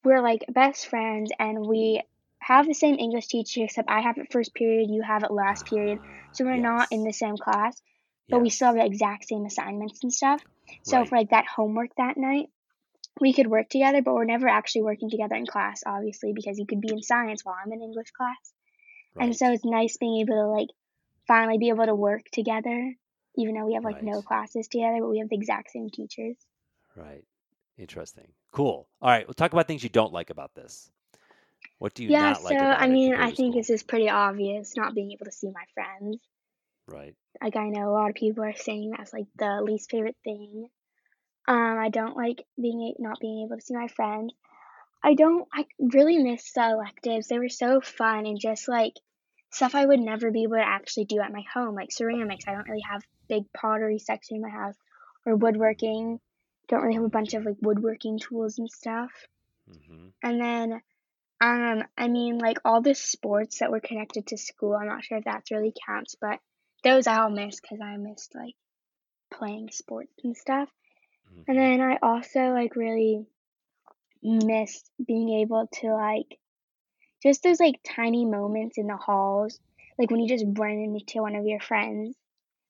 we're 0.08 0.22
like 0.22 0.46
best 0.48 0.88
friends 0.88 1.32
and 1.38 1.68
we 1.68 2.02
have 2.40 2.66
the 2.66 2.74
same 2.74 2.96
English 2.98 3.28
teacher 3.28 3.66
except 3.66 3.90
I 3.90 4.00
have 4.00 4.18
it 4.18 4.32
first 4.32 4.54
period, 4.56 4.90
you 4.90 5.02
have 5.02 5.24
it 5.24 5.32
last 5.32 5.66
ah, 5.68 5.70
period. 5.70 6.00
So 6.32 6.46
we're 6.46 6.56
not 6.56 6.88
in 6.92 7.04
the 7.04 7.12
same 7.12 7.36
class, 7.36 7.82
but 8.30 8.42
we 8.42 8.50
still 8.50 8.68
have 8.68 8.78
the 8.78 8.86
exact 8.86 9.28
same 9.28 9.46
assignments 9.46 10.00
and 10.04 10.14
stuff. 10.14 10.42
So 10.84 11.00
Right. 11.00 11.08
for 11.10 11.18
like 11.18 11.32
that 11.32 11.46
homework 11.54 11.90
that 11.98 12.16
night, 12.16 12.48
we 13.20 13.34
could 13.34 13.48
work 13.48 13.68
together, 13.68 14.02
but 14.02 14.14
we're 14.14 14.24
never 14.24 14.48
actually 14.48 14.84
working 14.84 15.10
together 15.10 15.36
in 15.36 15.46
class, 15.46 15.84
obviously, 15.86 16.32
because 16.34 16.58
you 16.58 16.66
could 16.66 16.80
be 16.80 16.94
in 16.94 17.02
science 17.02 17.44
while 17.44 17.58
I'm 17.62 17.74
in 17.74 17.82
English 17.82 18.12
class. 18.12 18.54
And 19.20 19.36
so 19.36 19.52
it's 19.52 19.66
nice 19.66 19.98
being 19.98 20.22
able 20.22 20.36
to 20.36 20.48
like 20.48 20.70
finally 21.28 21.58
be 21.58 21.70
able 21.70 21.86
to 21.86 21.96
work 21.96 22.22
together, 22.32 22.94
even 23.36 23.56
though 23.56 23.66
we 23.66 23.74
have 23.74 23.84
like 23.84 24.02
no 24.02 24.22
classes 24.22 24.70
together, 24.70 25.00
but 25.02 25.10
we 25.10 25.20
have 25.20 25.30
the 25.30 25.36
exact 25.36 25.72
same 25.72 25.90
teachers. 25.90 26.38
Right. 26.96 27.26
Interesting. 27.78 28.28
Cool. 28.52 28.88
All 29.02 29.10
right. 29.10 29.28
We'll 29.28 29.34
talk 29.34 29.54
about 29.54 29.68
things 29.68 29.84
you 29.84 29.90
don't 29.90 30.14
like 30.14 30.30
about 30.30 30.56
this. 30.56 30.90
What 31.80 31.94
do 31.94 32.04
you 32.04 32.10
Yeah, 32.10 32.32
not 32.32 32.42
so 32.42 32.46
like 32.46 32.58
about 32.58 32.82
I 32.82 32.88
mean, 32.88 33.14
I 33.14 33.28
think 33.28 33.52
school? 33.52 33.54
this 33.54 33.70
is 33.70 33.84
pretty 33.84 34.10
obvious, 34.10 34.76
not 34.76 34.96
being 34.96 35.12
able 35.12 35.26
to 35.26 35.32
see 35.32 35.50
my 35.52 35.64
friends. 35.74 36.18
Right. 36.88 37.16
Like 37.42 37.56
I 37.56 37.70
know 37.70 37.90
a 37.90 37.94
lot 37.94 38.10
of 38.10 38.16
people 38.16 38.44
are 38.44 38.56
saying 38.56 38.94
that's 38.98 39.14
like 39.14 39.28
the 39.38 39.62
least 39.62 39.92
favorite 39.92 40.18
thing. 40.24 40.70
Um, 41.48 41.78
I 41.78 41.90
don't 41.90 42.18
like 42.18 42.44
being 42.60 42.94
not 43.00 43.20
being 43.20 43.46
able 43.46 43.58
to 43.58 43.62
see 43.62 43.76
my 43.76 43.88
friends. 43.88 44.34
I 45.04 45.14
don't. 45.14 45.48
I 45.54 45.66
really 45.80 46.18
miss 46.18 46.52
the 46.54 46.72
electives. 46.72 47.28
They 47.28 47.38
were 47.38 47.50
so 47.50 47.80
fun 47.80 48.26
and 48.26 48.40
just 48.40 48.68
like 48.68 48.94
stuff 49.52 49.76
I 49.76 49.86
would 49.86 50.00
never 50.00 50.32
be 50.32 50.44
able 50.44 50.56
to 50.58 50.68
actually 50.68 51.06
do 51.06 51.20
at 51.20 51.32
my 51.32 51.44
home, 51.54 51.76
like 51.76 51.92
ceramics. 51.92 52.46
I 52.48 52.54
don't 52.54 52.68
really 52.68 52.84
have 52.90 53.04
big 53.30 53.44
pottery 53.54 54.00
section 54.00 54.38
in 54.38 54.42
my 54.42 54.50
house, 54.50 54.76
or 55.26 55.36
woodworking. 55.36 56.20
Don't 56.68 56.82
really 56.82 56.96
have 56.96 57.04
a 57.04 57.10
bunch 57.10 57.34
of 57.34 57.46
like 57.46 57.58
woodworking 57.62 58.20
tools 58.20 58.60
and 58.60 58.70
stuff. 58.70 59.12
Mm-hmm. 59.70 60.08
And 60.24 60.42
then, 60.42 60.82
um, 61.42 61.84
I 61.98 62.08
mean, 62.08 62.40
like 62.40 62.58
all 62.66 62.82
the 62.82 62.96
sports 62.96 63.60
that 63.60 63.72
were 63.72 63.80
connected 63.80 64.28
to 64.28 64.38
school. 64.38 64.76
I'm 64.76 64.88
not 64.88 65.04
sure 65.04 65.18
if 65.18 65.26
that's 65.26 65.52
really 65.52 65.74
counts, 65.86 66.16
but 66.20 66.40
those 66.84 67.08
I 67.08 67.20
all 67.20 67.30
missed 67.30 67.62
because 67.62 67.80
I 67.82 67.98
missed 67.98 68.34
like 68.36 68.56
playing 69.34 69.70
sports 69.72 70.14
and 70.24 70.36
stuff. 70.36 70.70
And 71.48 71.58
Mm-hmm. 71.58 71.80
then 71.80 71.82
I 71.82 71.98
also 72.02 72.40
like 72.52 72.76
really 72.76 73.26
missed 74.24 74.90
being 75.06 75.30
able 75.42 75.68
to 75.82 75.94
like 75.94 76.38
just 77.24 77.44
those 77.44 77.60
like 77.60 77.80
tiny 77.86 78.26
moments 78.26 78.78
in 78.78 78.88
the 78.88 78.98
halls, 78.98 79.60
like 79.98 80.12
when 80.12 80.20
you 80.20 80.28
just 80.28 80.46
run 80.58 80.72
into 80.72 81.22
one 81.22 81.36
of 81.36 81.46
your 81.46 81.60
friends. 81.60 82.16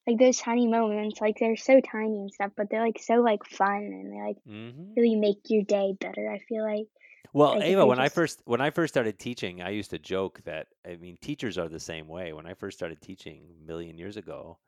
Like 0.07 0.17
those 0.19 0.37
tiny 0.39 0.67
moments, 0.67 1.21
like 1.21 1.37
they're 1.39 1.57
so 1.57 1.81
tiny 1.81 2.21
and 2.21 2.33
stuff, 2.33 2.51
but 2.57 2.69
they're 2.69 2.81
like 2.85 2.99
so 2.99 3.15
like 3.15 3.45
fun 3.45 3.83
and 3.83 4.13
they 4.13 4.21
like 4.21 4.37
Mm-hmm. 4.47 4.97
really 4.97 5.15
make 5.15 5.39
your 5.49 5.63
day 5.63 5.93
better. 5.99 6.31
I 6.31 6.39
feel 6.39 6.63
like 6.63 6.87
Well, 7.33 7.57
like 7.57 7.65
Ava, 7.65 7.85
when 7.85 7.99
I 7.99 8.09
first 8.09 8.41
when 8.45 8.61
I 8.61 8.69
first 8.69 8.93
started 8.93 9.19
teaching, 9.19 9.61
I 9.61 9.69
used 9.69 9.91
to 9.91 9.99
joke 9.99 10.41
that 10.45 10.67
I 10.85 10.95
mean 10.95 11.17
teachers 11.17 11.57
are 11.57 11.67
the 11.69 11.79
same 11.79 12.07
way. 12.07 12.33
When 12.33 12.45
I 12.45 12.53
first 12.53 12.77
started 12.77 13.01
teaching 13.01 13.55
a 13.61 13.65
million 13.67 13.97
years 13.97 14.17
ago, 14.17 14.59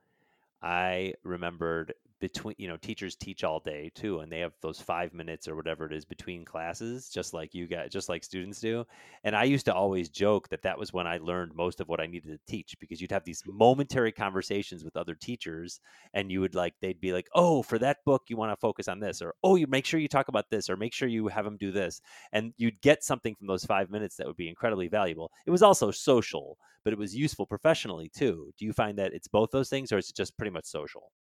I 0.62 1.15
remembered 1.23 1.93
between 2.19 2.55
you 2.58 2.67
know 2.67 2.77
teachers 2.77 3.15
teach 3.15 3.43
all 3.43 3.60
day 3.60 3.91
too, 3.95 4.19
and 4.19 4.32
they 4.32 4.39
have 4.39 4.53
those 4.62 4.79
five 4.82 5.13
minutes 5.13 5.47
or 5.47 5.55
whatever 5.55 5.86
it 5.86 5.93
is 5.93 6.05
between 6.05 6.45
classes, 6.45 7.10
just 7.10 7.34
like 7.34 7.53
you 7.53 7.67
guys, 7.67 7.91
just 7.91 8.10
like 8.10 8.23
students 8.23 8.60
do. 8.60 8.86
And 9.23 9.36
I 9.36 9.43
used 9.45 9.65
to 9.65 9.73
always 9.73 10.10
joke 10.10 10.49
that 10.49 10.62
that 10.63 10.77
was 10.77 10.93
when 10.93 11.08
I 11.08 11.17
learned 11.17 11.55
most 11.55 11.79
of 11.82 11.88
what 11.88 11.99
I 12.01 12.05
needed 12.08 12.29
to 12.32 12.51
teach 12.51 12.75
because 12.79 13.01
you'd 13.01 13.12
have 13.12 13.23
these 13.23 13.43
momentary 13.45 14.12
conversations 14.12 14.84
with 14.84 14.97
other 14.97 15.15
teachers, 15.15 15.79
and 16.13 16.32
you 16.32 16.41
would 16.41 16.55
like 16.55 16.75
they'd 16.82 16.99
be 16.99 17.13
like, 17.13 17.27
"Oh, 17.36 17.63
for 17.63 17.79
that 17.79 18.03
book, 18.05 18.23
you 18.29 18.38
want 18.38 18.51
to 18.51 18.58
focus 18.58 18.88
on 18.88 18.99
this," 18.99 19.21
or 19.21 19.36
"Oh, 19.43 19.55
you 19.55 19.67
make 19.67 19.86
sure 19.86 19.99
you 19.99 20.08
talk 20.08 20.27
about 20.27 20.49
this," 20.49 20.69
or 20.69 20.77
"Make 20.77 20.93
sure 20.93 21.08
you 21.08 21.27
have 21.27 21.45
them 21.45 21.58
do 21.58 21.71
this," 21.71 22.01
and 22.32 22.53
you'd 22.58 22.82
get 22.82 23.03
something 23.03 23.36
from 23.36 23.47
those 23.47 23.65
five 23.65 23.89
minutes 23.89 24.15
that 24.17 24.27
would 24.27 24.36
be 24.38 24.49
incredibly 24.49 24.88
valuable. 24.88 25.32
It 25.45 25.51
was 25.51 25.62
also 25.63 25.91
social, 25.91 26.58
but 26.84 26.93
it 26.93 26.99
was 26.99 27.15
useful 27.15 27.45
professionally 27.45 28.10
too. 28.10 28.51
Do 28.58 28.65
you 28.65 28.73
find 28.73 28.97
that 28.97 29.13
it's 29.13 29.27
both 29.27 29.51
those 29.51 29.69
things, 29.69 29.91
or 29.91 29.97
is 29.97 30.10
it 30.10 30.15
just 30.15 30.38
pretty 30.38 30.51
much 30.51 30.65
social? 30.65 31.12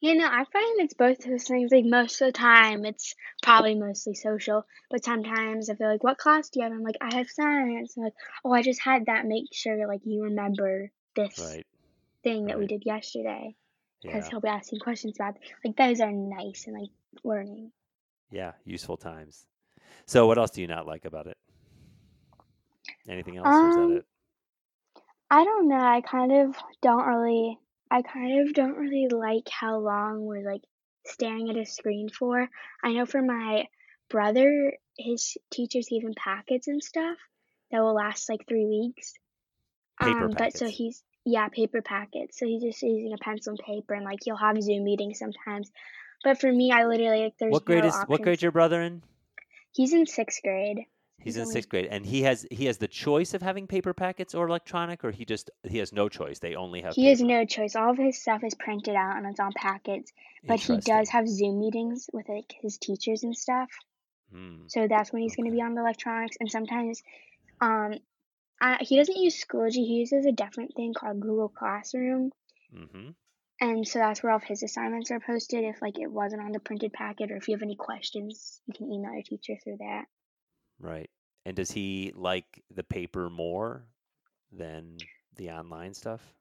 You 0.00 0.14
know, 0.16 0.26
I 0.26 0.44
find 0.52 0.80
it's 0.80 0.94
both 0.94 1.18
those 1.24 1.44
things. 1.44 1.72
Like 1.72 1.86
most 1.86 2.20
of 2.20 2.26
the 2.26 2.32
time, 2.32 2.84
it's 2.84 3.14
probably 3.42 3.74
mostly 3.74 4.14
social, 4.14 4.66
but 4.90 5.04
sometimes 5.04 5.70
I 5.70 5.76
feel 5.76 5.88
like, 5.88 6.04
"What 6.04 6.18
class 6.18 6.50
do 6.50 6.60
you 6.60 6.64
have?" 6.64 6.72
I'm 6.72 6.82
like, 6.82 6.96
"I 7.00 7.14
have 7.16 7.30
science." 7.30 7.96
And 7.96 8.04
like, 8.04 8.14
"Oh, 8.44 8.52
I 8.52 8.62
just 8.62 8.82
had 8.82 9.06
that." 9.06 9.24
Make 9.24 9.46
sure 9.52 9.86
like 9.88 10.02
you 10.04 10.24
remember 10.24 10.90
this 11.16 11.38
Right. 11.38 11.66
thing 12.22 12.46
that 12.46 12.58
we 12.58 12.66
did 12.66 12.84
yesterday, 12.84 13.56
because 14.02 14.24
Yeah. 14.24 14.30
he'll 14.30 14.40
be 14.40 14.48
asking 14.48 14.80
questions 14.80 15.16
about. 15.18 15.38
Like 15.64 15.76
those 15.76 16.00
are 16.00 16.12
nice 16.12 16.66
and 16.66 16.78
like 16.78 16.90
learning. 17.22 17.72
Yeah. 18.30 18.52
Useful 18.64 18.96
times. 18.98 19.46
So, 20.06 20.26
what 20.26 20.36
else 20.38 20.50
do 20.50 20.60
you 20.60 20.66
not 20.66 20.86
like 20.86 21.06
about 21.06 21.28
it? 21.28 21.38
Anything 23.08 23.36
else, 23.36 23.62
or 23.62 23.68
is 23.68 23.76
that 23.76 23.84
Um, 23.84 23.96
it? 23.96 24.06
I 25.30 25.44
don't 25.44 25.68
know. 25.68 25.76
I 25.80 26.00
kind 26.02 26.32
of 26.32 26.56
don't 26.82 27.06
really. 27.06 27.58
I 27.94 28.02
kind 28.02 28.40
of 28.40 28.54
don't 28.54 28.76
really 28.76 29.06
like 29.08 29.48
how 29.48 29.78
long 29.78 30.26
we're 30.26 30.44
like 30.44 30.62
staring 31.06 31.48
at 31.48 31.56
a 31.56 31.64
screen 31.64 32.08
for. 32.08 32.48
I 32.82 32.92
know 32.92 33.06
for 33.06 33.22
my 33.22 33.68
brother, 34.10 34.72
his 34.98 35.36
teachers 35.52 35.86
gave 35.88 36.02
him 36.02 36.14
packets 36.16 36.66
and 36.66 36.82
stuff 36.82 37.16
that 37.70 37.78
will 37.78 37.94
last 37.94 38.28
like 38.28 38.48
three 38.48 38.66
weeks. 38.66 39.14
Paper 40.02 40.24
Um, 40.24 40.34
but 40.36 40.58
so 40.58 40.66
he's 40.66 41.04
yeah, 41.24 41.48
paper 41.50 41.82
packets. 41.82 42.36
So 42.36 42.46
he's 42.46 42.64
just 42.64 42.82
using 42.82 43.12
a 43.12 43.24
pencil 43.24 43.52
and 43.52 43.60
paper, 43.64 43.94
and 43.94 44.04
like 44.04 44.18
he'll 44.24 44.36
have 44.36 44.60
Zoom 44.60 44.82
meetings 44.82 45.20
sometimes. 45.20 45.70
But 46.24 46.40
for 46.40 46.50
me, 46.50 46.72
I 46.72 46.86
literally 46.86 47.22
like 47.22 47.34
there's 47.38 47.52
What 47.52 47.64
grade 47.64 47.84
no 47.84 47.90
is 47.90 47.94
what 48.08 48.22
grade 48.22 48.42
your 48.42 48.50
brother 48.50 48.82
in? 48.82 49.02
He's 49.70 49.92
in 49.92 50.06
sixth 50.06 50.42
grade. 50.42 50.86
He's 51.18 51.34
He's 51.34 51.36
in 51.36 51.42
only 51.42 51.52
sixth 51.52 51.68
grade, 51.68 51.88
and 51.90 52.04
he 52.04 52.22
has 52.22 52.46
he 52.50 52.66
has 52.66 52.78
the 52.78 52.88
choice 52.88 53.32
of 53.34 53.40
having 53.40 53.66
paper 53.66 53.94
packets 53.94 54.34
or 54.34 54.46
electronic, 54.46 55.04
or 55.04 55.10
he 55.10 55.24
just 55.24 55.50
he 55.62 55.78
has 55.78 55.92
no 55.92 56.08
choice. 56.08 56.38
They 56.38 56.54
only 56.54 56.82
have 56.82 56.94
he 56.94 57.06
has 57.06 57.22
no 57.22 57.44
choice. 57.46 57.76
All 57.76 57.90
of 57.90 57.96
his 57.96 58.20
stuff 58.20 58.44
is 58.44 58.54
printed 58.54 58.94
out 58.94 59.16
and 59.16 59.26
it's 59.26 59.40
on 59.40 59.52
packets. 59.54 60.12
But 60.46 60.60
he 60.60 60.76
does 60.78 61.08
have 61.10 61.28
Zoom 61.28 61.60
meetings 61.60 62.10
with 62.12 62.28
like 62.28 62.52
his 62.60 62.78
teachers 62.78 63.24
and 63.24 63.36
stuff. 63.36 63.70
Hmm. 64.30 64.66
So 64.66 64.86
that's 64.88 65.12
when 65.12 65.22
he's 65.22 65.36
going 65.36 65.50
to 65.50 65.54
be 65.54 65.62
on 65.62 65.74
the 65.74 65.80
electronics. 65.80 66.36
And 66.38 66.50
sometimes, 66.50 67.02
um, 67.60 67.94
I, 68.60 68.78
he 68.80 68.96
doesn't 68.96 69.16
use 69.16 69.42
Schoology. 69.42 69.86
He 69.86 70.00
uses 70.00 70.26
a 70.26 70.32
different 70.32 70.74
thing 70.74 70.92
called 70.94 71.20
Google 71.20 71.48
Classroom. 71.48 72.30
Mm-hmm. 72.76 73.10
And 73.60 73.86
so 73.86 74.00
that's 74.00 74.22
where 74.22 74.32
all 74.32 74.36
of 74.36 74.44
his 74.44 74.62
assignments 74.62 75.10
are 75.10 75.20
posted. 75.20 75.64
If 75.64 75.80
like 75.80 75.98
it 75.98 76.10
wasn't 76.10 76.42
on 76.42 76.52
the 76.52 76.60
printed 76.60 76.92
packet, 76.92 77.30
or 77.30 77.36
if 77.36 77.48
you 77.48 77.54
have 77.54 77.62
any 77.62 77.76
questions, 77.76 78.60
you 78.66 78.74
can 78.74 78.92
email 78.92 79.12
your 79.12 79.22
teacher 79.22 79.54
through 79.62 79.78
that. 79.78 80.04
Right. 80.78 81.10
And 81.44 81.56
does 81.56 81.70
he 81.70 82.12
like 82.14 82.62
the 82.74 82.84
paper 82.84 83.28
more 83.30 83.84
than 84.52 84.96
the 85.36 85.50
online 85.50 85.94
stuff? 85.94 86.34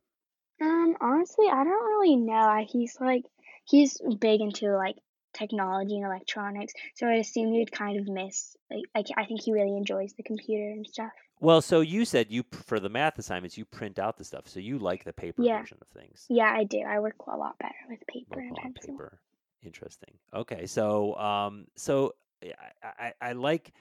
Um, 0.62 0.96
honestly, 1.02 1.48
I 1.48 1.64
don't 1.64 1.86
really 1.86 2.16
know. 2.16 2.66
He's 2.70 2.98
like 3.00 3.24
he's 3.66 4.00
big 4.20 4.42
into 4.42 4.76
like 4.76 4.96
technology 5.34 5.96
and 5.98 6.06
electronics. 6.06 6.74
So 6.96 7.08
I 7.08 7.16
assume 7.16 7.54
you'd 7.54 7.72
kind 7.72 8.00
of 8.00 8.08
miss. 8.08 8.56
Like, 8.72 8.84
like 8.96 9.06
I 9.18 9.26
think 9.26 9.42
he 9.42 9.52
really 9.52 9.76
enjoys 9.76 10.14
the 10.14 10.24
computer 10.24 10.70
and 10.70 10.88
stuff. 10.88 11.12
Well, 11.42 11.62
so 11.62 11.82
you 11.82 12.06
said 12.06 12.28
you 12.32 12.44
for 12.52 12.80
the 12.80 12.90
math 12.90 13.20
assignments 13.20 13.58
you 13.58 13.66
print 13.66 14.00
out 14.00 14.18
the 14.18 14.24
stuff, 14.24 14.48
so 14.48 14.60
you 14.60 14.80
like 14.80 15.04
the 15.04 15.12
paper 15.12 15.44
Yeah. 15.44 15.60
version 15.60 15.78
of 15.82 15.88
things. 15.90 16.26
Yeah, 16.30 16.54
I 16.56 16.64
do. 16.64 16.80
I 16.80 17.00
work 17.00 17.16
a 17.28 17.36
lot 17.36 17.58
better 17.60 17.74
with 17.90 18.00
paper 18.08 18.40
and 18.40 18.56
pencil. 18.56 18.94
paper. 18.94 19.20
Interesting. 19.66 20.14
Okay, 20.34 20.66
so 20.66 21.16
um, 21.18 21.68
so 21.76 22.14
I, 22.42 22.54
I, 23.00 23.14
I 23.22 23.34
like 23.34 23.74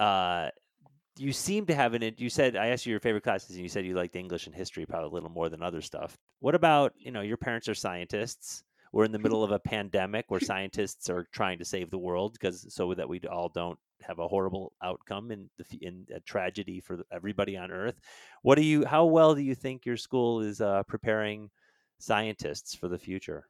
uh, 0.00 0.50
you 1.18 1.32
seem 1.32 1.66
to 1.66 1.74
have 1.74 1.92
an. 1.92 2.14
You 2.16 2.30
said 2.30 2.56
I 2.56 2.68
asked 2.68 2.86
you 2.86 2.90
your 2.90 3.00
favorite 3.00 3.22
classes, 3.22 3.50
and 3.54 3.62
you 3.62 3.68
said 3.68 3.84
you 3.84 3.94
liked 3.94 4.16
English 4.16 4.46
and 4.46 4.54
history 4.54 4.86
probably 4.86 5.08
a 5.08 5.12
little 5.12 5.28
more 5.28 5.50
than 5.50 5.62
other 5.62 5.82
stuff. 5.82 6.16
What 6.40 6.54
about 6.54 6.94
you 6.96 7.12
know 7.12 7.20
your 7.20 7.36
parents 7.36 7.68
are 7.68 7.74
scientists. 7.74 8.64
We're 8.92 9.04
in 9.04 9.12
the 9.12 9.20
middle 9.20 9.44
of 9.44 9.52
a 9.52 9.58
pandemic 9.58 10.24
where 10.28 10.40
scientists 10.40 11.08
are 11.10 11.28
trying 11.30 11.58
to 11.58 11.64
save 11.64 11.90
the 11.90 11.98
world 11.98 12.32
because 12.32 12.74
so 12.74 12.92
that 12.94 13.08
we 13.08 13.20
all 13.30 13.48
don't 13.48 13.78
have 14.00 14.18
a 14.18 14.26
horrible 14.26 14.72
outcome 14.82 15.30
in 15.30 15.48
the 15.58 15.86
in 15.86 16.06
a 16.14 16.20
tragedy 16.20 16.80
for 16.80 17.04
everybody 17.12 17.56
on 17.56 17.70
Earth. 17.70 18.00
What 18.42 18.56
do 18.56 18.64
you? 18.64 18.86
How 18.86 19.04
well 19.04 19.34
do 19.34 19.42
you 19.42 19.54
think 19.54 19.84
your 19.84 19.98
school 19.98 20.40
is 20.40 20.62
uh, 20.62 20.82
preparing 20.84 21.50
scientists 21.98 22.74
for 22.74 22.88
the 22.88 22.98
future? 22.98 23.44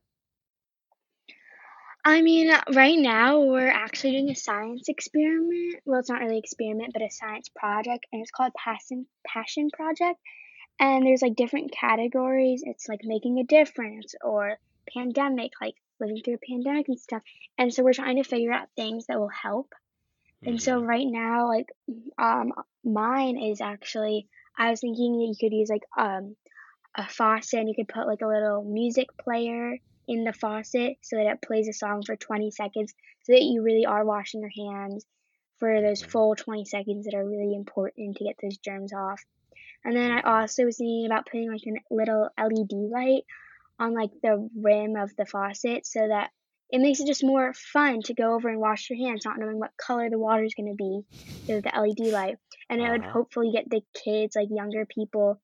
I 2.05 2.22
mean, 2.22 2.51
right 2.74 2.98
now 2.98 3.40
we're 3.40 3.68
actually 3.68 4.12
doing 4.12 4.30
a 4.30 4.34
science 4.34 4.88
experiment. 4.88 5.80
Well, 5.84 6.01
it's 6.01 6.09
not 6.11 6.20
really 6.20 6.38
experiment, 6.38 6.92
but 6.92 7.03
a 7.03 7.11
science 7.11 7.48
project, 7.48 8.07
and 8.12 8.22
it's 8.22 8.30
called 8.30 8.53
Passion 8.55 9.07
Passion 9.26 9.70
Project. 9.70 10.18
And 10.80 11.07
there's 11.07 11.22
like 11.22 11.36
different 11.36 11.72
categories. 11.72 12.62
It's 12.64 12.88
like 12.88 13.01
making 13.05 13.38
a 13.38 13.44
difference 13.44 14.14
or 14.22 14.59
pandemic, 14.94 15.53
like 15.61 15.74
living 16.01 16.22
through 16.24 16.34
a 16.36 16.46
pandemic 16.51 16.88
and 16.88 16.98
stuff. 17.01 17.22
And 17.59 17.72
so 17.72 17.82
we're 17.84 17.92
trying 17.94 18.16
to 18.16 18.28
figure 18.28 18.53
out 18.53 18.68
things 18.76 19.07
that 19.07 19.18
will 19.20 19.28
help. 19.30 19.72
And 20.44 20.62
so 20.62 20.80
Mhm. 20.80 20.86
right 20.88 21.07
now, 21.09 21.48
like, 21.48 21.70
um, 22.18 22.53
mine 22.84 23.38
is 23.38 23.61
actually 23.61 24.28
I 24.57 24.70
was 24.70 24.80
thinking 24.80 25.18
that 25.18 25.26
you 25.26 25.36
could 25.40 25.55
use 25.57 25.70
like 25.70 25.84
um 25.96 26.36
a 26.96 27.09
faucet 27.09 27.61
and 27.61 27.68
you 27.68 27.74
could 27.74 27.88
put 27.88 28.07
like 28.07 28.22
a 28.22 28.26
little 28.28 28.64
music 28.64 29.09
player 29.18 29.78
in 30.11 30.24
the 30.24 30.34
faucet 30.34 30.98
so 31.02 31.16
that 31.16 31.26
it 31.28 31.42
plays 31.42 31.68
a 31.68 31.74
song 31.74 32.04
for 32.06 32.16
20 32.16 32.50
seconds 32.52 32.94
so 33.24 33.32
that 33.34 33.42
you 33.44 33.62
really 33.62 33.86
are 33.86 34.04
washing 34.06 34.42
your 34.42 34.52
hands 34.70 35.06
for 35.58 35.80
those 35.82 36.02
Mhm. 36.02 36.11
full 36.12 36.36
20 36.36 36.66
seconds 36.66 37.06
that 37.06 37.14
are 37.16 37.26
really 37.28 37.54
important 37.54 38.18
to 38.18 38.24
get 38.24 38.36
those 38.42 38.58
germs 38.58 38.92
off. 38.94 39.22
And 39.84 39.96
then 39.96 40.12
I 40.12 40.20
also 40.22 40.64
was 40.64 40.78
thinking 40.78 41.06
about 41.06 41.26
putting 41.26 41.50
like 41.50 41.62
a 41.66 41.94
little 41.94 42.30
LED 42.38 42.88
light 42.90 43.24
on 43.80 43.94
like 43.94 44.11
the 44.22 44.48
rim 44.56 44.96
of 44.96 45.14
the 45.16 45.26
faucet 45.26 45.86
so 45.86 46.08
that 46.08 46.30
it 46.70 46.80
makes 46.80 47.00
it 47.00 47.06
just 47.06 47.24
more 47.24 47.54
fun 47.54 48.02
to 48.04 48.14
go 48.14 48.34
over 48.34 48.48
and 48.48 48.61
wash 48.61 48.90
your 48.90 48.98
hands 48.98 49.24
not 49.24 49.38
knowing 49.38 49.58
what 49.58 49.76
color 49.76 50.11
the 50.11 50.18
water 50.18 50.44
is 50.44 50.54
going 50.54 50.70
to 50.70 50.76
be 50.76 51.02
with 51.48 51.64
the 51.64 51.74
LED 51.76 52.12
light. 52.12 52.36
And 52.68 52.80
it 52.80 52.90
would 52.90 53.04
Uh-huh. 53.04 53.12
hopefully 53.12 53.52
get 53.52 53.70
the 53.70 53.82
kids, 54.04 54.36
like 54.36 54.48
younger 54.50 54.86
people, 54.86 55.42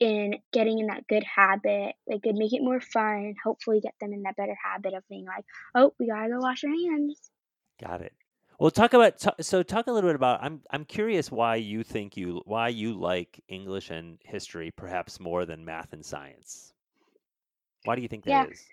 in 0.00 0.34
getting 0.52 0.78
in 0.80 0.86
that 0.88 1.06
good 1.06 1.24
habit. 1.24 1.94
It 2.06 2.22
could 2.22 2.34
make 2.36 2.52
it 2.52 2.62
more 2.62 2.80
fun 2.80 3.34
hopefully 3.42 3.80
get 3.80 3.94
them 4.00 4.12
in 4.12 4.22
that 4.22 4.36
better 4.36 4.56
habit 4.62 4.94
of 4.94 5.06
being 5.08 5.24
like, 5.26 5.44
oh, 5.74 5.94
we 5.98 6.06
gotta 6.08 6.28
go 6.28 6.40
wash 6.40 6.64
our 6.64 6.70
hands. 6.70 7.30
Got 7.80 8.02
it. 8.02 8.12
Well, 8.58 8.70
talk 8.70 8.92
about 8.94 9.18
ta- 9.18 9.34
so 9.40 9.62
talk 9.62 9.86
a 9.88 9.92
little 9.92 10.08
bit 10.08 10.14
about. 10.16 10.42
I'm 10.42 10.62
I'm 10.70 10.84
curious 10.84 11.30
why 11.30 11.56
you 11.56 11.82
think 11.82 12.16
you 12.16 12.42
why 12.44 12.68
you 12.68 12.94
like 12.94 13.40
English 13.48 13.90
and 13.90 14.18
history 14.24 14.70
perhaps 14.70 15.18
more 15.20 15.44
than 15.44 15.64
math 15.64 15.92
and 15.92 16.04
science. 16.04 16.72
Why 17.84 17.96
do 17.96 18.02
you 18.02 18.08
think 18.08 18.24
Yeah. 18.24 18.44
that 18.44 18.52
is? 18.52 18.64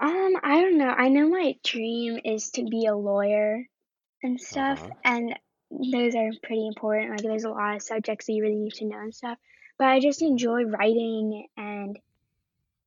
Um, 0.00 0.34
I 0.42 0.60
don't 0.62 0.78
know. 0.78 0.88
I 0.88 1.08
know 1.08 1.28
my 1.28 1.56
dream 1.64 2.18
is 2.24 2.50
to 2.52 2.64
be 2.64 2.86
a 2.86 2.94
lawyer 2.94 3.66
and 4.22 4.40
stuff, 4.40 4.82
Uh-huh. 4.82 4.94
and 5.04 5.38
those 5.70 6.14
are 6.14 6.30
pretty 6.42 6.66
important. 6.66 7.10
Like, 7.10 7.22
there's 7.22 7.44
a 7.44 7.50
lot 7.50 7.76
of 7.76 7.82
subjects 7.82 8.26
that 8.26 8.32
you 8.32 8.42
really 8.42 8.56
need 8.56 8.74
to 8.74 8.86
know 8.86 8.98
and 8.98 9.14
stuff. 9.14 9.38
But 9.82 9.88
I 9.88 9.98
just 9.98 10.22
enjoy 10.22 10.62
writing 10.62 11.48
and 11.56 11.98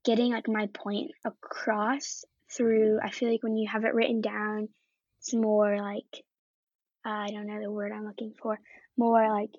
getting 0.05 0.31
like 0.31 0.47
my 0.47 0.67
point 0.67 1.11
across 1.25 2.23
through. 2.49 3.01
I 3.03 3.09
feel 3.09 3.29
like 3.29 3.43
when 3.43 3.57
you 3.57 3.67
have 3.69 3.83
it 3.83 3.93
written 3.93 4.21
down, 4.21 4.69
it's 5.19 5.33
more 5.33 5.77
like 5.77 6.23
uh, 7.05 7.09
I 7.09 7.31
don't 7.31 7.47
know 7.47 7.59
the 7.61 7.69
word 7.69 7.91
I'm 7.91 8.05
looking 8.05 8.33
for. 8.41 8.57
More 8.97 9.29
like 9.29 9.49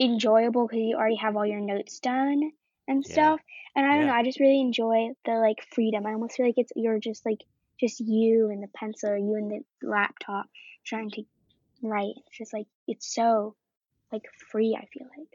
enjoyable 0.00 0.66
because 0.66 0.80
you 0.80 0.96
already 0.96 1.14
have 1.22 1.36
all 1.36 1.46
your 1.46 1.60
notes 1.60 2.00
done 2.00 2.50
and 2.88 3.04
Yeah. 3.06 3.12
stuff. 3.12 3.40
And 3.76 3.86
I 3.86 3.90
don't 3.90 4.00
Yeah. 4.00 4.12
know. 4.12 4.18
I 4.18 4.24
just 4.24 4.40
really 4.40 4.60
enjoy 4.60 5.10
the 5.24 5.34
like 5.34 5.62
freedom. 5.72 6.04
I 6.04 6.14
almost 6.14 6.34
feel 6.34 6.46
like 6.46 6.58
it's 6.58 6.72
you're 6.74 6.98
just 6.98 7.24
like 7.24 7.44
just 7.78 8.00
you 8.00 8.50
and 8.50 8.60
the 8.60 8.68
pencil 8.74 9.10
or 9.10 9.16
you 9.16 9.36
and 9.36 9.52
the 9.52 9.86
laptop 9.88 10.46
trying 10.84 11.12
to 11.12 11.22
write. 11.80 12.14
It's 12.26 12.38
just 12.38 12.52
like 12.52 12.66
it's 12.88 13.14
so 13.14 13.54
like 14.10 14.24
free. 14.50 14.76
I 14.76 14.86
feel 14.86 15.06
like. 15.16 15.28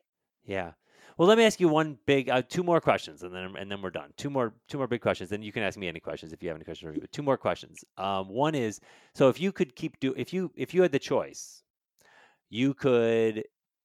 Yeah. 0.48 0.72
Well, 1.18 1.28
let 1.28 1.38
me 1.38 1.46
ask 1.46 1.60
you 1.60 1.68
one 1.68 1.98
big, 2.06 2.30
uh, 2.30 2.44
two 2.48 2.64
more 2.64 2.80
questions, 2.80 3.24
and 3.24 3.34
then 3.34 3.56
and 3.58 3.72
then 3.72 3.82
we're 3.82 3.90
done. 3.90 4.14
Two 4.18 4.30
more, 4.30 4.54
two 4.68 4.78
more 4.78 4.88
big 4.88 5.02
questions. 5.02 5.30
Then 5.30 5.42
you 5.42 5.52
can 5.52 5.64
ask 5.64 5.78
me 5.78 5.88
any 5.88 6.00
questions 6.00 6.32
if 6.32 6.42
you 6.42 6.50
have 6.50 6.58
any 6.58 6.66
questions. 6.66 6.98
But 7.00 7.12
two 7.12 7.24
more 7.24 7.38
questions. 7.38 7.84
Um, 7.98 8.30
one 8.30 8.56
is, 8.56 8.80
so 9.14 9.28
if 9.28 9.40
you 9.42 9.52
could 9.52 9.76
keep 9.76 10.00
do, 10.00 10.14
if 10.16 10.32
you 10.32 10.52
if 10.56 10.74
you 10.74 10.84
had 10.84 10.92
the 10.92 11.00
choice, 11.00 11.64
you 12.50 12.74
could 12.74 13.44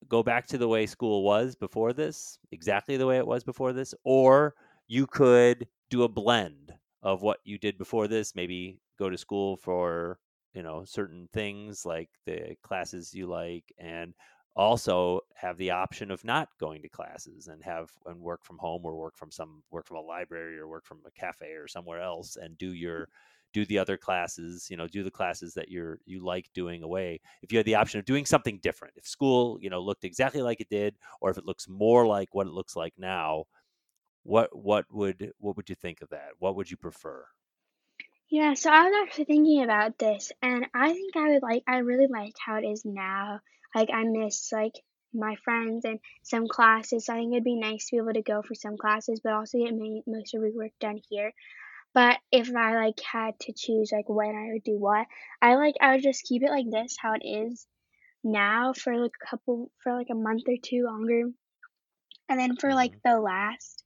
go 0.09 0.23
back 0.23 0.47
to 0.49 0.59
the 0.59 0.69
way 0.69 0.87
school 0.87 1.23
was 1.23 1.55
before 1.55 1.93
this, 1.93 2.39
exactly 2.51 2.97
the 2.97 3.07
way 3.07 3.17
it 3.17 3.27
was 3.27 3.45
before 3.45 3.73
this, 3.73 3.95
or 4.05 4.55
you 4.87 5.07
could 5.07 5.67
do 5.89 6.03
a 6.03 6.09
blend 6.09 6.75
of 7.03 7.23
what 7.23 7.39
you 7.45 7.57
did 7.59 7.79
before 7.79 8.09
this. 8.09 8.35
Maybe 8.35 8.79
go 8.99 9.09
to 9.09 9.17
school 9.17 9.57
for 9.57 10.19
you 10.53 10.63
know 10.63 10.85
certain 10.85 11.29
things 11.33 11.87
like 11.87 12.11
the 12.27 12.57
classes 12.63 13.15
you 13.15 13.27
like 13.27 13.65
and 13.79 14.13
also 14.55 15.21
have 15.35 15.57
the 15.59 15.71
option 15.71 16.11
of 16.11 16.25
not 16.25 16.49
going 16.59 16.83
to 16.83 16.89
classes 16.89 17.49
and 17.49 17.63
have 17.65 17.91
and 18.07 18.21
work 18.21 18.45
from 18.45 18.59
home 18.59 18.83
or 18.85 18.97
work 18.97 19.17
from 19.17 19.31
some 19.31 19.63
work 19.71 19.87
from 19.87 19.97
a 19.99 20.01
library 20.01 20.59
or 20.59 20.69
work 20.69 20.85
from 20.85 21.01
a 21.07 21.11
cafe 21.13 21.53
or 21.53 21.67
somewhere 21.69 22.01
else 22.01 22.37
and 22.37 22.59
do 22.59 22.73
your 22.75 23.09
do 23.53 23.65
the 23.67 23.79
other 23.79 23.97
classes 23.97 24.69
you 24.71 24.77
know 24.77 24.87
do 24.89 25.03
the 25.03 25.11
classes 25.11 25.55
that 25.55 25.71
you're 25.71 25.99
you 26.05 26.21
like 26.21 26.51
doing 26.55 26.83
away. 26.83 27.21
If 27.43 27.53
you 27.53 27.59
had 27.59 27.67
the 27.67 27.75
option 27.77 27.99
of 27.99 28.05
doing 28.07 28.27
something 28.27 28.59
different 28.59 28.95
if 28.97 29.07
school 29.07 29.59
you 29.61 29.71
know 29.71 29.81
looked 29.81 30.05
exactly 30.05 30.43
like 30.43 30.61
it 30.61 30.69
did 30.71 30.97
or 31.21 31.31
if 31.31 31.39
it 31.39 31.47
looks 31.47 31.69
more 31.69 32.07
like 32.07 32.35
what 32.35 32.47
it 32.47 32.53
looks 32.53 32.77
like 32.77 32.95
now 32.99 33.45
what 34.25 34.57
what 34.57 34.87
would 34.93 35.33
what 35.39 35.57
would 35.57 35.69
you 35.71 35.77
think 35.77 36.03
of 36.03 36.09
that? 36.11 36.31
What 36.39 36.57
would 36.57 36.71
you 36.71 36.77
prefer? 36.77 37.27
Yeah, 38.31 38.55
so 38.55 38.71
I 38.71 38.85
was 38.85 38.95
actually 39.03 39.27
thinking 39.27 39.63
about 39.63 39.99
this, 39.99 40.33
and 40.43 40.67
I 40.75 40.93
think 40.93 41.17
I 41.17 41.29
would 41.29 41.43
like, 41.43 41.63
I 41.69 41.79
really 41.79 42.07
like 42.09 42.35
how 42.39 42.57
it 42.57 42.65
is 42.65 42.85
now. 42.85 43.41
Like, 43.75 43.91
I 43.93 44.05
miss, 44.05 44.51
like, 44.53 44.75
my 45.15 45.37
friends 45.45 45.85
and 45.85 45.99
some 46.23 46.47
classes. 46.47 47.07
So 47.07 47.13
I 47.13 47.17
think 47.17 47.33
it'd 47.33 47.45
be 47.45 47.57
nice 47.57 47.87
to 47.87 47.97
be 47.97 47.99
able 47.99 48.15
to 48.15 48.23
go 48.23 48.43
for 48.43 48.55
some 48.55 48.77
classes, 48.77 49.21
but 49.23 49.33
also 49.33 49.59
get 49.59 49.75
ma- 49.75 50.01
most 50.07 50.35
of 50.35 50.43
your 50.43 50.53
work 50.55 50.73
done 50.81 51.01
here. 51.09 51.33
But 51.95 52.19
if 52.31 52.55
I, 52.55 52.75
like, 52.77 53.01
had 53.01 53.39
to 53.41 53.53
choose, 53.53 53.93
like, 53.93 54.09
when 54.09 54.35
I 54.35 54.53
would 54.53 54.65
do 54.65 54.79
what, 54.79 55.07
I, 55.43 55.57
like, 55.57 55.75
I 55.81 55.93
would 55.93 56.03
just 56.03 56.25
keep 56.25 56.43
it 56.43 56.51
like 56.51 56.71
this, 56.71 56.97
how 56.99 57.15
it 57.15 57.27
is 57.27 57.67
now 58.25 58.73
for, 58.73 58.97
like, 58.97 59.13
a 59.23 59.27
couple, 59.27 59.71
for, 59.83 59.95
like, 59.95 60.09
a 60.11 60.15
month 60.15 60.43
or 60.49 60.57
two 60.63 60.85
longer. 60.85 61.25
And 62.29 62.41
then 62.41 62.57
for, 62.57 62.73
like, 62.73 62.93
mm-hmm. 62.93 63.11
the 63.17 63.21
last 63.21 63.85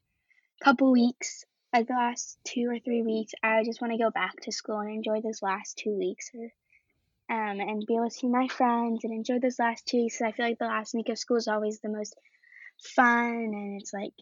couple 0.63 0.93
weeks, 0.93 1.45
like 1.73 1.89
the 1.89 1.95
last 1.95 2.39
two 2.45 2.69
or 2.71 2.79
three 2.79 3.03
weeks, 3.03 3.33
I 3.43 3.65
just 3.65 3.81
want 3.81 3.93
to 3.93 3.99
go 3.99 4.11
back 4.11 4.41
to 4.43 4.53
school 4.53 4.79
and 4.79 4.91
enjoy 4.91 5.21
those 5.21 5.43
last 5.43 5.77
two 5.77 5.99
weeks, 5.99 6.31
or, 6.35 6.53
um, 7.29 7.61
and 7.61 7.87
be 7.87 7.95
able 7.95 8.09
to 8.09 8.15
see 8.15 8.29
my 8.29 8.49
friends 8.49 9.05
and 9.05 9.13
enjoy 9.13 9.39
those 9.39 9.59
last 9.59 9.87
two 9.87 9.99
weeks. 9.99 10.21
I 10.23 10.33
feel 10.33 10.47
like 10.47 10.59
the 10.59 10.67
last 10.67 10.95
week 10.95 11.09
of 11.09 11.19
school 11.19 11.37
is 11.37 11.49
always 11.49 11.81
the 11.81 11.89
most 11.89 12.17
fun, 12.79 13.53
and 13.53 13.81
it's 13.81 13.93
like 13.93 14.13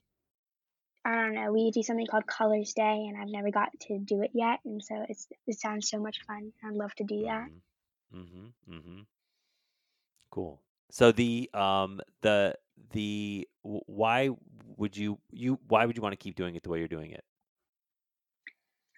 I 1.05 1.23
don't 1.23 1.35
know. 1.35 1.53
We 1.53 1.71
do 1.71 1.83
something 1.83 2.07
called 2.07 2.27
Colors 2.27 2.73
Day, 2.73 3.07
and 3.09 3.21
I've 3.21 3.29
never 3.29 3.51
got 3.51 3.69
to 3.89 3.99
do 3.99 4.23
it 4.23 4.31
yet, 4.33 4.61
and 4.65 4.83
so 4.83 5.05
it's 5.09 5.29
it 5.47 5.61
sounds 5.61 5.89
so 5.89 5.99
much 5.99 6.21
fun. 6.27 6.53
I'd 6.65 6.75
love 6.75 6.95
to 6.95 7.05
do 7.05 7.25
that. 7.25 7.49
Mm-hmm. 8.15 8.75
Mm-hmm. 8.75 9.01
Cool. 10.31 10.61
So 10.91 11.13
the 11.13 11.51
um 11.53 12.01
the 12.23 12.57
the 12.93 13.47
why 13.63 14.31
would 14.77 14.97
you 14.97 15.19
you 15.31 15.59
why 15.69 15.85
would 15.85 15.97
you 15.97 16.03
want 16.03 16.15
to 16.15 16.17
keep 16.17 16.37
doing 16.37 16.55
it 16.55 16.63
the 16.63 16.71
way 16.71 16.79
you're 16.79 16.89
doing 16.89 17.11
it? 17.11 17.25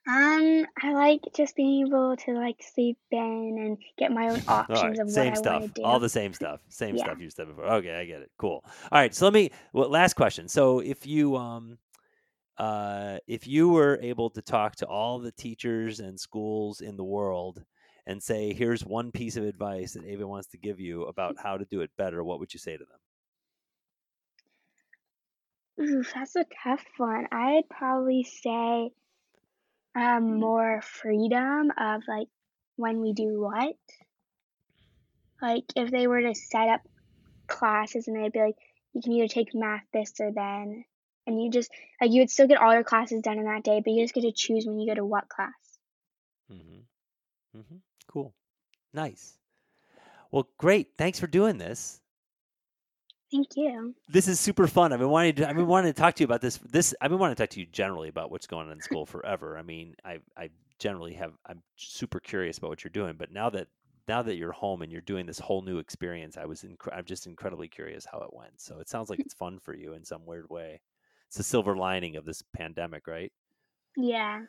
Um, 0.09 0.67
I 0.81 0.93
like 0.93 1.23
just 1.35 1.57
being 1.57 1.87
able 1.87 2.17
to 2.17 2.33
like 2.33 2.63
sleep 2.63 2.99
in 3.11 3.57
and 3.59 3.79
get 3.99 4.13
my 4.13 4.29
own 4.29 4.43
options 4.49 4.99
right, 4.99 5.01
of 5.01 5.09
what 5.09 5.27
same 5.27 5.35
I 5.35 5.39
stuff. 5.39 5.65
want 5.65 5.75
to 5.75 5.83
do. 5.83 5.83
All 5.83 5.99
the 5.99 6.09
same 6.09 6.33
stuff. 6.33 6.61
Same 6.69 6.97
Yeah. 6.97 6.99
stuff 6.99 7.19
you 7.21 7.31
said 7.31 7.49
before. 7.49 7.65
Okay, 7.75 7.95
I 7.95 8.05
get 8.05 8.23
it. 8.23 8.31
Cool. 8.39 8.63
All 8.65 8.73
right. 8.93 9.15
So 9.15 9.27
let 9.27 9.35
me. 9.35 9.51
Well, 9.73 9.89
last 9.89 10.15
question. 10.15 10.49
So 10.49 10.81
if 10.81 11.07
you 11.07 11.37
um, 11.37 11.79
uh, 12.59 13.19
if 13.29 13.47
you 13.47 13.71
were 13.71 13.99
able 14.03 14.31
to 14.31 14.43
talk 14.43 14.77
to 14.77 14.87
all 14.87 15.19
the 15.19 15.33
teachers 15.33 16.01
and 16.01 16.19
schools 16.21 16.81
in 16.81 16.97
the 16.97 17.05
world 17.05 17.65
and 18.07 18.23
say, 18.23 18.55
"Here's 18.55 18.85
one 18.85 19.13
piece 19.13 19.37
of 19.37 19.45
advice 19.45 19.95
that 19.95 20.05
Ava 20.07 20.27
wants 20.27 20.49
to 20.49 20.59
give 20.59 20.81
you 20.81 21.05
about 21.05 21.37
how 21.43 21.59
to 21.59 21.67
do 21.67 21.83
it 21.83 21.91
better," 21.99 22.25
what 22.25 22.41
would 22.41 22.55
you 22.55 22.61
say 22.61 22.77
to 22.77 22.85
them? 22.85 22.99
Ooh, 25.81 26.03
that's 26.03 26.37
a 26.37 26.45
tough 26.63 26.85
one. 26.99 27.29
I'd 27.33 27.67
probably 27.71 28.25
say, 28.25 28.93
Um, 29.97 30.39
more 30.39 30.83
freedom 30.83 31.73
of 31.77 32.03
like 32.07 32.29
when 32.77 33.01
we 33.01 33.15
do 33.15 33.41
what. 33.41 33.77
Like 35.41 35.65
if 35.75 35.91
they 35.91 36.07
were 36.07 36.21
to 36.21 36.35
set 36.35 36.69
up 36.69 36.81
classes 37.47 38.07
and 38.07 38.17
they'd 38.17 38.33
be 38.33 38.41
like, 38.41 38.57
you 38.93 39.03
can 39.03 39.13
either 39.13 39.29
take 39.29 39.55
math 39.55 39.85
this 39.93 40.13
or 40.21 40.33
then, 40.33 40.85
and 41.27 41.43
you 41.43 41.51
just 41.51 41.71
like 42.01 42.11
you 42.11 42.21
would 42.21 42.31
still 42.31 42.47
get 42.47 42.59
all 42.61 42.73
your 42.73 42.85
classes 42.85 43.23
done 43.23 43.39
in 43.39 43.45
that 43.45 43.65
day, 43.65 43.81
but 43.83 43.93
you 43.93 44.05
just 44.05 44.15
get 44.15 44.23
to 44.23 44.33
choose 44.33 44.67
when 44.67 44.79
you 44.79 44.89
go 44.89 44.95
to 44.95 45.05
what 45.05 45.29
class. 45.29 45.53
Mm-hmm. 46.53 47.59
Mm-hmm. 47.59 47.77
Cool. 48.09 48.35
Nice. 48.93 49.35
Well, 50.31 50.49
great. 50.59 50.89
Thanks 50.99 51.21
for 51.21 51.27
doing 51.27 51.59
this. 51.59 52.01
Thank 53.37 53.57
you. 53.57 53.95
This 54.09 54.29
is 54.29 54.41
super 54.41 54.67
fun. 54.67 54.95
I've 54.95 54.99
been 54.99 55.11
wanting 55.11 55.35
to. 55.35 55.49
I've 55.49 55.57
been 55.57 55.67
wanting 55.67 55.93
to 55.93 55.99
talk 55.99 56.15
to 56.15 56.23
you 56.23 56.25
about 56.25 56.41
this. 56.41 56.57
This. 56.59 56.95
I've 57.03 57.11
been 57.11 57.19
wanting 57.19 57.37
to 57.37 57.43
talk 57.43 57.51
to 57.51 57.61
you 57.61 57.67
generally 57.67 58.09
about 58.09 58.31
what's 58.31 58.47
going 58.47 58.67
on 58.67 58.73
in 58.73 58.81
school 58.81 59.05
forever. 59.05 59.59
I 59.59 59.63
mean, 59.63 59.95
I. 60.05 60.21
I 60.37 60.51
generally 60.79 61.13
have. 61.15 61.33
I'm 61.47 61.63
super 61.77 62.19
curious 62.19 62.57
about 62.57 62.71
what 62.71 62.83
you're 62.83 62.91
doing, 62.91 63.17
but 63.19 63.31
now 63.31 63.51
that 63.51 63.69
now 64.09 64.23
that 64.23 64.37
you're 64.37 64.53
home 64.53 64.81
and 64.81 64.91
you're 64.91 65.03
doing 65.03 65.27
this 65.27 65.39
whole 65.39 65.61
new 65.61 65.79
experience, 65.79 66.39
I 66.39 66.47
was. 66.47 66.63
Inc- 66.63 66.97
I'm 66.97 67.05
just 67.05 67.27
incredibly 67.27 67.69
curious 67.69 68.07
how 68.11 68.21
it 68.21 68.33
went. 68.33 68.59
So 68.59 68.79
it 68.79 68.89
sounds 68.89 69.11
like 69.11 69.21
it's 69.21 69.35
fun 69.35 69.59
for 69.59 69.75
you 69.75 69.93
in 69.93 70.05
some 70.05 70.25
weird 70.25 70.49
way. 70.49 70.81
It's 71.29 71.39
a 71.39 71.43
silver 71.43 71.77
lining 71.77 72.17
of 72.17 72.25
this 72.25 72.43
pandemic, 72.55 73.07
right? 73.07 73.33
Yeah. 73.99 74.43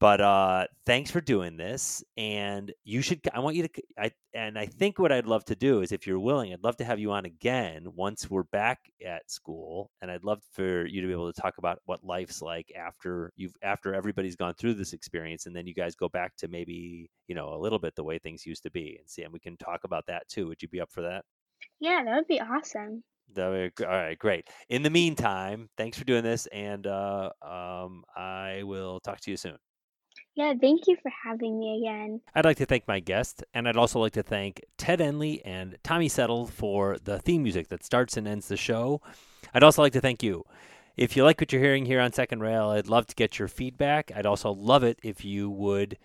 But 0.00 0.20
uh 0.20 0.66
thanks 0.86 1.10
for 1.10 1.20
doing 1.20 1.56
this 1.56 2.04
and 2.16 2.72
you 2.84 3.02
should 3.02 3.20
i 3.32 3.40
want 3.40 3.56
you 3.56 3.66
to 3.66 3.82
i 3.98 4.10
and 4.34 4.58
i 4.58 4.66
think 4.66 4.98
what 4.98 5.10
i'd 5.12 5.26
love 5.26 5.44
to 5.44 5.56
do 5.56 5.80
is 5.80 5.92
if 5.92 6.06
you're 6.06 6.18
willing 6.20 6.52
i'd 6.52 6.62
love 6.62 6.76
to 6.76 6.84
have 6.84 6.98
you 6.98 7.10
on 7.12 7.24
again 7.24 7.86
once 7.94 8.30
we're 8.30 8.44
back 8.44 8.78
at 9.04 9.28
school 9.30 9.90
and 10.00 10.10
i'd 10.10 10.24
love 10.24 10.40
for 10.52 10.86
you 10.86 11.00
to 11.00 11.06
be 11.06 11.12
able 11.12 11.32
to 11.32 11.40
talk 11.40 11.58
about 11.58 11.78
what 11.86 12.04
life's 12.04 12.40
like 12.42 12.72
after 12.78 13.32
you've 13.36 13.54
after 13.62 13.94
everybody's 13.94 14.36
gone 14.36 14.54
through 14.54 14.74
this 14.74 14.92
experience 14.92 15.46
and 15.46 15.54
then 15.56 15.66
you 15.66 15.74
guys 15.74 15.94
go 15.96 16.08
back 16.08 16.34
to 16.36 16.48
maybe 16.48 17.10
you 17.26 17.34
know 17.34 17.54
a 17.54 17.58
little 17.58 17.78
bit 17.78 17.94
the 17.96 18.04
way 18.04 18.18
things 18.18 18.46
used 18.46 18.62
to 18.62 18.70
be 18.70 18.96
and 18.98 19.08
see 19.08 19.22
and 19.22 19.32
we 19.32 19.40
can 19.40 19.56
talk 19.56 19.84
about 19.84 20.04
that 20.06 20.26
too. 20.28 20.46
Would 20.48 20.62
you 20.62 20.68
be 20.68 20.80
up 20.80 20.90
for 20.92 21.02
that? 21.02 21.24
Yeah, 21.80 22.02
that 22.04 22.14
would 22.16 22.26
be 22.28 22.40
awesome. 22.40 23.02
that 23.34 23.48
would, 23.48 23.86
all 23.86 23.92
right 23.92 24.18
great. 24.18 24.48
In 24.68 24.82
the 24.82 24.90
meantime 24.90 25.68
thanks 25.76 25.98
for 25.98 26.04
doing 26.04 26.22
this 26.24 26.46
and 26.46 26.86
uh 26.86 27.30
um 27.42 28.04
i 28.16 28.62
will 28.64 29.00
talk 29.00 29.20
to 29.20 29.30
you 29.30 29.36
soon 29.36 29.56
Yeah, 30.38 30.54
thank 30.60 30.86
you 30.86 30.96
for 31.02 31.10
having 31.24 31.58
me 31.58 31.78
again. 31.78 32.20
I'd 32.32 32.44
like 32.44 32.58
to 32.58 32.64
thank 32.64 32.86
my 32.86 33.00
guest, 33.00 33.42
and 33.54 33.66
I'd 33.66 33.76
also 33.76 33.98
like 33.98 34.12
to 34.12 34.22
thank 34.22 34.64
Ted 34.76 35.00
Enley 35.00 35.42
and 35.44 35.76
Tommy 35.82 36.08
Settle 36.08 36.46
for 36.46 36.96
the 37.02 37.18
theme 37.18 37.42
music 37.42 37.66
that 37.70 37.82
starts 37.82 38.16
and 38.16 38.28
ends 38.28 38.46
the 38.46 38.56
show. 38.56 39.02
I'd 39.52 39.64
also 39.64 39.82
like 39.82 39.94
to 39.94 40.00
thank 40.00 40.22
you. 40.22 40.44
If 40.96 41.16
you 41.16 41.24
like 41.24 41.40
what 41.40 41.52
you're 41.52 41.60
hearing 41.60 41.86
here 41.86 42.00
on 42.00 42.12
Second 42.12 42.38
Rail, 42.38 42.68
I'd 42.68 42.86
love 42.86 43.08
to 43.08 43.16
get 43.16 43.40
your 43.40 43.48
feedback. 43.48 44.12
I'd 44.14 44.26
also 44.26 44.52
love 44.52 44.84
it 44.84 45.00
if 45.02 45.24
you 45.24 45.50
would 45.50 45.98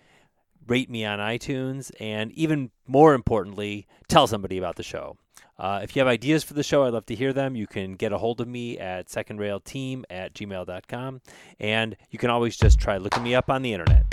rate 0.66 0.90
me 0.90 1.04
on 1.04 1.20
iTunes, 1.20 1.92
and 2.00 2.32
even 2.32 2.72
more 2.88 3.14
importantly, 3.14 3.86
tell 4.08 4.26
somebody 4.26 4.58
about 4.58 4.74
the 4.74 4.82
show. 4.82 5.16
Uh, 5.60 5.78
if 5.84 5.94
you 5.94 6.00
have 6.00 6.08
ideas 6.08 6.42
for 6.42 6.54
the 6.54 6.64
show, 6.64 6.82
I'd 6.82 6.92
love 6.92 7.06
to 7.06 7.14
hear 7.14 7.32
them. 7.32 7.54
You 7.54 7.68
can 7.68 7.94
get 7.94 8.12
a 8.12 8.18
hold 8.18 8.40
of 8.40 8.48
me 8.48 8.80
at 8.80 9.06
secondrailteam 9.06 10.02
at 10.10 10.34
gmail.com, 10.34 11.20
and 11.60 11.96
you 12.10 12.18
can 12.18 12.30
always 12.30 12.56
just 12.56 12.80
try 12.80 12.96
looking 12.96 13.22
me 13.22 13.36
up 13.36 13.48
on 13.48 13.62
the 13.62 13.72
internet. 13.72 14.03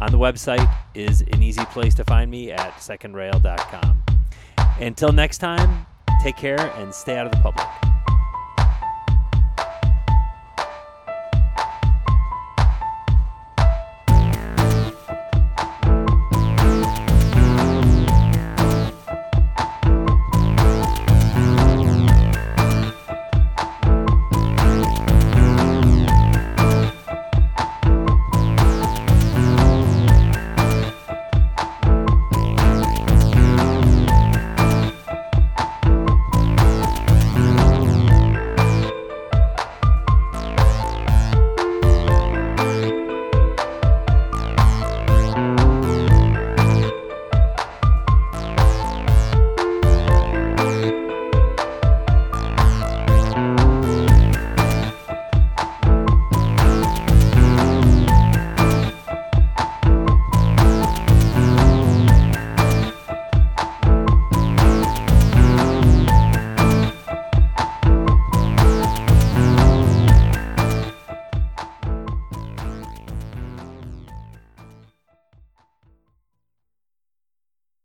On 0.00 0.10
the 0.10 0.18
website 0.18 0.66
is 0.94 1.20
an 1.20 1.42
easy 1.42 1.64
place 1.66 1.94
to 1.96 2.04
find 2.04 2.30
me 2.30 2.52
at 2.52 2.72
secondrail.com. 2.76 4.02
Until 4.80 5.12
next 5.12 5.38
time, 5.38 5.86
take 6.22 6.38
care 6.38 6.58
and 6.78 6.94
stay 6.94 7.18
out 7.18 7.26
of 7.26 7.32
the 7.32 7.38
public. 7.38 7.89